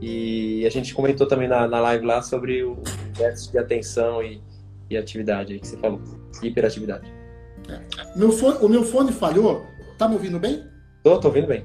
E 0.00 0.64
a 0.64 0.70
gente 0.70 0.94
comentou 0.94 1.26
também 1.26 1.48
na, 1.48 1.66
na 1.66 1.80
live 1.80 2.06
lá 2.06 2.22
sobre 2.22 2.62
o 2.62 2.76
déficit 3.16 3.50
de 3.50 3.58
atenção 3.58 4.22
e, 4.22 4.40
e 4.88 4.96
atividade 4.96 5.54
aí 5.54 5.58
que 5.58 5.66
você 5.66 5.76
falou, 5.76 6.00
hiperatividade. 6.40 7.12
Meu 8.14 8.30
fone, 8.30 8.58
o 8.60 8.68
meu 8.68 8.84
fone 8.84 9.12
falhou, 9.12 9.66
tá 9.98 10.08
me 10.08 10.14
ouvindo 10.14 10.38
bem? 10.38 10.64
Tô, 11.02 11.18
tô 11.18 11.28
ouvindo 11.28 11.48
bem. 11.48 11.64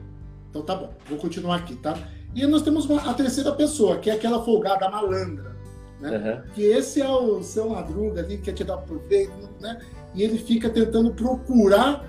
Então 0.50 0.64
tá 0.64 0.76
bom, 0.76 0.90
vou 1.08 1.20
continuar 1.20 1.58
aqui, 1.58 1.76
tá? 1.76 1.96
E 2.34 2.46
nós 2.48 2.64
temos 2.64 2.86
uma, 2.86 3.10
a 3.10 3.14
terceira 3.14 3.52
pessoa, 3.52 3.98
que 3.98 4.10
é 4.10 4.14
aquela 4.14 4.44
folgada 4.44 4.90
malandra. 4.90 5.53
Né? 6.04 6.18
Uhum. 6.18 6.54
Que 6.54 6.63
esse 6.63 7.02
é 7.02 7.10
o 7.10 7.42
seu 7.42 7.70
madruga 7.70 8.22
ali, 8.22 8.38
que 8.38 8.44
quer 8.44 8.54
te 8.54 8.63
dar 8.63 8.78
proveito, 8.78 9.32
né? 9.62 9.80
E 10.13 10.22
ele 10.22 10.38
fica 10.38 10.70
tentando 10.70 11.13
procurar 11.13 12.06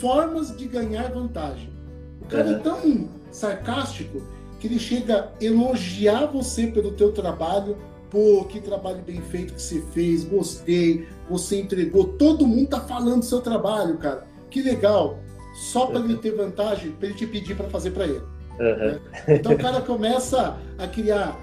formas 0.00 0.54
de 0.56 0.66
ganhar 0.66 1.12
vantagem. 1.12 1.72
O 2.20 2.26
cara 2.26 2.48
uhum. 2.48 2.54
é 2.54 2.58
tão 2.58 3.08
sarcástico 3.30 4.20
que 4.58 4.66
ele 4.66 4.78
chega 4.80 5.30
a 5.40 5.44
elogiar 5.44 6.26
você 6.26 6.66
pelo 6.66 6.90
teu 6.92 7.12
trabalho. 7.12 7.76
Pô, 8.10 8.44
que 8.44 8.60
trabalho 8.60 9.02
bem 9.02 9.20
feito 9.20 9.54
que 9.54 9.62
você 9.62 9.80
fez, 9.92 10.24
gostei, 10.24 11.06
você 11.30 11.60
entregou. 11.60 12.04
Todo 12.14 12.46
mundo 12.46 12.70
tá 12.70 12.80
falando 12.80 13.20
do 13.20 13.24
seu 13.24 13.40
trabalho, 13.40 13.96
cara. 13.98 14.26
Que 14.50 14.60
legal. 14.60 15.20
Só 15.54 15.86
para 15.86 16.00
uhum. 16.00 16.06
ele 16.06 16.18
ter 16.18 16.32
vantagem, 16.32 16.90
para 16.92 17.08
ele 17.08 17.16
te 17.16 17.26
pedir 17.26 17.56
para 17.56 17.68
fazer 17.68 17.92
para 17.92 18.06
ele. 18.06 18.22
Né? 18.58 19.00
Então 19.28 19.52
o 19.52 19.58
cara 19.58 19.80
começa 19.80 20.58
a 20.78 20.86
criar 20.88 21.38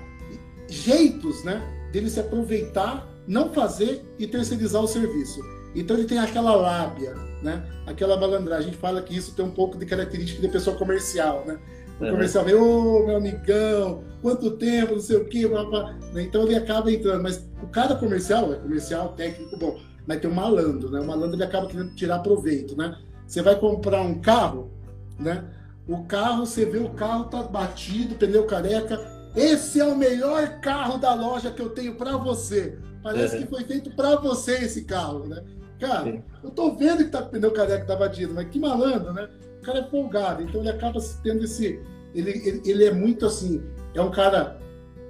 jeitos, 0.67 1.43
né? 1.43 1.61
Dele 1.93 2.09
se 2.09 2.19
aproveitar, 2.19 3.07
não 3.27 3.53
fazer 3.53 4.03
e 4.17 4.25
terceirizar 4.25 4.81
o 4.81 4.87
serviço. 4.87 5.39
Então 5.75 5.95
ele 5.95 6.07
tem 6.07 6.17
aquela 6.17 6.55
lábia, 6.55 7.13
né? 7.41 7.63
Aquela 7.85 8.19
malandragem. 8.19 8.67
A 8.67 8.71
gente 8.71 8.77
fala 8.77 9.01
que 9.01 9.15
isso 9.15 9.35
tem 9.35 9.45
um 9.45 9.51
pouco 9.51 9.77
de 9.77 9.85
característica 9.85 10.41
de 10.41 10.47
pessoa 10.47 10.75
comercial, 10.75 11.43
né? 11.45 11.59
O 12.01 12.09
comercial 12.09 12.43
vem, 12.43 12.55
ô 12.55 13.03
oh, 13.03 13.05
meu 13.05 13.17
amigão, 13.17 14.03
quanto 14.21 14.57
tempo, 14.57 14.93
não 14.93 14.99
sei 14.99 15.17
o 15.17 15.25
quê, 15.25 15.47
blá, 15.47 15.63
blá. 15.63 15.93
Né? 16.11 16.23
então 16.23 16.43
ele 16.43 16.55
acaba 16.55 16.91
entrando. 16.91 17.21
Mas 17.21 17.47
o 17.61 17.67
cara 17.67 17.95
comercial 17.95 18.51
é 18.51 18.55
comercial, 18.57 19.09
técnico, 19.09 19.55
bom, 19.57 19.79
mas 20.07 20.19
tem 20.19 20.29
um 20.29 20.33
malandro, 20.33 20.89
né? 20.89 20.99
O 20.99 21.05
malandro 21.05 21.35
ele 21.35 21.43
acaba 21.43 21.67
querendo 21.67 21.93
tirar 21.93 22.19
proveito, 22.19 22.75
né? 22.75 22.97
Você 23.27 23.43
vai 23.43 23.55
comprar 23.57 24.01
um 24.01 24.19
carro, 24.19 24.71
né? 25.19 25.45
O 25.87 26.03
carro, 26.05 26.45
você 26.45 26.65
vê 26.65 26.79
o 26.79 26.89
carro 26.89 27.25
tá 27.25 27.43
batido, 27.43 28.15
pneu 28.15 28.45
careca, 28.45 28.99
esse 29.35 29.79
é 29.79 29.85
o 29.85 29.95
melhor 29.95 30.59
carro 30.59 30.97
da 30.97 31.13
loja 31.13 31.51
que 31.51 31.61
eu 31.61 31.69
tenho 31.69 31.95
para 31.95 32.17
você. 32.17 32.77
Parece 33.01 33.37
que 33.37 33.47
foi 33.47 33.63
feito 33.63 33.91
para 33.95 34.15
você 34.15 34.53
esse 34.53 34.85
carro, 34.85 35.27
né? 35.27 35.43
Cara, 35.79 36.03
Sim. 36.03 36.23
eu 36.43 36.49
tô 36.49 36.71
vendo 36.75 37.03
que 37.03 37.09
tá 37.09 37.21
com 37.21 37.27
o 37.27 37.31
pneu 37.31 37.51
careca 37.51 37.85
tá 37.85 37.95
batido, 37.95 38.33
mas 38.33 38.47
que 38.47 38.59
malandro, 38.59 39.11
né? 39.11 39.27
O 39.61 39.65
cara 39.65 39.79
é 39.79 39.83
folgado, 39.83 40.43
então 40.43 40.61
ele 40.61 40.69
acaba 40.69 40.99
tendo 41.21 41.43
esse. 41.43 41.81
Ele, 42.15 42.31
ele, 42.31 42.61
ele 42.65 42.85
é 42.85 42.93
muito 42.93 43.25
assim, 43.25 43.61
é 43.93 44.01
um 44.01 44.11
cara 44.11 44.59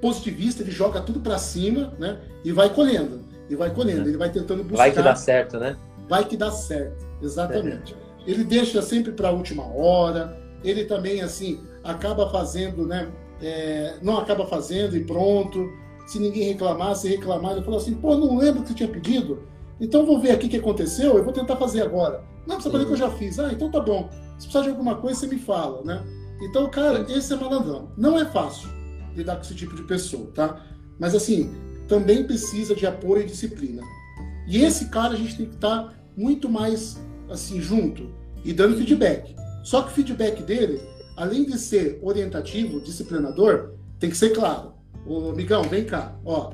positivista, 0.01 0.63
ele 0.63 0.71
joga 0.71 1.01
tudo 1.01 1.19
para 1.19 1.37
cima, 1.37 1.93
né? 1.99 2.19
E 2.43 2.51
vai 2.51 2.69
colhendo, 2.73 3.21
e 3.49 3.55
vai 3.55 3.71
colhendo, 3.71 4.09
ele 4.09 4.17
vai 4.17 4.31
tentando 4.31 4.63
buscar. 4.63 4.77
Vai 4.77 4.91
que 4.91 5.01
dá 5.01 5.15
certo, 5.15 5.59
né? 5.59 5.77
Vai 6.09 6.25
que 6.25 6.37
dá 6.37 6.49
certo, 6.49 7.05
exatamente. 7.21 7.93
É. 7.93 8.31
Ele 8.31 8.43
deixa 8.43 8.81
sempre 8.81 9.11
para 9.11 9.27
a 9.27 9.31
última 9.31 9.63
hora, 9.65 10.41
ele 10.63 10.85
também, 10.85 11.21
assim, 11.21 11.61
acaba 11.83 12.29
fazendo, 12.29 12.87
né? 12.87 13.11
É, 13.43 13.97
não 14.01 14.17
acaba 14.17 14.45
fazendo 14.45 14.95
e 14.95 15.03
pronto. 15.03 15.69
Se 16.07 16.19
ninguém 16.19 16.49
reclamar, 16.49 16.95
se 16.95 17.07
reclamar, 17.07 17.53
ele 17.53 17.63
fala 17.63 17.77
assim, 17.77 17.93
pô, 17.93 18.15
não 18.15 18.37
lembro 18.37 18.61
que 18.61 18.69
você 18.69 18.73
tinha 18.73 18.89
pedido? 18.89 19.43
Então 19.79 20.05
vou 20.05 20.19
ver 20.19 20.31
aqui 20.31 20.47
o 20.47 20.49
que 20.49 20.57
aconteceu, 20.57 21.17
eu 21.17 21.23
vou 21.23 21.33
tentar 21.33 21.55
fazer 21.55 21.81
agora. 21.81 22.23
Não, 22.45 22.55
precisa 22.55 22.71
fazer 22.71 22.85
que 22.85 22.91
eu 22.91 22.97
já 22.97 23.09
fiz. 23.11 23.39
Ah, 23.39 23.51
então 23.51 23.71
tá 23.71 23.79
bom. 23.79 24.09
Se 24.37 24.47
precisar 24.47 24.61
de 24.61 24.69
alguma 24.69 24.95
coisa, 24.95 25.19
você 25.19 25.27
me 25.27 25.39
fala, 25.39 25.81
né? 25.83 26.03
Então, 26.41 26.69
cara, 26.69 27.05
esse 27.09 27.31
é 27.33 27.35
malandrão. 27.35 27.91
Não 27.97 28.19
é 28.19 28.25
fácil 28.25 28.69
lidar 29.15 29.35
com 29.35 29.41
esse 29.41 29.55
tipo 29.55 29.75
de 29.75 29.83
pessoa, 29.83 30.29
tá? 30.33 30.61
Mas 30.99 31.15
assim, 31.15 31.53
também 31.87 32.25
precisa 32.25 32.75
de 32.75 32.85
apoio 32.85 33.23
e 33.23 33.25
disciplina. 33.25 33.81
E 34.47 34.63
esse 34.63 34.89
cara 34.89 35.13
a 35.13 35.17
gente 35.17 35.37
tem 35.37 35.45
que 35.45 35.55
estar 35.55 35.83
tá 35.83 35.93
muito 36.17 36.49
mais 36.49 37.01
assim 37.29 37.61
junto 37.61 38.09
e 38.43 38.51
dando 38.51 38.77
feedback. 38.77 39.35
Só 39.63 39.81
que 39.81 39.89
o 39.89 39.91
feedback 39.91 40.43
dele 40.43 40.81
além 41.15 41.45
de 41.45 41.57
ser 41.57 41.99
orientativo, 42.01 42.81
disciplinador, 42.81 43.71
tem 43.99 44.09
que 44.09 44.17
ser 44.17 44.29
claro. 44.29 44.73
Ô, 45.05 45.31
Migão, 45.31 45.63
vem 45.63 45.85
cá, 45.85 46.15
ó. 46.25 46.53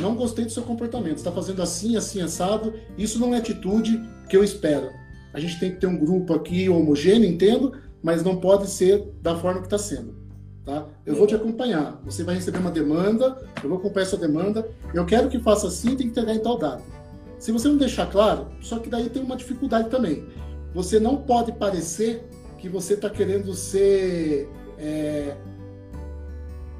Não 0.00 0.14
gostei 0.14 0.44
do 0.44 0.50
seu 0.50 0.62
comportamento. 0.62 1.18
Está 1.18 1.30
fazendo 1.30 1.62
assim, 1.62 1.96
assim, 1.96 2.20
assado. 2.20 2.74
Isso 2.96 3.18
não 3.18 3.34
é 3.34 3.38
atitude 3.38 4.02
que 4.28 4.36
eu 4.36 4.42
espero. 4.42 4.90
a 5.34 5.40
gente 5.40 5.58
tem 5.58 5.70
que 5.70 5.78
ter 5.78 5.86
um 5.86 5.96
grupo 5.96 6.34
aqui 6.34 6.68
homogêneo, 6.68 7.28
entendo, 7.28 7.72
mas 8.02 8.22
não 8.22 8.36
pode 8.36 8.68
ser 8.68 9.10
da 9.22 9.36
forma 9.36 9.60
que 9.60 9.66
está 9.66 9.78
sendo. 9.78 10.14
Tá? 10.64 10.86
Eu 11.04 11.14
vou 11.14 11.26
te 11.26 11.34
acompanhar. 11.34 12.00
Você 12.04 12.22
vai 12.22 12.34
receber 12.34 12.58
uma 12.58 12.70
demanda, 12.70 13.38
eu 13.62 13.68
vou 13.68 13.78
acompanhar 13.78 14.06
essa 14.06 14.16
demanda. 14.16 14.68
Eu 14.92 15.04
quero 15.06 15.28
que 15.28 15.38
faça 15.38 15.68
assim, 15.68 15.96
tem 15.96 16.06
que 16.06 16.12
entregar 16.12 16.34
em 16.34 16.38
tal 16.38 16.58
data. 16.58 16.82
Se 17.38 17.50
você 17.50 17.68
não 17.68 17.76
deixar 17.76 18.06
claro, 18.10 18.48
só 18.60 18.78
que 18.78 18.88
daí 18.88 19.08
tem 19.10 19.22
uma 19.22 19.36
dificuldade 19.36 19.88
também. 19.90 20.24
Você 20.74 21.00
não 21.00 21.16
pode 21.16 21.52
parecer 21.52 22.24
que 22.62 22.68
você 22.68 22.94
está 22.94 23.10
querendo 23.10 23.52
ser 23.54 24.48
é, 24.78 25.34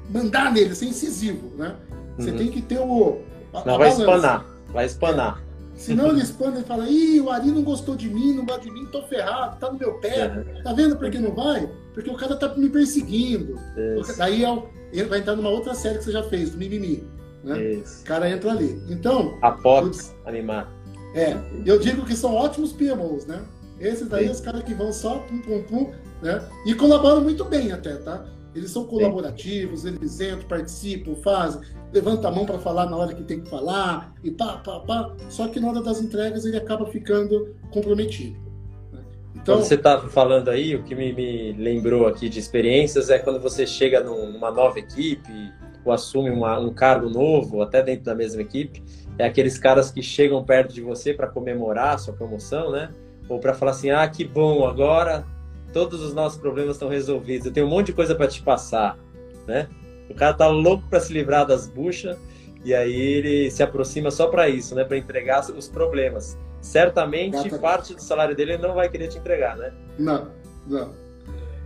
mandar 0.09 0.49
nele, 0.53 0.73
ser 0.73 0.85
incisivo, 0.85 1.51
né? 1.57 1.75
Você 2.17 2.31
uhum. 2.31 2.37
tem 2.37 2.49
que 2.49 2.61
ter 2.61 2.79
o 2.79 3.21
a, 3.53 3.65
não 3.65 3.75
a 3.75 3.77
vai 3.77 3.89
espanar, 3.89 4.45
vai 4.69 4.85
espanar. 4.85 5.43
É. 5.49 5.77
Senão 5.77 6.07
ele 6.07 6.21
expande 6.21 6.61
e 6.61 6.63
fala, 6.63 6.87
ih, 6.87 7.19
o 7.19 7.29
Ari 7.29 7.51
não 7.51 7.63
gostou 7.63 7.97
de 7.97 8.07
mim, 8.09 8.33
não 8.33 8.45
gosta 8.45 8.61
de 8.61 8.71
mim, 8.71 8.85
tô 8.85 9.01
ferrado, 9.03 9.59
tá 9.59 9.69
no 9.69 9.77
meu 9.77 9.95
pé. 9.95 10.29
Tá 10.63 10.71
vendo 10.71 10.95
por 10.95 11.11
que 11.11 11.19
não 11.19 11.35
vai? 11.35 11.69
Porque 11.93 12.09
o 12.09 12.15
cara 12.15 12.37
tá 12.37 12.47
me 12.55 12.69
perseguindo. 12.69 13.59
Isso. 13.99 14.17
Daí 14.17 14.45
é 14.45 14.63
ele 14.93 15.09
vai 15.09 15.19
entrar 15.19 15.35
numa 15.35 15.49
outra 15.49 15.73
série 15.73 15.97
que 15.97 16.05
você 16.05 16.11
já 16.11 16.23
fez, 16.23 16.51
do 16.51 16.57
Mimimi. 16.57 17.03
Né? 17.43 17.83
O 17.83 18.03
cara 18.05 18.29
entra 18.29 18.51
ali. 18.51 18.81
Então. 18.89 19.37
Apox, 19.41 20.15
animar. 20.25 20.71
É, 21.13 21.35
eu 21.65 21.77
digo 21.77 22.05
que 22.05 22.15
são 22.15 22.33
ótimos 22.33 22.71
PMOs, 22.71 23.25
né? 23.25 23.41
Esses 23.83 24.07
daí, 24.07 24.25
Sim. 24.25 24.31
os 24.31 24.39
caras 24.39 24.63
que 24.63 24.73
vão 24.73 24.93
só 24.93 25.19
pum, 25.19 25.41
pum, 25.41 25.63
pum, 25.63 25.91
né? 26.21 26.41
E 26.65 26.73
colaboram 26.73 27.21
muito 27.21 27.43
bem 27.43 27.71
até, 27.73 27.95
tá? 27.97 28.25
Eles 28.55 28.71
são 28.71 28.85
colaborativos, 28.85 29.83
eles 29.83 30.21
entram, 30.21 30.47
participam, 30.47 31.15
fazem, 31.15 31.61
levanta 31.91 32.27
a 32.27 32.31
mão 32.31 32.45
para 32.45 32.59
falar 32.59 32.85
na 32.85 32.95
hora 32.95 33.13
que 33.13 33.23
tem 33.23 33.41
que 33.41 33.49
falar, 33.49 34.13
e 34.23 34.31
pá, 34.31 34.57
pá, 34.63 34.79
pá. 34.79 35.13
Só 35.27 35.47
que 35.47 35.59
na 35.59 35.69
hora 35.69 35.81
das 35.81 35.99
entregas 35.99 36.45
ele 36.45 36.55
acaba 36.55 36.85
ficando 36.85 37.55
comprometido. 37.71 38.39
Né? 38.91 39.01
Então, 39.35 39.55
quando 39.55 39.65
você 39.65 39.75
está 39.75 39.99
falando 40.07 40.49
aí, 40.49 40.75
o 40.75 40.83
que 40.83 40.95
me, 40.95 41.11
me, 41.11 41.51
lembrou 41.53 42.07
aqui 42.07 42.29
de 42.29 42.39
experiências 42.39 43.09
é 43.09 43.19
quando 43.19 43.39
você 43.39 43.67
chega 43.67 44.01
numa 44.01 44.51
nova 44.51 44.79
equipe 44.79 45.51
ou 45.83 45.91
assume 45.91 46.29
uma, 46.29 46.57
um 46.59 46.73
cargo 46.73 47.09
novo, 47.09 47.61
até 47.61 47.81
dentro 47.81 48.05
da 48.05 48.15
mesma 48.15 48.41
equipe, 48.41 48.81
é 49.17 49.25
aqueles 49.25 49.57
caras 49.57 49.91
que 49.91 50.01
chegam 50.01 50.43
perto 50.43 50.73
de 50.73 50.81
você 50.81 51.13
para 51.13 51.27
comemorar 51.27 51.95
a 51.95 51.97
sua 51.97 52.13
promoção, 52.13 52.71
né? 52.71 52.89
Ou 53.33 53.39
para 53.39 53.53
falar 53.53 53.71
assim, 53.71 53.89
ah, 53.89 54.07
que 54.07 54.23
bom, 54.23 54.67
agora 54.67 55.25
todos 55.73 56.01
os 56.01 56.13
nossos 56.13 56.39
problemas 56.39 56.75
estão 56.75 56.87
resolvidos, 56.87 57.47
eu 57.47 57.51
tenho 57.51 57.65
um 57.65 57.69
monte 57.69 57.87
de 57.87 57.93
coisa 57.93 58.13
para 58.13 58.27
te 58.27 58.43
passar, 58.43 58.97
né? 59.47 59.67
O 60.07 60.13
cara 60.13 60.33
tá 60.33 60.47
louco 60.47 60.87
para 60.87 60.99
se 60.99 61.11
livrar 61.11 61.47
das 61.47 61.67
buchas 61.67 62.15
e 62.63 62.75
aí 62.75 62.93
ele 62.93 63.49
se 63.49 63.63
aproxima 63.63 64.11
só 64.11 64.27
para 64.27 64.47
isso, 64.47 64.75
né? 64.75 64.83
Para 64.83 64.97
entregar 64.97 65.41
os 65.51 65.67
problemas. 65.67 66.37
Certamente 66.61 67.33
Exatamente. 67.33 67.59
parte 67.59 67.95
do 67.95 68.01
salário 68.01 68.35
dele 68.35 68.53
ele 68.53 68.61
não 68.61 68.75
vai 68.75 68.87
querer 68.87 69.07
te 69.07 69.17
entregar, 69.17 69.57
né? 69.57 69.73
Não, 69.97 70.27
não. 70.67 70.93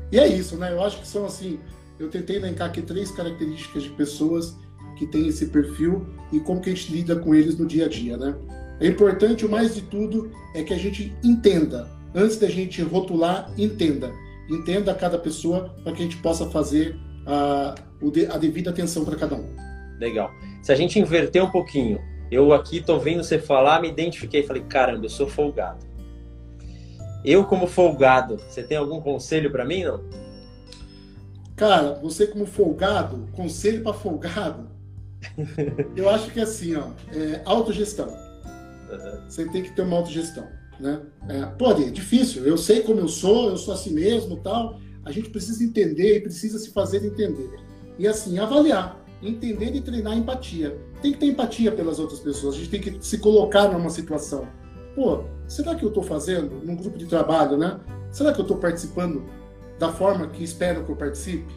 E 0.10 0.18
é 0.18 0.26
isso, 0.26 0.56
né? 0.56 0.72
Eu 0.72 0.82
acho 0.82 1.02
que 1.02 1.08
são 1.08 1.26
assim. 1.26 1.60
Eu 2.00 2.10
tentei 2.10 2.38
elencar 2.38 2.70
aqui 2.70 2.82
três 2.82 3.12
características 3.12 3.84
de 3.84 3.90
pessoas 3.90 4.56
que 4.98 5.06
têm 5.06 5.28
esse 5.28 5.48
perfil 5.48 6.08
e 6.32 6.40
como 6.40 6.62
que 6.62 6.70
a 6.70 6.74
gente 6.74 6.94
lida 6.94 7.18
com 7.18 7.36
eles 7.36 7.58
no 7.58 7.66
dia 7.66 7.86
a 7.86 7.90
dia, 7.90 8.16
né? 8.16 8.36
É 8.80 8.88
importante, 8.88 9.46
o 9.46 9.50
mais 9.50 9.76
de 9.76 9.82
tudo, 9.82 10.32
é 10.54 10.64
que 10.64 10.74
a 10.74 10.78
gente 10.78 11.16
entenda. 11.24 11.90
Antes 12.14 12.38
da 12.38 12.48
gente 12.48 12.82
rotular, 12.82 13.52
entenda. 13.58 14.12
Entenda 14.50 14.94
cada 14.94 15.18
pessoa 15.18 15.76
para 15.84 15.94
que 15.94 16.02
a 16.02 16.06
gente 16.06 16.18
possa 16.18 16.50
fazer 16.50 16.96
a, 17.26 17.76
a 18.30 18.38
devida 18.38 18.70
atenção 18.70 19.04
para 19.04 19.16
cada 19.16 19.36
um. 19.36 19.48
Legal. 20.00 20.32
Se 20.62 20.72
a 20.72 20.76
gente 20.76 21.00
inverter 21.00 21.44
um 21.44 21.50
pouquinho, 21.50 22.00
eu 22.32 22.54
aqui 22.54 22.82
tô 22.82 23.00
vendo 23.00 23.24
você 23.24 23.40
falar, 23.40 23.82
me 23.82 23.90
identifiquei, 23.90 24.44
falei, 24.44 24.64
caramba, 24.64 25.06
eu 25.06 25.10
sou 25.10 25.28
folgado. 25.28 25.86
Eu 27.26 27.46
como 27.46 27.68
folgado, 27.68 28.38
você 28.38 28.64
tem 28.64 28.78
algum 28.78 29.02
conselho 29.02 29.52
para 29.52 29.66
mim, 29.66 29.84
não? 29.84 30.02
Cara, 31.56 31.94
você 31.96 32.28
como 32.28 32.46
folgado, 32.46 33.28
conselho 33.34 33.82
para 33.82 33.94
folgado, 33.94 34.70
eu 35.96 36.10
acho 36.10 36.32
que 36.32 36.40
é 36.40 36.44
assim, 36.44 36.76
ó, 36.76 36.90
é 37.12 37.42
autogestão. 37.44 38.27
Uhum. 38.92 39.30
Você 39.30 39.46
tem 39.46 39.64
que 39.64 39.72
ter 39.72 39.82
uma 39.82 39.98
autogestão, 39.98 40.48
né? 40.80 41.02
É, 41.30 41.46
pode, 41.46 41.84
é 41.84 41.90
difícil. 41.90 42.46
Eu 42.46 42.58
sei 42.58 42.82
como 42.82 43.00
eu 43.00 43.08
sou, 43.08 43.50
eu 43.50 43.58
sou 43.58 43.74
assim 43.74 43.94
mesmo, 43.94 44.38
tal. 44.38 44.80
A 45.06 45.12
gente 45.12 45.30
precisa 45.30 45.64
entender 45.64 46.18
e 46.18 46.22
precisa 46.22 46.58
se 46.60 46.72
fazer 46.72 47.06
entender. 47.06 47.50
E 47.98 48.08
assim, 48.08 48.38
avaliar, 48.40 49.04
entender 49.22 49.76
e 49.76 49.82
treinar 49.82 50.14
a 50.14 50.16
empatia. 50.16 50.78
Tem 51.02 51.12
que 51.12 51.20
ter 51.20 51.28
empatia 51.28 51.72
pelas 51.72 52.00
outras 52.00 52.20
pessoas, 52.20 52.56
a 52.56 52.58
gente 52.58 52.70
tem 52.70 52.82
que 52.82 52.98
se 53.06 53.18
colocar 53.18 53.70
numa 53.70 53.90
situação. 53.90 54.48
Pô, 54.96 55.24
será 55.48 55.76
que 55.76 55.84
eu 55.84 55.90
estou 55.90 56.04
fazendo 56.04 56.56
num 56.64 56.76
grupo 56.76 56.98
de 56.98 57.06
trabalho, 57.06 57.58
né? 57.58 57.80
Será 58.12 58.34
que 58.34 58.40
eu 58.40 58.44
estou 58.44 58.58
participando 58.58 59.24
da 59.78 59.92
forma 59.92 60.28
que 60.28 60.44
esperam 60.44 60.84
que 60.84 60.92
eu 60.92 60.96
participe? 60.96 61.54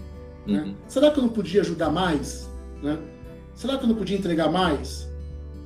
Né? 0.47 0.61
Uhum. 0.61 0.66
Né? 0.66 0.75
Será 0.87 1.11
que 1.11 1.19
eu 1.19 1.23
não 1.23 1.31
podia 1.31 1.62
ajudar 1.62 1.90
mais? 1.90 2.49
Né? 2.83 2.99
Será 3.55 3.77
que 3.79 3.85
eu 3.85 3.88
não 3.88 3.97
podia 3.97 4.16
entregar 4.16 4.51
mais? 4.51 5.10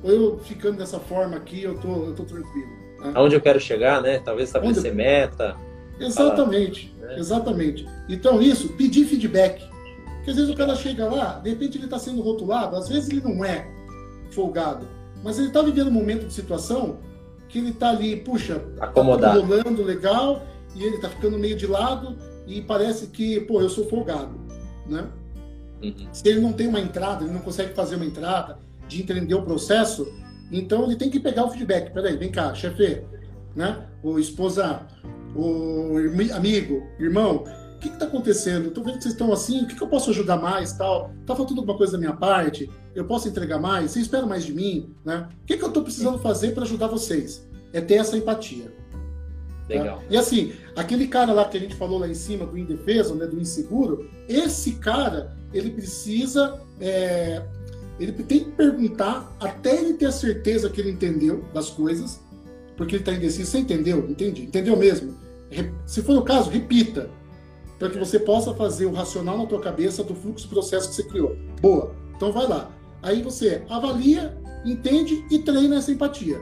Ou 0.05 0.11
eu 0.11 0.37
ficando 0.37 0.77
dessa 0.77 0.99
forma 0.99 1.35
aqui, 1.35 1.63
eu 1.63 1.75
tô, 1.79 2.05
eu 2.05 2.13
tô 2.13 2.23
tranquilo. 2.23 2.69
Né? 2.99 3.11
Aonde 3.15 3.35
eu 3.35 3.41
quero 3.41 3.59
chegar, 3.59 4.03
né? 4.03 4.19
Talvez 4.19 4.49
estabelecer 4.49 4.91
eu... 4.91 4.95
meta. 4.95 5.55
Exatamente, 5.99 6.93
falar, 6.99 7.13
né? 7.13 7.19
exatamente. 7.19 7.89
Então, 8.07 8.39
isso, 8.39 8.69
pedir 8.73 9.05
feedback. 9.05 9.67
Porque 10.17 10.29
às 10.29 10.35
vezes 10.35 10.51
o 10.51 10.55
cara 10.55 10.75
chega 10.75 11.07
lá, 11.09 11.39
de 11.39 11.49
repente 11.49 11.79
ele 11.79 11.85
está 11.85 11.97
sendo 11.97 12.21
rotulado, 12.21 12.75
às 12.75 12.87
vezes 12.87 13.09
ele 13.09 13.21
não 13.21 13.43
é 13.43 13.67
folgado, 14.29 14.87
mas 15.23 15.39
ele 15.39 15.47
está 15.47 15.61
vivendo 15.63 15.87
um 15.87 15.91
momento 15.91 16.27
de 16.27 16.33
situação 16.33 16.97
que 17.49 17.57
ele 17.57 17.69
está 17.69 17.89
ali, 17.89 18.17
puxa, 18.17 18.59
tá 18.77 18.85
acomodado, 18.85 19.39
tá 19.39 19.47
rolando 19.47 19.83
legal, 19.83 20.43
e 20.75 20.83
ele 20.83 20.97
está 20.97 21.09
ficando 21.09 21.39
meio 21.39 21.55
de 21.55 21.65
lado, 21.65 22.15
e 22.45 22.61
parece 22.61 23.07
que, 23.07 23.39
pô, 23.41 23.61
eu 23.61 23.69
sou 23.69 23.87
folgado, 23.87 24.39
né? 24.87 25.07
Uhum. 25.81 26.07
Se 26.11 26.27
ele 26.27 26.41
não 26.41 26.53
tem 26.53 26.67
uma 26.67 26.79
entrada, 26.79 27.23
ele 27.23 27.33
não 27.33 27.41
consegue 27.41 27.73
fazer 27.73 27.95
uma 27.95 28.05
entrada, 28.05 28.57
de 28.87 29.01
entender 29.01 29.35
o 29.35 29.43
processo, 29.43 30.07
então 30.51 30.83
ele 30.83 30.95
tem 30.95 31.09
que 31.09 31.19
pegar 31.19 31.45
o 31.45 31.49
feedback. 31.49 31.91
Peraí, 31.93 32.15
vem 32.17 32.31
cá, 32.31 32.53
chefe, 32.53 33.03
né? 33.55 33.87
O 34.03 34.19
esposa, 34.19 34.85
o 35.35 35.97
amigo, 36.33 36.83
irmão, 36.99 37.43
o 37.75 37.79
que 37.79 37.89
está 37.89 38.05
acontecendo? 38.05 38.67
Estou 38.67 38.83
vendo 38.83 38.97
que 38.97 39.03
vocês 39.03 39.13
estão 39.13 39.31
assim, 39.33 39.63
o 39.63 39.67
que, 39.67 39.75
que, 39.75 39.83
eu 39.83 39.87
posso 39.87 40.09
ajudar 40.09 40.37
mais, 40.37 40.73
tal? 40.73 41.11
Tá 41.25 41.35
faltando 41.35 41.61
alguma 41.61 41.77
coisa 41.77 41.93
da 41.93 41.97
minha 41.97 42.13
parte? 42.13 42.69
Eu 42.93 43.05
posso 43.05 43.27
entregar 43.27 43.59
mais? 43.59 43.91
Vocês 43.91 44.05
esperam 44.05 44.27
mais 44.27 44.45
de 44.45 44.53
mim, 44.53 44.93
né? 45.03 45.27
O 45.43 45.45
que, 45.45 45.57
que 45.57 45.63
eu 45.63 45.67
estou 45.67 45.83
precisando 45.83 46.19
fazer 46.19 46.53
para 46.53 46.63
ajudar 46.63 46.87
vocês? 46.87 47.47
É 47.73 47.81
ter 47.81 47.95
essa 47.95 48.17
empatia. 48.17 48.73
Legal. 49.67 49.97
Tá? 49.97 50.03
E 50.09 50.17
assim, 50.17 50.53
aquele 50.75 51.07
cara 51.07 51.33
lá 51.33 51.45
que 51.45 51.57
a 51.57 51.59
gente 51.59 51.75
falou 51.75 51.99
lá 51.99 52.07
em 52.07 52.13
cima, 52.13 52.45
do 52.45 52.57
indefeso, 52.57 53.15
né, 53.15 53.25
do 53.25 53.39
inseguro, 53.39 54.09
esse 54.27 54.73
cara, 54.73 55.35
ele 55.53 55.71
precisa 55.71 56.61
é, 56.79 57.43
ele 57.99 58.11
tem 58.11 58.43
que 58.45 58.51
perguntar 58.51 59.35
até 59.39 59.77
ele 59.77 59.93
ter 59.93 60.07
a 60.07 60.11
certeza 60.11 60.69
que 60.69 60.81
ele 60.81 60.91
entendeu 60.91 61.45
das 61.53 61.69
coisas, 61.69 62.21
porque 62.75 62.95
ele 62.95 63.01
está 63.01 63.13
indeciso. 63.13 63.51
Você 63.51 63.59
entendeu? 63.59 64.05
Entendi. 64.09 64.43
Entendeu 64.43 64.75
mesmo? 64.75 65.15
Se 65.85 66.01
for 66.01 66.17
o 66.17 66.23
caso, 66.23 66.49
repita, 66.49 67.09
para 67.79 67.89
que 67.89 67.97
você 67.97 68.19
possa 68.19 68.53
fazer 68.53 68.85
o 68.85 68.91
racional 68.91 69.37
na 69.37 69.45
tua 69.45 69.61
cabeça 69.61 70.03
do 70.03 70.15
fluxo 70.15 70.49
processo 70.49 70.89
que 70.89 70.95
você 70.95 71.03
criou. 71.03 71.37
Boa. 71.61 71.95
Então 72.15 72.31
vai 72.31 72.47
lá. 72.47 72.71
Aí 73.01 73.21
você 73.21 73.63
avalia, 73.69 74.37
entende 74.65 75.25
e 75.31 75.39
treina 75.39 75.77
essa 75.77 75.91
empatia. 75.91 76.39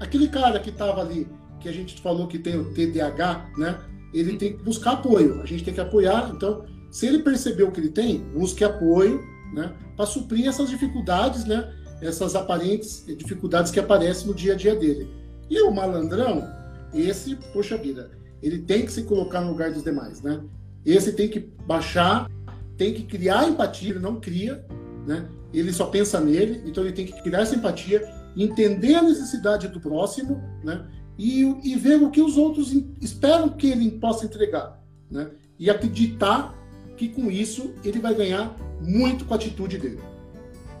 Aquele 0.00 0.28
cara 0.28 0.60
que 0.60 0.70
estava 0.70 1.00
ali, 1.00 1.26
que 1.58 1.68
a 1.68 1.72
gente 1.72 2.00
falou 2.00 2.26
que 2.28 2.38
tem 2.38 2.56
o 2.58 2.72
TDAH, 2.72 3.50
né? 3.56 3.78
Ele 4.12 4.36
tem 4.36 4.56
que 4.56 4.62
buscar 4.62 4.92
apoio. 4.92 5.40
A 5.40 5.46
gente 5.46 5.64
tem 5.64 5.72
que 5.72 5.80
apoiar. 5.80 6.30
Então, 6.34 6.64
se 6.90 7.06
ele 7.06 7.20
percebeu 7.20 7.68
o 7.68 7.72
que 7.72 7.80
ele 7.80 7.88
tem, 7.88 8.18
busque 8.34 8.62
apoio 8.62 9.31
né, 9.52 9.72
para 9.96 10.06
suprir 10.06 10.48
essas 10.48 10.70
dificuldades, 10.70 11.44
né, 11.44 11.72
essas 12.00 12.34
aparentes 12.34 13.04
dificuldades 13.06 13.70
que 13.70 13.78
aparecem 13.78 14.26
no 14.26 14.34
dia 14.34 14.54
a 14.54 14.56
dia 14.56 14.74
dele. 14.74 15.08
E 15.48 15.60
o 15.60 15.70
malandrão, 15.70 16.48
esse, 16.92 17.36
poxa 17.52 17.76
vida, 17.76 18.10
ele 18.42 18.58
tem 18.58 18.84
que 18.84 18.92
se 18.92 19.04
colocar 19.04 19.40
no 19.40 19.50
lugar 19.50 19.70
dos 19.70 19.84
demais, 19.84 20.20
né? 20.20 20.42
Esse 20.84 21.12
tem 21.12 21.28
que 21.28 21.38
baixar, 21.66 22.28
tem 22.76 22.92
que 22.92 23.04
criar 23.04 23.48
empatia, 23.48 23.90
ele 23.90 23.98
não 24.00 24.20
cria, 24.20 24.64
né? 25.06 25.28
Ele 25.52 25.72
só 25.72 25.86
pensa 25.86 26.18
nele, 26.20 26.62
então 26.66 26.82
ele 26.82 26.92
tem 26.92 27.06
que 27.06 27.22
criar 27.22 27.42
essa 27.42 27.54
empatia, 27.54 28.02
entender 28.36 28.94
a 28.94 29.02
necessidade 29.02 29.68
do 29.68 29.80
próximo, 29.80 30.42
né? 30.64 30.86
E, 31.16 31.42
e 31.62 31.76
ver 31.76 32.02
o 32.02 32.10
que 32.10 32.20
os 32.20 32.36
outros 32.36 32.72
esperam 33.00 33.50
que 33.50 33.68
ele 33.68 33.90
possa 33.92 34.24
entregar, 34.24 34.82
né? 35.10 35.30
E 35.58 35.70
acreditar 35.70 36.52
que 36.96 37.08
com 37.08 37.30
isso 37.30 37.74
ele 37.84 37.98
vai 37.98 38.14
ganhar 38.14 38.56
muito 38.80 39.24
com 39.24 39.34
a 39.34 39.36
atitude 39.36 39.78
dele. 39.78 40.00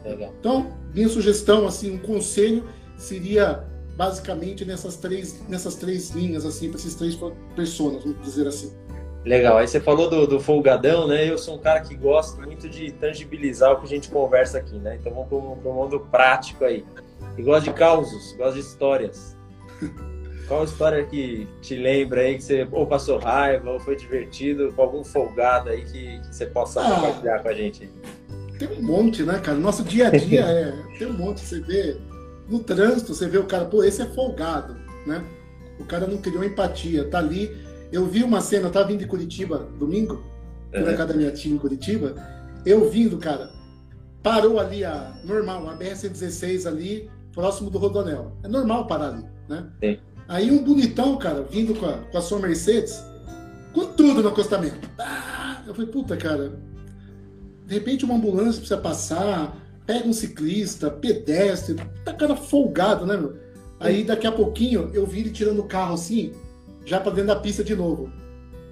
Legal. 0.04 0.32
Então, 0.38 0.72
minha 0.94 1.08
sugestão, 1.08 1.66
assim, 1.66 1.94
um 1.94 1.98
conselho 1.98 2.64
seria 2.96 3.64
basicamente 3.96 4.64
nessas 4.64 4.96
três, 4.96 5.40
nessas 5.48 5.76
três 5.76 6.10
linhas, 6.10 6.44
assim, 6.44 6.68
para 6.68 6.78
esses 6.78 6.94
três 6.94 7.18
personas, 7.54 8.02
vamos 8.02 8.20
dizer 8.22 8.46
assim. 8.46 8.72
Legal. 9.24 9.58
Aí 9.58 9.68
você 9.68 9.78
falou 9.78 10.10
do, 10.10 10.26
do, 10.26 10.40
folgadão, 10.40 11.06
né? 11.06 11.30
Eu 11.30 11.38
sou 11.38 11.54
um 11.54 11.58
cara 11.58 11.80
que 11.80 11.94
gosta 11.94 12.42
muito 12.42 12.68
de 12.68 12.90
tangibilizar 12.92 13.72
o 13.72 13.76
que 13.78 13.84
a 13.84 13.88
gente 13.88 14.08
conversa 14.08 14.58
aqui, 14.58 14.76
né? 14.78 14.96
Então 15.00 15.12
vamos 15.12 15.28
para 15.28 15.70
um 15.70 15.74
mundo 15.74 16.00
prático 16.10 16.64
aí. 16.64 16.84
E 17.38 17.42
gosto 17.42 17.64
de 17.64 17.72
causos, 17.72 18.32
gosto 18.32 18.54
de 18.54 18.60
histórias. 18.60 19.36
Qual 20.52 20.64
história 20.64 21.02
que 21.06 21.48
te 21.62 21.74
lembra 21.74 22.20
aí 22.20 22.36
que 22.36 22.44
você 22.44 22.68
ou 22.70 22.86
passou 22.86 23.16
raiva 23.16 23.70
ou 23.70 23.80
foi 23.80 23.96
divertido 23.96 24.70
com 24.76 24.82
algum 24.82 25.02
folgado 25.02 25.70
aí 25.70 25.82
que, 25.82 26.18
que 26.18 26.36
você 26.36 26.44
possa 26.44 26.82
ah, 26.82 26.90
compartilhar 26.90 27.38
com 27.38 27.48
a 27.48 27.54
gente? 27.54 27.90
Tem 28.58 28.68
um 28.68 28.82
monte, 28.82 29.22
né, 29.22 29.38
cara? 29.38 29.56
Nosso 29.56 29.82
dia 29.82 30.08
a 30.08 30.10
dia 30.10 30.42
é. 30.44 30.98
Tem 30.98 31.06
um 31.06 31.14
monte. 31.14 31.40
Você 31.40 31.58
vê 31.58 31.96
no 32.50 32.58
trânsito, 32.58 33.14
você 33.14 33.26
vê 33.26 33.38
o 33.38 33.44
cara, 33.44 33.64
pô, 33.64 33.82
esse 33.82 34.02
é 34.02 34.04
folgado, 34.04 34.76
né? 35.06 35.24
O 35.80 35.86
cara 35.86 36.06
não 36.06 36.18
criou 36.18 36.44
empatia, 36.44 37.08
tá 37.08 37.16
ali. 37.16 37.50
Eu 37.90 38.04
vi 38.04 38.22
uma 38.22 38.42
cena, 38.42 38.66
eu 38.66 38.70
tava 38.70 38.88
vindo 38.88 38.98
de 38.98 39.06
Curitiba 39.06 39.70
domingo, 39.78 40.22
uhum. 40.74 40.84
na 40.84 40.92
casa 40.92 41.06
da 41.06 41.14
minha 41.14 41.30
tia 41.30 41.50
em 41.50 41.56
Curitiba, 41.56 42.14
eu 42.66 42.90
vindo, 42.90 43.16
cara, 43.16 43.48
parou 44.22 44.60
ali 44.60 44.84
a 44.84 45.14
normal, 45.24 45.66
a 45.70 45.78
BR-116 45.78 46.66
ali, 46.66 47.10
próximo 47.32 47.70
do 47.70 47.78
Rodonel. 47.78 48.36
É 48.42 48.48
normal 48.48 48.86
parar 48.86 49.14
ali, 49.14 49.24
né? 49.48 49.66
Sim. 49.80 50.11
Aí 50.32 50.50
um 50.50 50.64
bonitão, 50.64 51.18
cara, 51.18 51.42
vindo 51.42 51.74
com 51.74 51.84
a, 51.84 51.92
com 51.92 52.16
a 52.16 52.22
sua 52.22 52.38
Mercedes, 52.38 53.04
com 53.74 53.84
tudo 53.84 54.22
no 54.22 54.30
acostamento. 54.30 54.88
Ah, 54.98 55.62
eu 55.66 55.74
falei, 55.74 55.90
puta, 55.90 56.16
cara, 56.16 56.54
de 57.66 57.74
repente 57.74 58.06
uma 58.06 58.14
ambulância 58.14 58.54
precisa 58.54 58.78
passar, 58.78 59.54
pega 59.84 60.08
um 60.08 60.12
ciclista, 60.14 60.90
pedestre, 60.90 61.76
tá 62.02 62.14
cara 62.14 62.34
folgado, 62.34 63.04
né, 63.04 63.14
meu? 63.14 63.36
Aí 63.78 64.04
daqui 64.04 64.26
a 64.26 64.32
pouquinho 64.32 64.90
eu 64.94 65.06
vi 65.06 65.20
ele 65.20 65.30
tirando 65.32 65.58
o 65.58 65.64
carro 65.64 65.92
assim, 65.92 66.32
já 66.82 66.98
pra 66.98 67.12
dentro 67.12 67.26
da 67.26 67.36
pista 67.36 67.62
de 67.62 67.76
novo. 67.76 68.10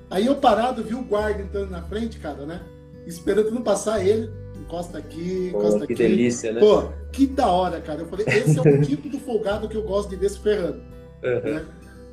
Aí 0.08 0.24
eu 0.24 0.36
parado, 0.36 0.82
vi 0.82 0.94
o 0.94 1.02
guarda 1.02 1.42
entrando 1.42 1.72
na 1.72 1.82
frente, 1.82 2.18
cara, 2.18 2.46
né? 2.46 2.62
Esperando 3.06 3.50
não 3.50 3.62
passar 3.62 4.02
ele, 4.02 4.30
encosta 4.58 4.96
aqui, 4.96 5.48
encosta 5.48 5.80
Pô, 5.80 5.86
que 5.86 5.92
aqui. 5.92 5.94
Que 5.94 6.08
delícia, 6.08 6.52
né? 6.54 6.61
Pô, 6.61 6.84
que 7.12 7.26
da 7.26 7.48
hora, 7.48 7.82
cara. 7.82 8.00
Eu 8.00 8.06
falei, 8.06 8.24
esse 8.28 8.58
é 8.58 8.62
o 8.62 8.80
tipo 8.80 9.11
do 9.11 9.18
folgado 9.18 9.68
que 9.68 9.76
eu 9.76 9.82
gosto 9.82 10.08
de 10.08 10.16
ver 10.16 10.30
se 10.30 10.38
ferrando. 10.38 10.88
Uhum. 11.22 11.54
Né? 11.54 11.66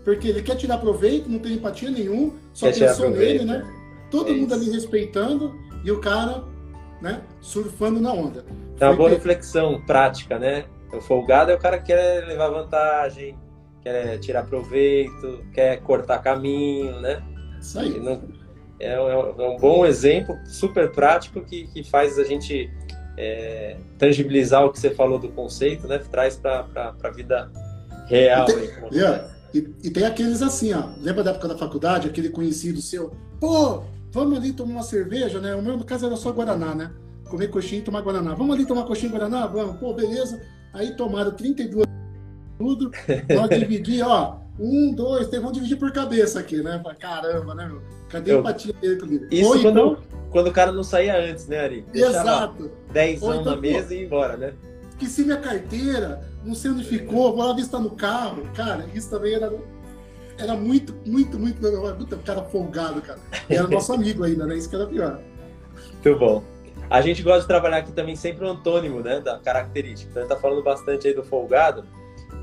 Porque 0.04 0.28
ele 0.30 0.42
quer 0.42 0.56
tirar 0.56 0.78
proveito, 0.78 1.30
não 1.30 1.40
tem 1.40 1.54
empatia 1.54 1.90
nenhum, 1.90 2.34
só 2.54 2.72
quer 2.72 2.88
pensou 2.88 3.10
nele, 3.10 3.44
né? 3.44 3.66
Todo 4.10 4.32
é 4.32 4.34
mundo 4.34 4.54
ali 4.54 4.70
respeitando 4.72 5.54
e 5.84 5.92
o 5.92 6.00
cara, 6.00 6.44
né, 7.02 7.22
surfando 7.42 8.00
na 8.00 8.14
onda. 8.14 8.46
É 8.80 8.86
uma 8.86 8.96
boa 8.96 9.10
reflexão 9.10 9.82
prática, 9.86 10.40
né? 10.40 10.66
O 10.94 11.02
folgado 11.02 11.52
é 11.52 11.56
o 11.56 11.60
cara 11.60 11.78
que 11.78 11.88
quer 11.88 12.26
levar 12.26 12.50
vantagem, 12.50 13.38
quer 13.82 14.18
tirar 14.20 14.46
proveito, 14.46 15.44
quer 15.54 15.82
cortar 15.82 16.20
caminho, 16.20 17.02
né? 17.02 17.22
Isso 17.60 17.78
aí. 17.78 18.00
Não, 18.00 18.22
é, 18.80 18.94
é, 18.94 19.18
um 19.18 19.58
bom 19.58 19.86
exemplo, 19.86 20.38
super 20.46 20.92
prático, 20.92 21.42
que, 21.42 21.68
que 21.68 21.84
faz 21.84 22.18
a 22.20 22.24
gente 22.24 22.70
é, 23.18 23.78
tangibilizar 23.98 24.64
o 24.64 24.72
que 24.72 24.80
você 24.80 24.92
falou 24.92 25.18
do 25.18 25.30
conceito, 25.30 25.88
né? 25.88 26.00
Traz 26.12 26.38
para 26.38 26.96
a 27.04 27.10
vida 27.10 27.52
real. 28.08 28.48
E 28.50 28.54
tem, 28.54 29.02
é, 29.02 29.26
e, 29.54 29.58
e 29.84 29.90
tem 29.90 30.06
aqueles 30.06 30.42
assim, 30.42 30.74
ó. 30.74 30.90
Lembra 31.02 31.24
da 31.24 31.32
época 31.32 31.48
da 31.48 31.58
faculdade, 31.58 32.08
aquele 32.08 32.30
conhecido 32.30 32.82
seu? 32.82 33.12
Pô, 33.40 33.84
vamos 34.12 34.38
ali 34.38 34.54
tomar 34.54 34.72
uma 34.72 34.84
cerveja, 34.84 35.40
né? 35.40 35.56
O 35.56 35.62
meu, 35.62 35.78
no 35.78 35.84
caso, 35.84 36.06
era 36.06 36.16
só 36.16 36.32
Guaraná, 36.32 36.74
né? 36.74 36.92
Comer 37.30 37.50
coxinha 37.50 37.82
e 37.82 37.84
tomar 37.84 38.02
Guaraná. 38.02 38.34
Vamos 38.34 38.56
ali 38.56 38.66
tomar 38.66 38.84
coxinha 38.84 39.10
e 39.10 39.12
Guaraná? 39.12 39.48
Vamos. 39.48 39.78
Pô, 39.78 39.94
beleza. 39.94 40.42
Aí 40.74 40.96
tomaram 40.96 41.32
32 41.32 41.88
tudo. 42.58 42.92
Nós 43.36 43.50
dividir, 43.50 44.04
ó. 44.04 44.40
Um, 44.60 44.92
dois, 44.94 45.28
três, 45.28 45.42
vamos 45.42 45.56
dividir 45.56 45.78
por 45.78 45.92
cabeça 45.92 46.40
aqui, 46.40 46.58
né? 46.64 46.82
Caramba, 47.00 47.54
né, 47.54 47.68
meu? 47.68 47.82
Cadê 48.10 48.32
a 48.32 48.40
empatia 48.40 48.74
dele 48.74 49.00
comigo? 49.00 49.26
Isso 49.30 49.50
Ou 49.50 49.62
quando, 49.62 49.80
então... 49.80 49.98
quando 50.32 50.48
o 50.48 50.52
cara 50.52 50.72
não 50.72 50.84
saía 50.84 51.16
antes, 51.20 51.48
né, 51.48 51.60
Ari? 51.60 51.86
Exato. 51.94 52.72
Dez 52.92 53.22
anos 53.22 53.42
então, 53.42 53.56
na 53.56 53.62
mesa 53.62 53.88
pô, 53.88 53.94
e 53.94 53.98
ir 53.98 54.06
embora, 54.06 54.38
né? 54.38 54.54
Esqueci 54.90 55.26
minha 55.26 55.38
carteira, 55.38 56.22
não 56.48 56.56
sei 56.56 56.72
onde 56.72 56.84
ficou, 56.84 57.36
vou 57.36 57.46
lá 57.46 57.54
ver 57.54 57.64
se 57.64 57.70
tá 57.70 57.80
no 57.80 57.92
carro. 57.92 58.44
Cara, 58.56 58.86
isso 58.94 59.10
também 59.10 59.34
era, 59.34 59.52
era 60.38 60.56
muito, 60.56 60.96
muito, 61.06 61.38
muito, 61.38 61.62
muito 61.62 62.18
cara 62.20 62.44
folgado, 62.44 63.02
cara. 63.02 63.20
E 63.50 63.56
era 63.56 63.68
nosso 63.70 63.94
amigo 63.94 64.24
ainda, 64.24 64.46
né? 64.46 64.58
Isso 64.58 64.70
que 64.70 64.76
era 64.76 64.86
pior. 64.86 65.20
Muito 65.94 66.20
bom. 66.20 66.44
A 66.90 67.02
gente 67.02 67.22
gosta 67.22 67.42
de 67.42 67.48
trabalhar 67.48 67.78
aqui 67.78 67.92
também 67.92 68.16
sempre 68.16 68.46
o 68.46 68.50
antônimo, 68.50 69.02
né, 69.02 69.20
da 69.20 69.38
característica. 69.40 70.10
Então, 70.10 70.22
a 70.22 70.26
gente 70.26 70.34
tá 70.34 70.40
falando 70.42 70.64
bastante 70.64 71.08
aí 71.08 71.14
do 71.14 71.24
folgado 71.24 71.84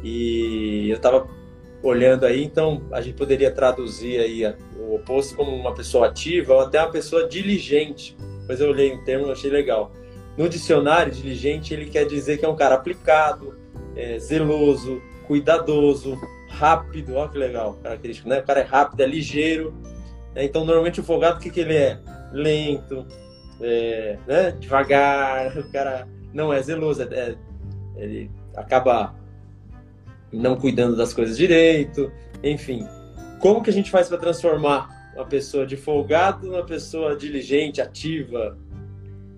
e 0.03 0.91
eu 0.91 0.99
tava 0.99 1.27
olhando 1.83 2.25
aí, 2.25 2.45
então 2.45 2.83
a 2.93 3.01
gente 3.01 3.15
poderia 3.15 3.51
traduzir 3.51 4.21
aí 4.21 4.55
o 4.79 4.97
oposto 4.97 5.35
como 5.35 5.55
uma 5.55 5.75
pessoa 5.75 6.09
ativa 6.09 6.55
ou 6.55 6.61
até 6.61 6.79
uma 6.81 6.91
pessoa 6.91 7.27
diligente. 7.27 8.17
Pois 8.47 8.61
eu 8.61 8.69
olhei 8.69 8.93
um 8.93 9.03
termo, 9.03 9.31
achei 9.31 9.51
legal. 9.51 9.93
No 10.37 10.49
dicionário, 10.49 11.13
diligente, 11.13 11.73
ele 11.73 11.87
quer 11.87 12.05
dizer 12.05 12.37
que 12.39 12.45
é 12.45 12.49
um 12.49 12.57
cara 12.57 12.75
aplicado, 12.75 13.57
é, 13.97 14.19
zeloso, 14.19 15.01
cuidadoso, 15.27 16.19
rápido. 16.49 17.15
Olha 17.15 17.29
que 17.29 17.39
legal, 17.39 17.79
característico, 17.83 18.29
né? 18.29 18.41
O 18.41 18.45
cara 18.45 18.61
é 18.61 18.65
rápido, 18.65 19.01
é 19.01 19.07
ligeiro. 19.07 19.75
Né? 20.35 20.45
Então, 20.45 20.65
normalmente 20.65 21.01
o 21.01 21.05
folgado, 21.05 21.39
o 21.39 21.41
que, 21.41 21.51
que 21.51 21.61
ele 21.61 21.75
é? 21.75 21.99
Lento, 22.33 23.07
é, 23.61 24.19
né? 24.27 24.51
devagar. 24.53 25.57
O 25.59 25.73
cara 25.73 26.09
não 26.33 26.53
é 26.53 26.61
zeloso, 26.63 27.03
é, 27.03 27.07
é 27.13 27.37
ele 27.97 28.31
acaba 28.57 29.15
não 30.33 30.57
cuidando 30.57 30.97
das 30.97 31.13
coisas 31.13 31.37
direito. 31.37 32.11
Enfim, 32.43 32.87
como 33.39 33.63
que 33.63 33.71
a 33.71 33.73
gente 33.73 33.91
faz 33.91 34.09
para 34.09 34.19
transformar 34.19 35.13
uma 35.15 35.25
pessoa 35.25 35.65
de 35.65 35.77
folgado 35.77 36.49
numa 36.49 36.65
pessoa 36.65 37.17
diligente, 37.17 37.81
ativa, 37.81 38.59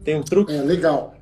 tem 0.02 0.16
um 0.16 0.22
truque? 0.22 0.54
É, 0.54 0.62
legal. 0.62 1.14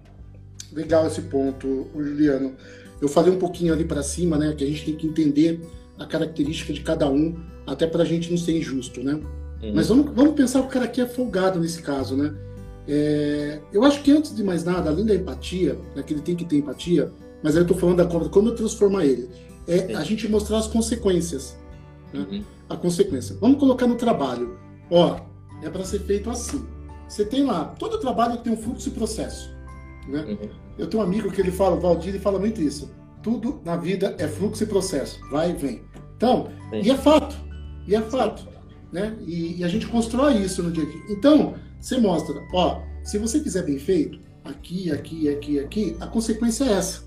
Legal 0.72 1.06
esse 1.06 1.22
ponto, 1.22 1.88
Juliano. 1.94 2.54
Eu 3.00 3.08
falei 3.08 3.32
um 3.32 3.38
pouquinho 3.38 3.72
ali 3.72 3.84
para 3.84 4.02
cima, 4.02 4.36
né, 4.38 4.54
que 4.56 4.64
a 4.64 4.66
gente 4.66 4.84
tem 4.84 4.94
que 4.94 5.06
entender 5.06 5.60
a 5.98 6.06
característica 6.06 6.72
de 6.72 6.80
cada 6.80 7.08
um, 7.08 7.36
até 7.66 7.86
para 7.86 8.02
a 8.02 8.06
gente 8.06 8.30
não 8.30 8.38
ser 8.38 8.56
injusto, 8.58 9.02
né? 9.02 9.14
Uhum. 9.62 9.72
Mas 9.74 9.88
vamos, 9.88 10.14
vamos 10.14 10.34
pensar 10.34 10.60
que 10.60 10.66
o 10.66 10.70
cara 10.70 10.84
aqui 10.84 11.00
é 11.00 11.06
folgado 11.06 11.60
nesse 11.60 11.82
caso, 11.82 12.16
né? 12.16 12.34
É, 12.86 13.60
eu 13.72 13.82
acho 13.84 14.02
que 14.02 14.10
antes 14.10 14.34
de 14.34 14.42
mais 14.44 14.64
nada, 14.64 14.90
além 14.90 15.06
da 15.06 15.14
empatia, 15.14 15.78
né, 15.96 16.02
que 16.02 16.12
ele 16.12 16.20
tem 16.20 16.36
que 16.36 16.44
ter 16.44 16.56
empatia, 16.56 17.10
mas 17.42 17.54
aí 17.54 17.60
eu 17.60 17.64
estou 17.64 17.76
falando 17.76 17.96
da 17.96 18.28
como 18.28 18.48
eu 18.48 18.54
transformar 18.54 19.06
ele, 19.06 19.28
é 19.66 19.94
a 19.94 20.02
gente 20.02 20.28
mostrar 20.28 20.58
as 20.58 20.66
consequências. 20.66 21.56
Né? 22.12 22.26
Uhum. 22.30 22.44
A 22.68 22.76
consequência. 22.76 23.36
Vamos 23.40 23.58
colocar 23.58 23.86
no 23.86 23.96
trabalho. 23.96 24.58
Ó, 24.90 25.20
é 25.62 25.70
para 25.70 25.84
ser 25.84 26.00
feito 26.00 26.30
assim. 26.30 26.64
Você 27.08 27.24
tem 27.24 27.44
lá, 27.44 27.66
todo 27.78 27.98
trabalho 27.98 28.38
tem 28.38 28.52
um 28.52 28.56
fluxo 28.56 28.88
e 28.88 28.92
processo. 28.92 29.50
Né? 30.08 30.24
Uhum. 30.28 30.48
Eu 30.78 30.86
tenho 30.86 31.02
um 31.02 31.06
amigo 31.06 31.30
que 31.30 31.40
ele 31.40 31.50
fala, 31.50 31.76
o 31.76 31.80
Valdir, 31.80 32.10
ele 32.10 32.18
fala 32.18 32.38
muito 32.38 32.60
isso. 32.60 32.90
Tudo 33.22 33.60
na 33.64 33.76
vida 33.76 34.14
é 34.18 34.28
fluxo 34.28 34.62
e 34.62 34.66
processo, 34.66 35.18
vai 35.30 35.50
e 35.50 35.54
vem. 35.54 35.82
Então, 36.16 36.48
Sim. 36.70 36.82
e 36.82 36.90
é 36.90 36.96
fato, 36.96 37.36
e 37.86 37.94
é 37.94 38.00
fato. 38.00 38.46
Né? 38.92 39.16
E, 39.26 39.60
e, 39.60 39.64
a 39.64 39.68
gente 39.68 39.86
constrói 39.86 40.34
isso 40.34 40.62
no 40.62 40.70
dia 40.70 40.84
a 40.84 40.86
dia. 40.86 41.02
Então, 41.10 41.54
você 41.80 41.98
mostra, 41.98 42.34
ó, 42.52 42.80
se 43.02 43.18
você 43.18 43.40
fizer 43.40 43.62
bem 43.62 43.78
feito, 43.78 44.20
aqui, 44.44 44.90
aqui, 44.92 45.28
aqui, 45.28 45.58
aqui, 45.58 45.96
a 46.00 46.06
consequência 46.06 46.64
é 46.64 46.72
essa. 46.72 47.02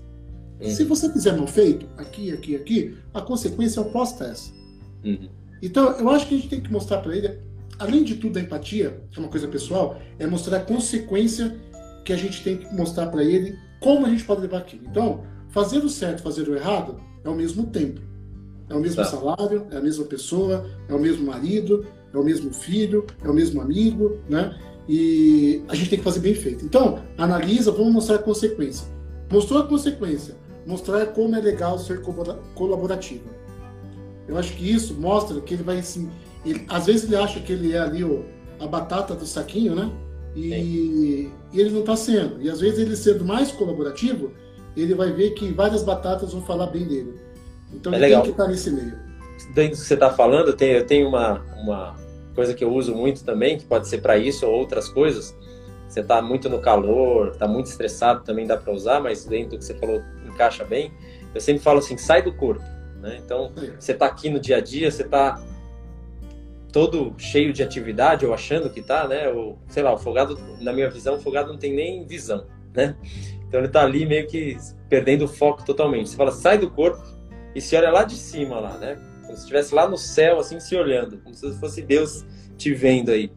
Uhum. 0.60 0.68
Se 0.68 0.84
você 0.84 1.10
fizer 1.10 1.32
mal 1.32 1.46
feito, 1.46 1.86
aqui, 1.96 2.32
aqui, 2.32 2.56
aqui, 2.56 2.98
a 3.14 3.22
consequência 3.22 3.80
é 3.80 3.82
oposta 3.82 4.24
a 4.24 4.28
essa. 4.28 4.52
Uhum. 5.04 5.28
Então, 5.62 5.92
eu 5.92 6.10
acho 6.10 6.26
que 6.26 6.34
a 6.34 6.38
gente 6.38 6.50
tem 6.50 6.60
que 6.60 6.70
mostrar 6.70 6.98
para 6.98 7.16
ele 7.16 7.48
além 7.78 8.02
de 8.02 8.16
tudo, 8.16 8.38
a 8.38 8.42
empatia, 8.42 9.00
que 9.10 9.18
é 9.18 9.22
uma 9.22 9.28
coisa 9.30 9.46
pessoal, 9.46 10.00
é 10.18 10.26
mostrar 10.26 10.58
a 10.58 10.60
consequência 10.60 11.56
que 12.04 12.12
a 12.12 12.16
gente 12.16 12.42
tem 12.42 12.56
que 12.56 12.74
mostrar 12.74 13.06
para 13.08 13.22
ele 13.22 13.58
como 13.80 14.06
a 14.06 14.08
gente 14.08 14.24
pode 14.24 14.40
levar 14.40 14.58
aquilo. 14.58 14.84
Então, 14.86 15.24
fazer 15.48 15.78
o 15.78 15.88
certo, 15.88 16.22
fazer 16.22 16.48
o 16.48 16.56
errado 16.56 17.00
é 17.24 17.28
o 17.28 17.34
mesmo 17.34 17.66
tempo. 17.66 18.00
É 18.68 18.74
o 18.74 18.80
mesmo 18.80 19.02
tá. 19.02 19.04
salário, 19.04 19.66
é 19.70 19.76
a 19.76 19.80
mesma 19.80 20.04
pessoa, 20.04 20.66
é 20.88 20.94
o 20.94 20.98
mesmo 20.98 21.26
marido, 21.26 21.86
é 22.12 22.18
o 22.18 22.24
mesmo 22.24 22.52
filho, 22.52 23.06
é 23.22 23.28
o 23.28 23.34
mesmo 23.34 23.60
amigo, 23.60 24.18
né? 24.28 24.58
E 24.88 25.62
a 25.68 25.74
gente 25.74 25.90
tem 25.90 25.98
que 25.98 26.04
fazer 26.04 26.20
bem 26.20 26.34
feito. 26.34 26.64
Então, 26.64 27.02
analisa, 27.16 27.70
vamos 27.70 27.92
mostrar 27.92 28.16
a 28.16 28.18
consequência. 28.18 28.86
Mostrou 29.30 29.62
a 29.62 29.66
consequência, 29.66 30.34
mostrar 30.66 31.06
como 31.06 31.34
é 31.36 31.40
legal 31.40 31.78
ser 31.78 32.00
colaborativo. 32.54 33.24
Eu 34.26 34.36
acho 34.36 34.54
que 34.54 34.70
isso 34.70 34.94
mostra 34.94 35.40
que 35.40 35.54
ele 35.54 35.62
vai 35.62 35.82
se 35.82 36.08
ele, 36.44 36.64
às 36.68 36.86
vezes 36.86 37.04
ele 37.04 37.16
acha 37.16 37.40
que 37.40 37.52
ele 37.52 37.72
é 37.72 37.78
ali 37.78 38.04
o, 38.04 38.24
a 38.60 38.66
batata 38.66 39.14
do 39.14 39.26
saquinho, 39.26 39.74
né? 39.74 39.90
E, 40.38 41.32
e 41.52 41.60
ele 41.60 41.70
não 41.70 41.80
está 41.80 41.96
sendo. 41.96 42.40
E 42.40 42.50
às 42.50 42.60
vezes 42.60 42.78
ele 42.78 42.96
sendo 42.96 43.24
mais 43.24 43.50
colaborativo, 43.50 44.32
ele 44.76 44.94
vai 44.94 45.12
ver 45.12 45.30
que 45.30 45.50
várias 45.52 45.82
batatas 45.82 46.32
vão 46.32 46.42
falar 46.42 46.66
bem 46.66 46.86
dele. 46.86 47.14
Então 47.72 47.92
é 47.92 47.96
ele 47.96 48.06
legal. 48.06 48.22
tem 48.22 48.32
que 48.32 48.40
estar 48.40 48.50
nesse 48.50 48.70
meio. 48.70 48.94
Dentro 49.54 49.76
do 49.76 49.80
que 49.80 49.86
você 49.86 49.94
está 49.94 50.10
falando, 50.10 50.48
eu 50.48 50.56
tenho, 50.56 50.78
eu 50.78 50.86
tenho 50.86 51.08
uma, 51.08 51.44
uma 51.56 51.96
coisa 52.34 52.54
que 52.54 52.62
eu 52.62 52.72
uso 52.72 52.94
muito 52.94 53.24
também, 53.24 53.58
que 53.58 53.64
pode 53.64 53.88
ser 53.88 53.98
para 53.98 54.16
isso 54.16 54.46
ou 54.46 54.54
outras 54.54 54.88
coisas. 54.88 55.34
Você 55.88 56.00
está 56.00 56.20
muito 56.20 56.48
no 56.48 56.60
calor, 56.60 57.28
está 57.28 57.48
muito 57.48 57.66
estressado, 57.66 58.22
também 58.22 58.46
dá 58.46 58.56
para 58.56 58.72
usar, 58.72 59.00
mas 59.00 59.24
dentro 59.24 59.50
do 59.50 59.58
que 59.58 59.64
você 59.64 59.74
falou 59.74 60.02
encaixa 60.26 60.64
bem. 60.64 60.92
Eu 61.34 61.40
sempre 61.40 61.62
falo 61.62 61.78
assim, 61.78 61.96
sai 61.96 62.22
do 62.22 62.32
corpo. 62.32 62.62
Né? 63.00 63.18
Então, 63.24 63.52
você 63.78 63.92
está 63.92 64.06
aqui 64.06 64.28
no 64.28 64.38
dia 64.38 64.58
a 64.58 64.60
dia, 64.60 64.90
você 64.90 65.02
está 65.02 65.40
todo 66.72 67.14
cheio 67.18 67.52
de 67.52 67.62
atividade, 67.62 68.26
ou 68.26 68.34
achando 68.34 68.70
que 68.70 68.82
tá, 68.82 69.06
né? 69.08 69.28
Ou, 69.28 69.58
sei 69.68 69.82
lá, 69.82 69.92
o 69.92 69.98
Fogado, 69.98 70.38
na 70.60 70.72
minha 70.72 70.90
visão, 70.90 71.16
o 71.16 71.20
Fogado 71.20 71.52
não 71.52 71.58
tem 71.58 71.74
nem 71.74 72.06
visão, 72.06 72.46
né? 72.74 72.96
Então 73.46 73.60
ele 73.60 73.68
tá 73.68 73.82
ali 73.82 74.04
meio 74.04 74.26
que 74.26 74.56
perdendo 74.88 75.24
o 75.24 75.28
foco 75.28 75.64
totalmente. 75.64 76.10
Você 76.10 76.16
fala, 76.16 76.30
sai 76.30 76.58
do 76.58 76.70
corpo 76.70 77.02
e 77.54 77.60
se 77.60 77.74
olha 77.76 77.90
lá 77.90 78.04
de 78.04 78.14
cima 78.14 78.60
lá, 78.60 78.76
né? 78.76 78.98
como 79.28 79.36
se 79.36 79.42
estivesse 79.42 79.74
lá 79.74 79.86
no 79.86 79.98
céu, 79.98 80.40
assim, 80.40 80.58
se 80.58 80.74
olhando, 80.74 81.18
como 81.18 81.34
se 81.34 81.52
fosse 81.60 81.82
Deus 81.82 82.24
te 82.56 82.72
vendo 82.72 83.10
aí. 83.10 83.30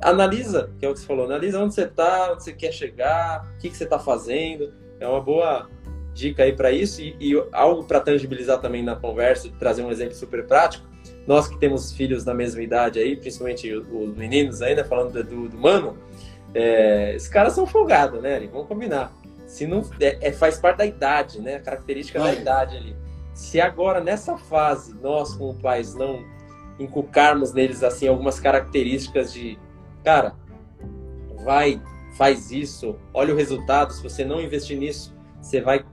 Analisa, 0.00 0.70
que 0.78 0.86
é 0.86 0.88
o 0.88 0.92
que 0.92 1.00
você 1.00 1.06
falou, 1.06 1.24
analisa 1.24 1.60
onde 1.60 1.74
você 1.74 1.82
está, 1.82 2.32
onde 2.32 2.44
você 2.44 2.52
quer 2.52 2.72
chegar, 2.72 3.44
o 3.56 3.58
que, 3.58 3.68
que 3.68 3.76
você 3.76 3.84
está 3.84 3.98
fazendo. 3.98 4.72
É 5.00 5.08
uma 5.08 5.20
boa 5.20 5.68
dica 6.12 6.44
aí 6.44 6.52
para 6.52 6.70
isso 6.70 7.02
e, 7.02 7.16
e 7.18 7.44
algo 7.50 7.84
para 7.84 8.00
tangibilizar 8.00 8.60
também 8.60 8.82
na 8.82 8.94
conversa, 8.94 9.50
trazer 9.58 9.82
um 9.82 9.90
exemplo 9.90 10.14
super 10.14 10.46
prático. 10.46 10.86
Nós 11.26 11.48
que 11.48 11.58
temos 11.58 11.92
filhos 11.92 12.24
da 12.24 12.34
mesma 12.34 12.62
idade 12.62 12.98
aí, 12.98 13.16
principalmente 13.16 13.72
os 13.72 14.16
meninos 14.16 14.60
ainda, 14.60 14.84
falando 14.84 15.22
do, 15.22 15.48
do 15.48 15.58
mano, 15.58 15.96
é, 16.54 17.14
esses 17.14 17.28
caras 17.28 17.54
são 17.54 17.66
folgados, 17.66 18.22
né? 18.22 18.46
Vamos 18.52 18.68
combinar. 18.68 19.12
Se 19.46 19.66
não, 19.66 19.82
é, 20.00 20.28
é, 20.28 20.32
faz 20.32 20.58
parte 20.58 20.78
da 20.78 20.86
idade, 20.86 21.40
né? 21.40 21.56
A 21.56 21.60
característica 21.60 22.18
Vai. 22.18 22.34
da 22.34 22.40
idade 22.40 22.76
ali. 22.76 22.96
Se 23.32 23.60
agora, 23.60 24.00
nessa 24.00 24.36
fase, 24.36 24.94
nós 25.02 25.34
como 25.34 25.54
pais 25.54 25.94
não 25.94 26.24
inculcarmos 26.78 27.52
neles, 27.52 27.82
assim, 27.82 28.06
algumas 28.06 28.38
características 28.38 29.32
de, 29.32 29.58
cara, 30.04 30.34
vai, 31.44 31.80
faz 32.16 32.50
isso, 32.50 32.96
olha 33.12 33.32
o 33.32 33.36
resultado, 33.36 33.92
se 33.92 34.02
você 34.02 34.24
não 34.24 34.40
investir 34.40 34.78
nisso, 34.78 35.14
você 35.40 35.60
vai 35.60 35.84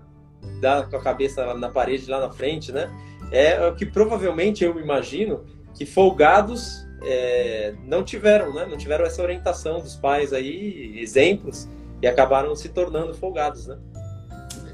dar 0.59 0.89
com 0.89 0.95
a 0.95 1.01
cabeça 1.01 1.53
na 1.55 1.69
parede 1.69 2.09
lá 2.09 2.19
na 2.19 2.31
frente, 2.31 2.71
né? 2.71 2.89
É 3.31 3.65
o 3.65 3.73
que 3.73 3.85
provavelmente 3.85 4.63
eu 4.63 4.79
imagino 4.79 5.45
que 5.73 5.85
folgados 5.85 6.85
é, 7.03 7.73
não 7.85 8.03
tiveram, 8.03 8.53
né? 8.53 8.65
Não 8.65 8.77
tiveram 8.77 9.05
essa 9.05 9.21
orientação 9.21 9.79
dos 9.79 9.95
pais 9.95 10.33
aí, 10.33 10.99
exemplos, 10.99 11.67
e 12.01 12.07
acabaram 12.07 12.55
se 12.55 12.69
tornando 12.69 13.13
folgados, 13.13 13.67
né? 13.67 13.77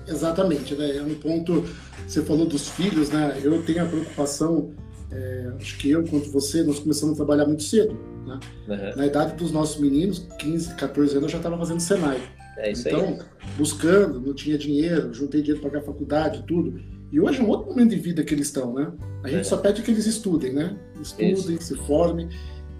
Exatamente, 0.07 0.75
né? 0.75 0.97
É 0.97 1.01
um 1.01 1.15
ponto. 1.15 1.65
Você 2.07 2.21
falou 2.23 2.45
dos 2.45 2.69
filhos, 2.69 3.09
né? 3.09 3.39
Eu 3.43 3.61
tenho 3.63 3.83
a 3.83 3.87
preocupação. 3.87 4.73
É, 5.11 5.51
acho 5.57 5.77
que 5.77 5.89
eu, 5.91 6.03
quanto 6.03 6.29
você, 6.31 6.63
nós 6.63 6.79
começamos 6.79 7.13
a 7.13 7.17
trabalhar 7.17 7.45
muito 7.45 7.63
cedo. 7.63 7.97
Né? 8.25 8.39
Uhum. 8.67 8.97
Na 8.97 9.05
idade 9.05 9.35
dos 9.35 9.51
nossos 9.51 9.79
meninos, 9.79 10.27
15, 10.39 10.75
14 10.75 11.11
anos, 11.11 11.23
eu 11.23 11.29
já 11.29 11.37
estava 11.37 11.57
fazendo 11.57 11.79
Senai. 11.79 12.21
É 12.57 12.71
isso 12.71 12.87
então, 12.87 13.01
aí. 13.01 13.19
buscando, 13.57 14.19
não 14.19 14.33
tinha 14.33 14.57
dinheiro, 14.57 15.13
juntei 15.13 15.41
dinheiro 15.41 15.61
para 15.61 15.69
pagar 15.69 15.83
a 15.83 15.85
faculdade, 15.85 16.43
tudo. 16.47 16.81
E 17.11 17.19
hoje 17.19 17.39
é 17.39 17.43
um 17.43 17.47
outro 17.47 17.69
momento 17.69 17.91
de 17.91 17.95
vida 17.97 18.23
que 18.23 18.33
eles 18.33 18.47
estão, 18.47 18.73
né? 18.73 18.91
A 19.23 19.29
gente 19.29 19.41
é. 19.41 19.43
só 19.43 19.57
pede 19.57 19.81
que 19.81 19.91
eles 19.91 20.05
estudem, 20.05 20.53
né? 20.53 20.77
Estudem, 21.01 21.33
Isso. 21.33 21.61
se 21.61 21.75
formem. 21.75 22.27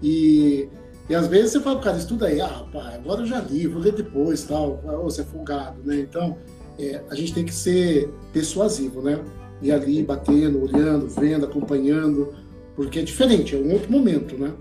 E, 0.02 0.68
e 1.08 1.14
às 1.14 1.26
vezes 1.26 1.52
você 1.52 1.60
fala, 1.60 1.80
cara, 1.80 1.96
estuda 1.96 2.26
aí. 2.26 2.40
Ah, 2.40 2.66
pai, 2.70 2.96
agora 2.96 3.22
eu 3.22 3.26
já 3.26 3.40
li, 3.40 3.66
vou 3.66 3.80
ler 3.80 3.94
depois, 3.94 4.44
tal. 4.44 4.82
Oh, 4.84 5.04
você 5.04 5.22
é 5.22 5.24
folgado, 5.24 5.80
né? 5.82 6.00
Então, 6.00 6.36
é, 6.78 7.02
a 7.10 7.14
gente 7.14 7.32
tem 7.32 7.44
que 7.44 7.54
ser 7.54 8.08
persuasivo, 8.32 9.00
né? 9.00 9.18
E 9.62 9.72
ali 9.72 10.02
batendo, 10.02 10.62
olhando, 10.62 11.08
vendo, 11.08 11.46
acompanhando, 11.46 12.34
porque 12.76 12.98
é 12.98 13.02
diferente, 13.02 13.56
é 13.56 13.58
um 13.58 13.72
outro 13.72 13.90
momento, 13.90 14.36
né? 14.36 14.52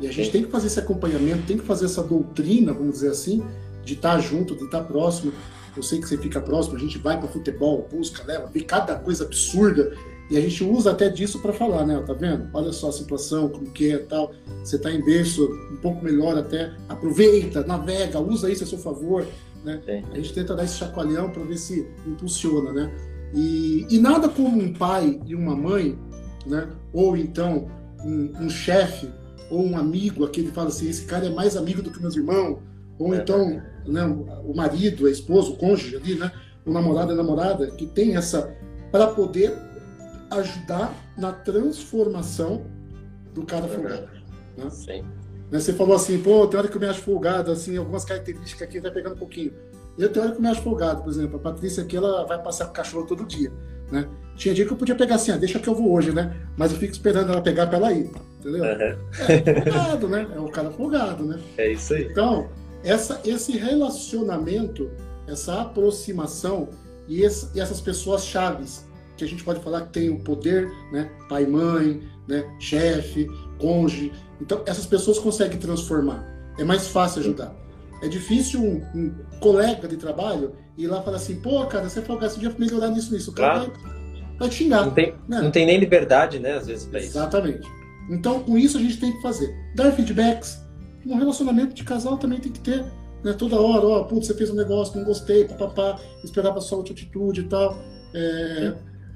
E 0.00 0.06
a 0.06 0.12
gente 0.12 0.26
Sim. 0.26 0.32
tem 0.32 0.44
que 0.44 0.50
fazer 0.50 0.68
esse 0.68 0.78
acompanhamento, 0.78 1.46
tem 1.46 1.58
que 1.58 1.64
fazer 1.64 1.86
essa 1.86 2.02
doutrina, 2.02 2.72
vamos 2.72 2.94
dizer 2.94 3.10
assim, 3.10 3.42
de 3.84 3.94
estar 3.94 4.18
junto, 4.20 4.54
de 4.54 4.64
estar 4.64 4.82
próximo 4.84 5.32
eu 5.76 5.82
sei 5.82 6.00
que 6.00 6.08
você 6.08 6.16
fica 6.16 6.40
próximo, 6.40 6.76
a 6.76 6.80
gente 6.80 6.98
vai 6.98 7.18
para 7.18 7.28
futebol, 7.28 7.86
busca, 7.90 8.24
leva, 8.24 8.46
vê 8.46 8.60
cada 8.60 8.96
coisa 8.96 9.24
absurda 9.24 9.92
e 10.28 10.36
a 10.36 10.40
gente 10.40 10.64
usa 10.64 10.90
até 10.90 11.08
disso 11.08 11.40
para 11.40 11.52
falar, 11.52 11.86
né? 11.86 12.02
Tá 12.04 12.12
vendo? 12.12 12.48
Olha 12.52 12.72
só 12.72 12.88
a 12.88 12.92
situação, 12.92 13.48
como 13.48 13.70
que 13.70 13.92
é 13.92 13.98
tal. 13.98 14.32
Você 14.64 14.76
está 14.76 14.90
em 14.90 15.04
berço 15.04 15.48
um 15.72 15.76
pouco 15.76 16.04
melhor 16.04 16.36
até. 16.36 16.72
Aproveita, 16.88 17.64
navega, 17.64 18.18
usa 18.18 18.50
isso 18.50 18.64
a 18.64 18.66
seu 18.66 18.78
favor. 18.78 19.24
Né? 19.64 19.80
A 20.12 20.16
gente 20.16 20.32
tenta 20.32 20.54
dar 20.54 20.64
esse 20.64 20.76
chacoalhão 20.76 21.30
para 21.30 21.44
ver 21.44 21.56
se 21.56 21.88
impulsiona, 22.06 22.72
né? 22.72 22.92
E, 23.34 23.86
e, 23.88 23.98
nada 23.98 24.28
como 24.28 24.60
um 24.60 24.72
pai 24.72 25.20
e 25.26 25.34
uma 25.34 25.54
mãe, 25.54 25.98
né? 26.44 26.68
Ou 26.92 27.16
então 27.16 27.68
um, 28.04 28.32
um 28.44 28.48
chefe 28.48 29.08
ou 29.50 29.64
um 29.64 29.76
amigo, 29.76 30.24
aquele 30.24 30.50
fala 30.50 30.68
assim, 30.68 30.88
esse 30.88 31.04
cara 31.04 31.26
é 31.26 31.30
mais 31.30 31.56
amigo 31.56 31.82
do 31.82 31.90
que 31.90 32.00
meus 32.00 32.16
irmãos, 32.16 32.58
ou 32.98 33.14
é. 33.14 33.18
então 33.18 33.62
né, 33.92 34.04
o 34.04 34.54
marido, 34.54 35.06
a 35.06 35.10
esposa, 35.10 35.50
o 35.50 35.56
cônjuge 35.56 35.96
ali, 35.96 36.14
né, 36.14 36.30
o 36.64 36.72
namorado, 36.72 37.12
a 37.12 37.14
namorada, 37.14 37.70
que 37.70 37.86
tem 37.86 38.16
essa 38.16 38.54
para 38.90 39.08
poder 39.08 39.54
ajudar 40.30 40.92
na 41.16 41.32
transformação 41.32 42.64
do 43.32 43.44
cara 43.44 43.68
folgado. 43.68 44.08
Né? 44.56 44.70
Sim. 44.70 45.02
Né, 45.50 45.60
você 45.60 45.72
falou 45.72 45.94
assim, 45.94 46.18
pô, 46.18 46.46
tem 46.46 46.58
hora 46.58 46.68
que 46.68 46.76
eu 46.76 46.80
me 46.80 46.86
acho 46.86 47.00
folgado, 47.02 47.50
assim, 47.50 47.76
algumas 47.76 48.04
características 48.04 48.62
aqui 48.62 48.80
vai 48.80 48.90
pegando 48.90 49.14
um 49.14 49.18
pouquinho. 49.18 49.52
Eu 49.98 50.10
tenho 50.10 50.24
hora 50.24 50.32
que 50.32 50.38
eu 50.38 50.42
me 50.42 50.48
acho 50.48 50.62
folgado, 50.62 51.02
por 51.02 51.10
exemplo, 51.10 51.36
a 51.36 51.40
Patrícia 51.40 51.82
aqui, 51.82 51.96
ela 51.96 52.26
vai 52.26 52.42
passear 52.42 52.66
com 52.66 52.72
o 52.72 52.76
cachorro 52.76 53.06
todo 53.06 53.24
dia, 53.24 53.50
né? 53.90 54.08
Tinha 54.36 54.54
dia 54.54 54.66
que 54.66 54.72
eu 54.72 54.76
podia 54.76 54.94
pegar 54.94 55.14
assim, 55.14 55.30
ah, 55.30 55.36
deixa 55.36 55.58
que 55.58 55.68
eu 55.68 55.74
vou 55.74 55.92
hoje, 55.92 56.12
né? 56.12 56.36
Mas 56.56 56.72
eu 56.72 56.78
fico 56.78 56.92
esperando 56.92 57.32
ela 57.32 57.40
pegar 57.40 57.66
para 57.66 57.78
ela 57.78 57.92
ir, 57.92 58.10
entendeu? 58.38 58.62
Uhum. 58.62 58.98
É 59.28 59.62
folgado, 59.62 60.08
né? 60.08 60.26
É 60.34 60.38
o 60.38 60.50
cara 60.50 60.70
folgado, 60.70 61.24
né? 61.24 61.40
É 61.56 61.72
isso 61.72 61.94
aí. 61.94 62.08
Então, 62.10 62.50
essa, 62.86 63.20
esse 63.24 63.58
relacionamento, 63.58 64.88
essa 65.26 65.60
aproximação 65.60 66.68
e, 67.08 67.22
esse, 67.22 67.50
e 67.52 67.60
essas 67.60 67.80
pessoas 67.80 68.24
chaves 68.24 68.86
que 69.16 69.24
a 69.24 69.26
gente 69.26 69.42
pode 69.42 69.60
falar 69.60 69.82
que 69.82 69.92
tem 69.92 70.08
o 70.08 70.20
poder, 70.20 70.70
né? 70.92 71.10
Pai, 71.28 71.46
mãe, 71.46 72.00
né? 72.28 72.44
Chefe, 72.60 73.26
cônjuge. 73.58 74.12
Então, 74.40 74.62
essas 74.66 74.86
pessoas 74.86 75.18
conseguem 75.18 75.58
transformar. 75.58 76.24
É 76.58 76.64
mais 76.64 76.86
fácil 76.86 77.22
ajudar. 77.22 77.54
É 78.02 78.08
difícil 78.08 78.62
um, 78.62 78.82
um 78.94 79.14
colega 79.40 79.88
de 79.88 79.96
trabalho 79.96 80.52
ir 80.78 80.86
lá 80.86 81.02
falar 81.02 81.16
assim, 81.16 81.36
pô, 81.40 81.64
cara, 81.66 81.88
você 81.88 82.02
falou 82.02 82.20
que 82.20 82.26
esse 82.26 82.38
dia 82.38 82.50
pra 82.50 82.60
melhorar 82.60 82.90
nisso, 82.90 83.12
nisso. 83.12 83.30
O 83.30 83.34
cara 83.34 83.64
claro. 83.64 83.72
vai, 83.82 84.38
vai 84.38 84.48
te 84.48 84.54
xingar. 84.54 84.84
Não 84.84 84.92
tem, 84.92 85.14
né? 85.26 85.40
não 85.40 85.50
tem 85.50 85.66
nem 85.66 85.80
liberdade, 85.80 86.38
né, 86.38 86.52
às 86.52 86.66
vezes, 86.66 86.86
pra 86.86 87.00
isso. 87.00 87.08
Exatamente. 87.08 87.66
Então, 88.10 88.44
com 88.44 88.56
isso, 88.56 88.76
a 88.76 88.80
gente 88.80 89.00
tem 89.00 89.12
que 89.12 89.22
fazer. 89.22 89.52
Dar 89.74 89.90
feedbacks, 89.92 90.60
um 91.06 91.16
relacionamento 91.16 91.74
de 91.74 91.84
casal 91.84 92.16
também 92.18 92.40
tem 92.40 92.52
que 92.52 92.60
ter, 92.60 92.84
né? 93.22 93.32
Toda 93.32 93.60
hora, 93.60 93.86
ó, 93.86 94.04
putz, 94.04 94.26
você 94.26 94.34
fez 94.34 94.50
um 94.50 94.54
negócio, 94.54 94.96
não 94.96 95.04
gostei, 95.04 95.44
papapá, 95.44 95.98
esperava 96.22 96.60
só 96.60 96.76
outra 96.76 96.92
atitude 96.92 97.42
e 97.42 97.44
tal. 97.44 97.78
É, 98.14 98.74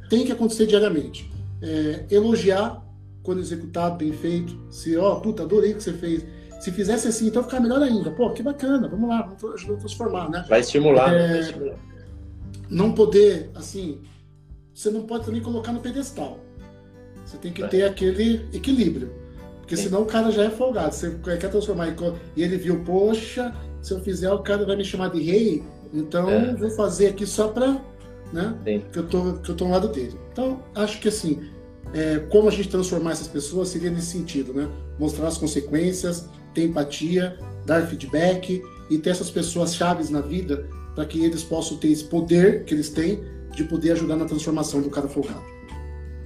tem 0.09 0.25
que 0.25 0.33
acontecer 0.33 0.67
diariamente. 0.67 1.31
É, 1.63 2.07
elogiar 2.11 2.85
quando 3.23 3.41
executado, 3.41 3.97
bem 3.97 4.13
feito. 4.13 4.59
Se, 4.71 4.97
ó, 4.97 5.17
puta, 5.17 5.43
adorei 5.43 5.73
o 5.73 5.77
que 5.77 5.83
você 5.83 5.93
fez. 5.93 6.25
Se 6.61 6.71
fizesse 6.71 7.09
assim, 7.09 7.29
então 7.29 7.43
ficar 7.43 7.61
melhor 7.61 7.83
ainda. 7.83 8.11
Pô, 8.11 8.31
que 8.31 8.43
bacana, 8.43 8.89
vamos 8.89 9.09
lá, 9.09 9.23
vamos 9.23 9.55
ajudar 9.55 9.75
a 9.75 9.79
transformar, 9.79 10.31
né? 10.31 10.45
Vai 10.49 10.61
estimular, 10.61 11.13
é, 11.13 11.29
vai 11.29 11.41
estimular. 11.41 11.79
Não 12.69 12.93
poder, 12.93 13.51
assim, 13.55 14.01
você 14.75 14.91
não 14.91 15.03
pode 15.03 15.25
também 15.25 15.43
colocar 15.43 15.73
no 15.73 15.81
pedestal. 15.81 16.39
Você 17.25 17.37
tem 17.39 17.53
que 17.53 17.67
ter 17.69 17.85
aquele 17.85 18.49
equilíbrio. 18.53 19.13
Porque 19.71 19.85
senão 19.85 20.03
o 20.03 20.07
cara 20.07 20.33
já 20.33 20.47
é 20.47 20.51
folgado. 20.51 20.93
Você 20.93 21.15
quer 21.23 21.49
transformar 21.49 21.95
e 22.37 22.43
ele 22.43 22.57
viu, 22.57 22.81
poxa, 22.81 23.55
se 23.81 23.95
eu 23.95 24.01
fizer 24.01 24.33
o 24.33 24.41
cara 24.41 24.67
vai 24.67 24.75
me 24.75 24.85
chamar 24.85 25.11
de 25.11 25.23
rei, 25.23 25.63
então 25.95 26.29
é. 26.29 26.57
vou 26.57 26.71
fazer 26.71 27.07
aqui 27.07 27.25
só 27.25 27.47
para, 27.47 27.81
né? 28.33 28.53
Que 28.93 28.99
eu 28.99 29.07
tô 29.07 29.35
que 29.35 29.49
eu 29.49 29.55
tô 29.55 29.67
ao 29.67 29.71
lado 29.71 29.87
dele. 29.87 30.17
Então 30.33 30.61
acho 30.75 30.99
que 31.01 31.07
assim, 31.07 31.49
é, 31.95 32.19
como 32.31 32.49
a 32.49 32.51
gente 32.51 32.69
transformar 32.69 33.13
essas 33.13 33.29
pessoas 33.29 33.69
seria 33.69 33.93
nesse 33.93 34.09
sentido, 34.09 34.53
né? 34.53 34.69
Mostrar 34.99 35.29
as 35.29 35.39
consequências, 35.39 36.29
ter 36.53 36.65
empatia, 36.65 37.39
dar 37.65 37.87
feedback 37.87 38.61
e 38.91 38.99
ter 38.99 39.11
essas 39.11 39.31
pessoas 39.31 39.73
chaves 39.73 40.11
na 40.11 40.21
vida 40.21 40.67
para 40.97 41.05
que 41.05 41.25
eles 41.25 41.45
possam 41.45 41.77
ter 41.77 41.93
esse 41.93 42.03
poder 42.03 42.65
que 42.65 42.75
eles 42.75 42.91
têm 42.91 43.23
de 43.55 43.63
poder 43.63 43.93
ajudar 43.93 44.17
na 44.17 44.25
transformação 44.25 44.83
do 44.83 44.91
cara 44.91 45.07
folgado. 45.07 45.45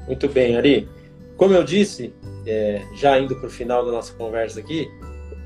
Muito 0.06 0.28
bem, 0.28 0.56
Ari. 0.56 0.88
Como 1.36 1.52
eu 1.52 1.64
disse, 1.64 2.14
é, 2.46 2.82
já 2.94 3.18
indo 3.18 3.34
para 3.36 3.46
o 3.46 3.50
final 3.50 3.84
da 3.84 3.90
nossa 3.90 4.14
conversa 4.14 4.60
aqui, 4.60 4.88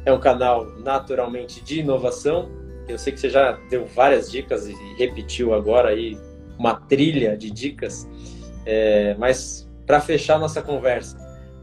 é 0.05 0.13
um 0.13 0.21
canal 0.21 0.67
naturalmente 0.79 1.63
de 1.63 1.81
inovação. 1.81 2.51
Eu 2.87 2.99
sei 2.99 3.13
que 3.13 3.21
você 3.21 3.31
já 3.31 3.53
deu 3.71 3.87
várias 3.87 4.31
dicas 4.31 4.67
e 4.67 4.75
repetiu 4.99 5.55
agora 5.55 5.91
aí 5.91 6.19
uma 6.59 6.75
trilha 6.75 7.37
de 7.37 7.51
dicas, 7.51 8.09
é, 8.67 9.15
mas 9.19 9.69
para 9.87 10.01
fechar 10.01 10.39
nossa 10.39 10.61
conversa, 10.61 11.17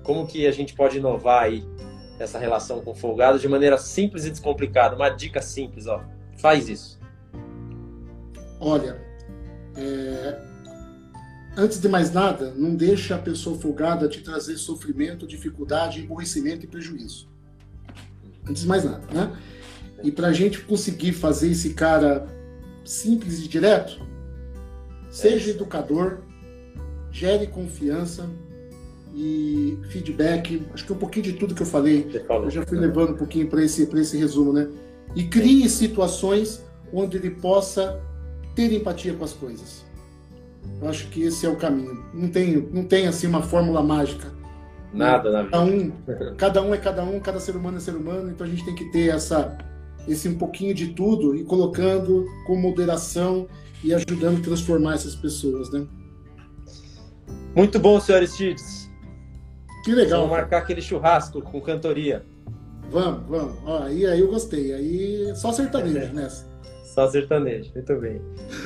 como 0.03 0.26
que 0.26 0.47
a 0.47 0.51
gente 0.51 0.73
pode 0.73 0.97
inovar 0.97 1.43
aí 1.43 1.63
essa 2.17 2.39
relação 2.39 2.82
com 2.82 2.91
o 2.91 2.95
folgado 2.95 3.38
de 3.38 3.47
maneira 3.47 3.78
simples 3.78 4.26
e 4.26 4.30
descomplicada? 4.30 4.95
Uma 4.95 5.09
dica 5.09 5.41
simples, 5.41 5.86
ó, 5.88 6.01
faz 6.38 6.69
isso. 6.69 6.99
Olha, 8.59 9.01
é, 9.76 10.39
Antes 11.57 11.79
de 11.79 11.87
mais 11.87 12.11
nada, 12.11 12.53
não 12.53 12.75
deixe 12.75 13.13
a 13.13 13.17
pessoa 13.17 13.57
folgada 13.57 14.09
te 14.09 14.21
trazer 14.21 14.57
sofrimento, 14.57 15.25
dificuldade, 15.25 16.01
emborrecimento 16.01 16.65
e 16.65 16.67
prejuízo. 16.67 17.29
Antes 18.47 18.63
de 18.63 18.67
mais 18.67 18.83
nada, 18.83 19.01
né? 19.13 19.31
E 20.03 20.11
para 20.11 20.27
a 20.27 20.33
gente 20.33 20.59
conseguir 20.61 21.13
fazer 21.13 21.51
esse 21.51 21.73
cara 21.73 22.27
simples 22.83 23.39
e 23.39 23.47
direto, 23.47 24.05
seja 25.09 25.51
educador, 25.51 26.19
gere 27.09 27.47
confiança 27.47 28.29
e 29.15 29.79
feedback. 29.87 30.61
Acho 30.73 30.85
que 30.85 30.91
um 30.91 30.97
pouquinho 30.97 31.23
de 31.23 31.33
tudo 31.33 31.55
que 31.55 31.61
eu 31.61 31.65
falei, 31.65 32.05
eu 32.29 32.51
já 32.51 32.65
fui 32.65 32.77
levando 32.77 33.13
um 33.13 33.17
pouquinho 33.17 33.47
para 33.47 33.63
esse, 33.63 33.83
esse 33.83 34.17
resumo, 34.17 34.51
né? 34.51 34.67
E 35.15 35.23
crie 35.23 35.69
situações 35.69 36.61
onde 36.91 37.15
ele 37.15 37.29
possa 37.29 37.97
ter 38.53 38.73
empatia 38.73 39.13
com 39.13 39.23
as 39.23 39.31
coisas 39.31 39.85
Eu 40.82 40.89
acho 40.89 41.07
que 41.07 41.24
esse 41.24 41.45
é 41.45 41.49
o 41.49 41.55
caminho. 41.55 42.03
Não 42.13 42.30
tem, 42.30 42.57
não 42.72 42.84
tem 42.84 43.07
assim 43.07 43.28
uma 43.28 43.41
fórmula 43.41 43.82
mágica. 43.82 44.34
Nada 44.93 45.32
na 45.32 45.43
vida. 45.43 45.51
Cada 45.51 45.66
um, 45.66 45.91
cada 46.38 46.61
um 46.61 46.74
é 46.74 46.78
cada 46.78 47.03
um, 47.03 47.20
cada 47.20 47.39
ser 47.39 47.55
humano 47.55 47.78
é 47.78 47.80
ser 47.80 47.95
humano, 47.95 48.30
então 48.30 48.45
a 48.45 48.49
gente 48.49 48.63
tem 48.63 48.76
que 48.76 48.86
ter 48.91 49.09
essa, 49.09 49.57
esse 50.07 50.30
um 50.30 50.38
pouquinho 50.38 50.74
de 50.74 50.88
tudo 50.89 51.36
e 51.36 51.43
colocando 51.43 52.26
com 52.47 52.55
moderação 52.55 53.47
e 53.84 53.93
ajudando 53.93 54.39
a 54.39 54.43
transformar 54.43 54.93
essas 54.93 55.16
pessoas, 55.16 55.70
né? 55.72 55.86
Muito 57.55 57.80
bom, 57.80 57.99
senhor 57.99 58.18
Aristides. 58.18 58.89
Que 59.84 59.93
legal. 59.93 60.22
Vamos 60.22 60.38
marcar 60.38 60.57
aquele 60.59 60.82
churrasco 60.82 61.41
com 61.41 61.61
cantoria. 61.61 62.26
Vamos, 62.89 63.28
vamos. 63.28 63.55
Ó, 63.66 63.84
aí, 63.84 64.05
aí 64.05 64.20
eu 64.20 64.28
gostei. 64.28 64.74
Aí 64.74 65.36
só 65.36 65.51
sertanejo 65.51 66.13
nessa. 66.13 66.45
Só 66.95 67.09
sertanejo, 67.09 67.73
muito 67.75 67.93
bem. 67.97 68.21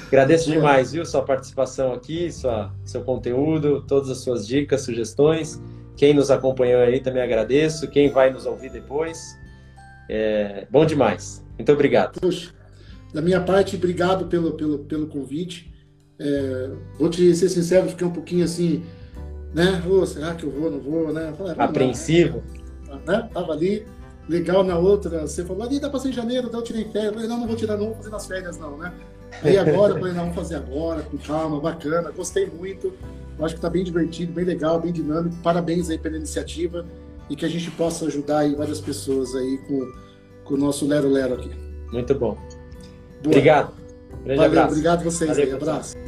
Agradeço 0.05 0.51
demais, 0.51 0.91
viu, 0.91 1.03
sua 1.03 1.23
participação 1.23 1.93
aqui, 1.93 2.31
sua, 2.31 2.71
seu 2.85 3.01
conteúdo, 3.01 3.83
todas 3.87 4.07
as 4.07 4.19
suas 4.19 4.45
dicas, 4.45 4.81
sugestões. 4.81 5.59
Quem 5.97 6.13
nos 6.13 6.29
acompanhou 6.29 6.79
aí 6.79 6.99
também 6.99 7.23
agradeço. 7.23 7.89
Quem 7.89 8.11
vai 8.11 8.29
nos 8.29 8.45
ouvir 8.45 8.71
depois. 8.71 9.35
É, 10.07 10.67
bom 10.69 10.85
demais. 10.85 11.43
Muito 11.57 11.71
obrigado. 11.71 12.21
Puxa, 12.21 12.53
da 13.11 13.19
minha 13.19 13.41
parte, 13.41 13.75
obrigado 13.75 14.27
pelo, 14.27 14.51
pelo, 14.53 14.77
pelo 14.85 15.07
convite. 15.07 15.73
É, 16.19 16.69
vou 16.99 17.09
te 17.09 17.35
ser 17.35 17.49
sincero, 17.49 17.89
fiquei 17.89 18.05
um 18.05 18.13
pouquinho 18.13 18.45
assim, 18.45 18.83
né? 19.55 19.81
Oh, 19.89 20.05
será 20.05 20.35
que 20.35 20.43
eu 20.43 20.51
vou, 20.51 20.69
não 20.69 20.79
vou, 20.79 21.11
né? 21.11 21.33
Falei, 21.35 21.55
Apreensivo. 21.57 22.43
Né? 23.07 23.27
Tava 23.33 23.53
ali 23.53 23.87
legal 24.29 24.63
na 24.63 24.77
outra, 24.77 25.21
você 25.21 25.43
falou, 25.43 25.63
ali 25.63 25.79
dá 25.79 25.89
pra 25.89 25.99
ser 25.99 26.09
em 26.09 26.13
janeiro, 26.13 26.47
então 26.47 26.59
eu 26.59 26.63
tirei 26.63 26.85
férias. 26.85 27.07
Eu 27.07 27.13
falei, 27.13 27.27
não, 27.27 27.39
não 27.39 27.47
vou 27.47 27.55
tirar, 27.55 27.75
não 27.75 27.87
vou 27.87 27.95
fazer 27.95 28.09
nas 28.11 28.27
férias, 28.27 28.57
não, 28.59 28.77
né? 28.77 28.93
Aí 29.43 29.57
agora, 29.57 29.93
eu 29.93 29.99
falei, 29.99 30.13
não, 30.13 30.21
vamos 30.21 30.35
fazer 30.35 30.55
agora, 30.55 31.01
com 31.01 31.17
calma, 31.17 31.59
bacana, 31.59 32.11
gostei 32.11 32.45
muito. 32.45 32.93
Eu 33.37 33.45
acho 33.45 33.55
que 33.55 33.61
tá 33.61 33.69
bem 33.69 33.83
divertido, 33.83 34.31
bem 34.31 34.45
legal, 34.45 34.79
bem 34.79 34.91
dinâmico. 34.91 35.35
Parabéns 35.41 35.89
aí 35.89 35.97
pela 35.97 36.15
iniciativa 36.15 36.85
e 37.29 37.35
que 37.35 37.45
a 37.45 37.49
gente 37.49 37.71
possa 37.71 38.05
ajudar 38.05 38.39
aí 38.39 38.53
várias 38.53 38.79
pessoas 38.79 39.33
aí 39.33 39.57
com, 39.67 39.91
com 40.43 40.53
o 40.53 40.57
nosso 40.57 40.85
Lero 40.85 41.09
Lero 41.09 41.33
aqui. 41.33 41.51
Muito 41.91 42.13
bom. 42.13 42.35
Boa. 42.35 42.45
Obrigado. 43.25 43.73
Grande 44.23 44.37
Valeu, 44.37 44.45
abraço. 44.45 44.67
obrigado 44.67 45.03
vocês 45.03 45.29
Valeu, 45.29 45.45
aí, 45.45 45.53
abraço. 45.53 45.98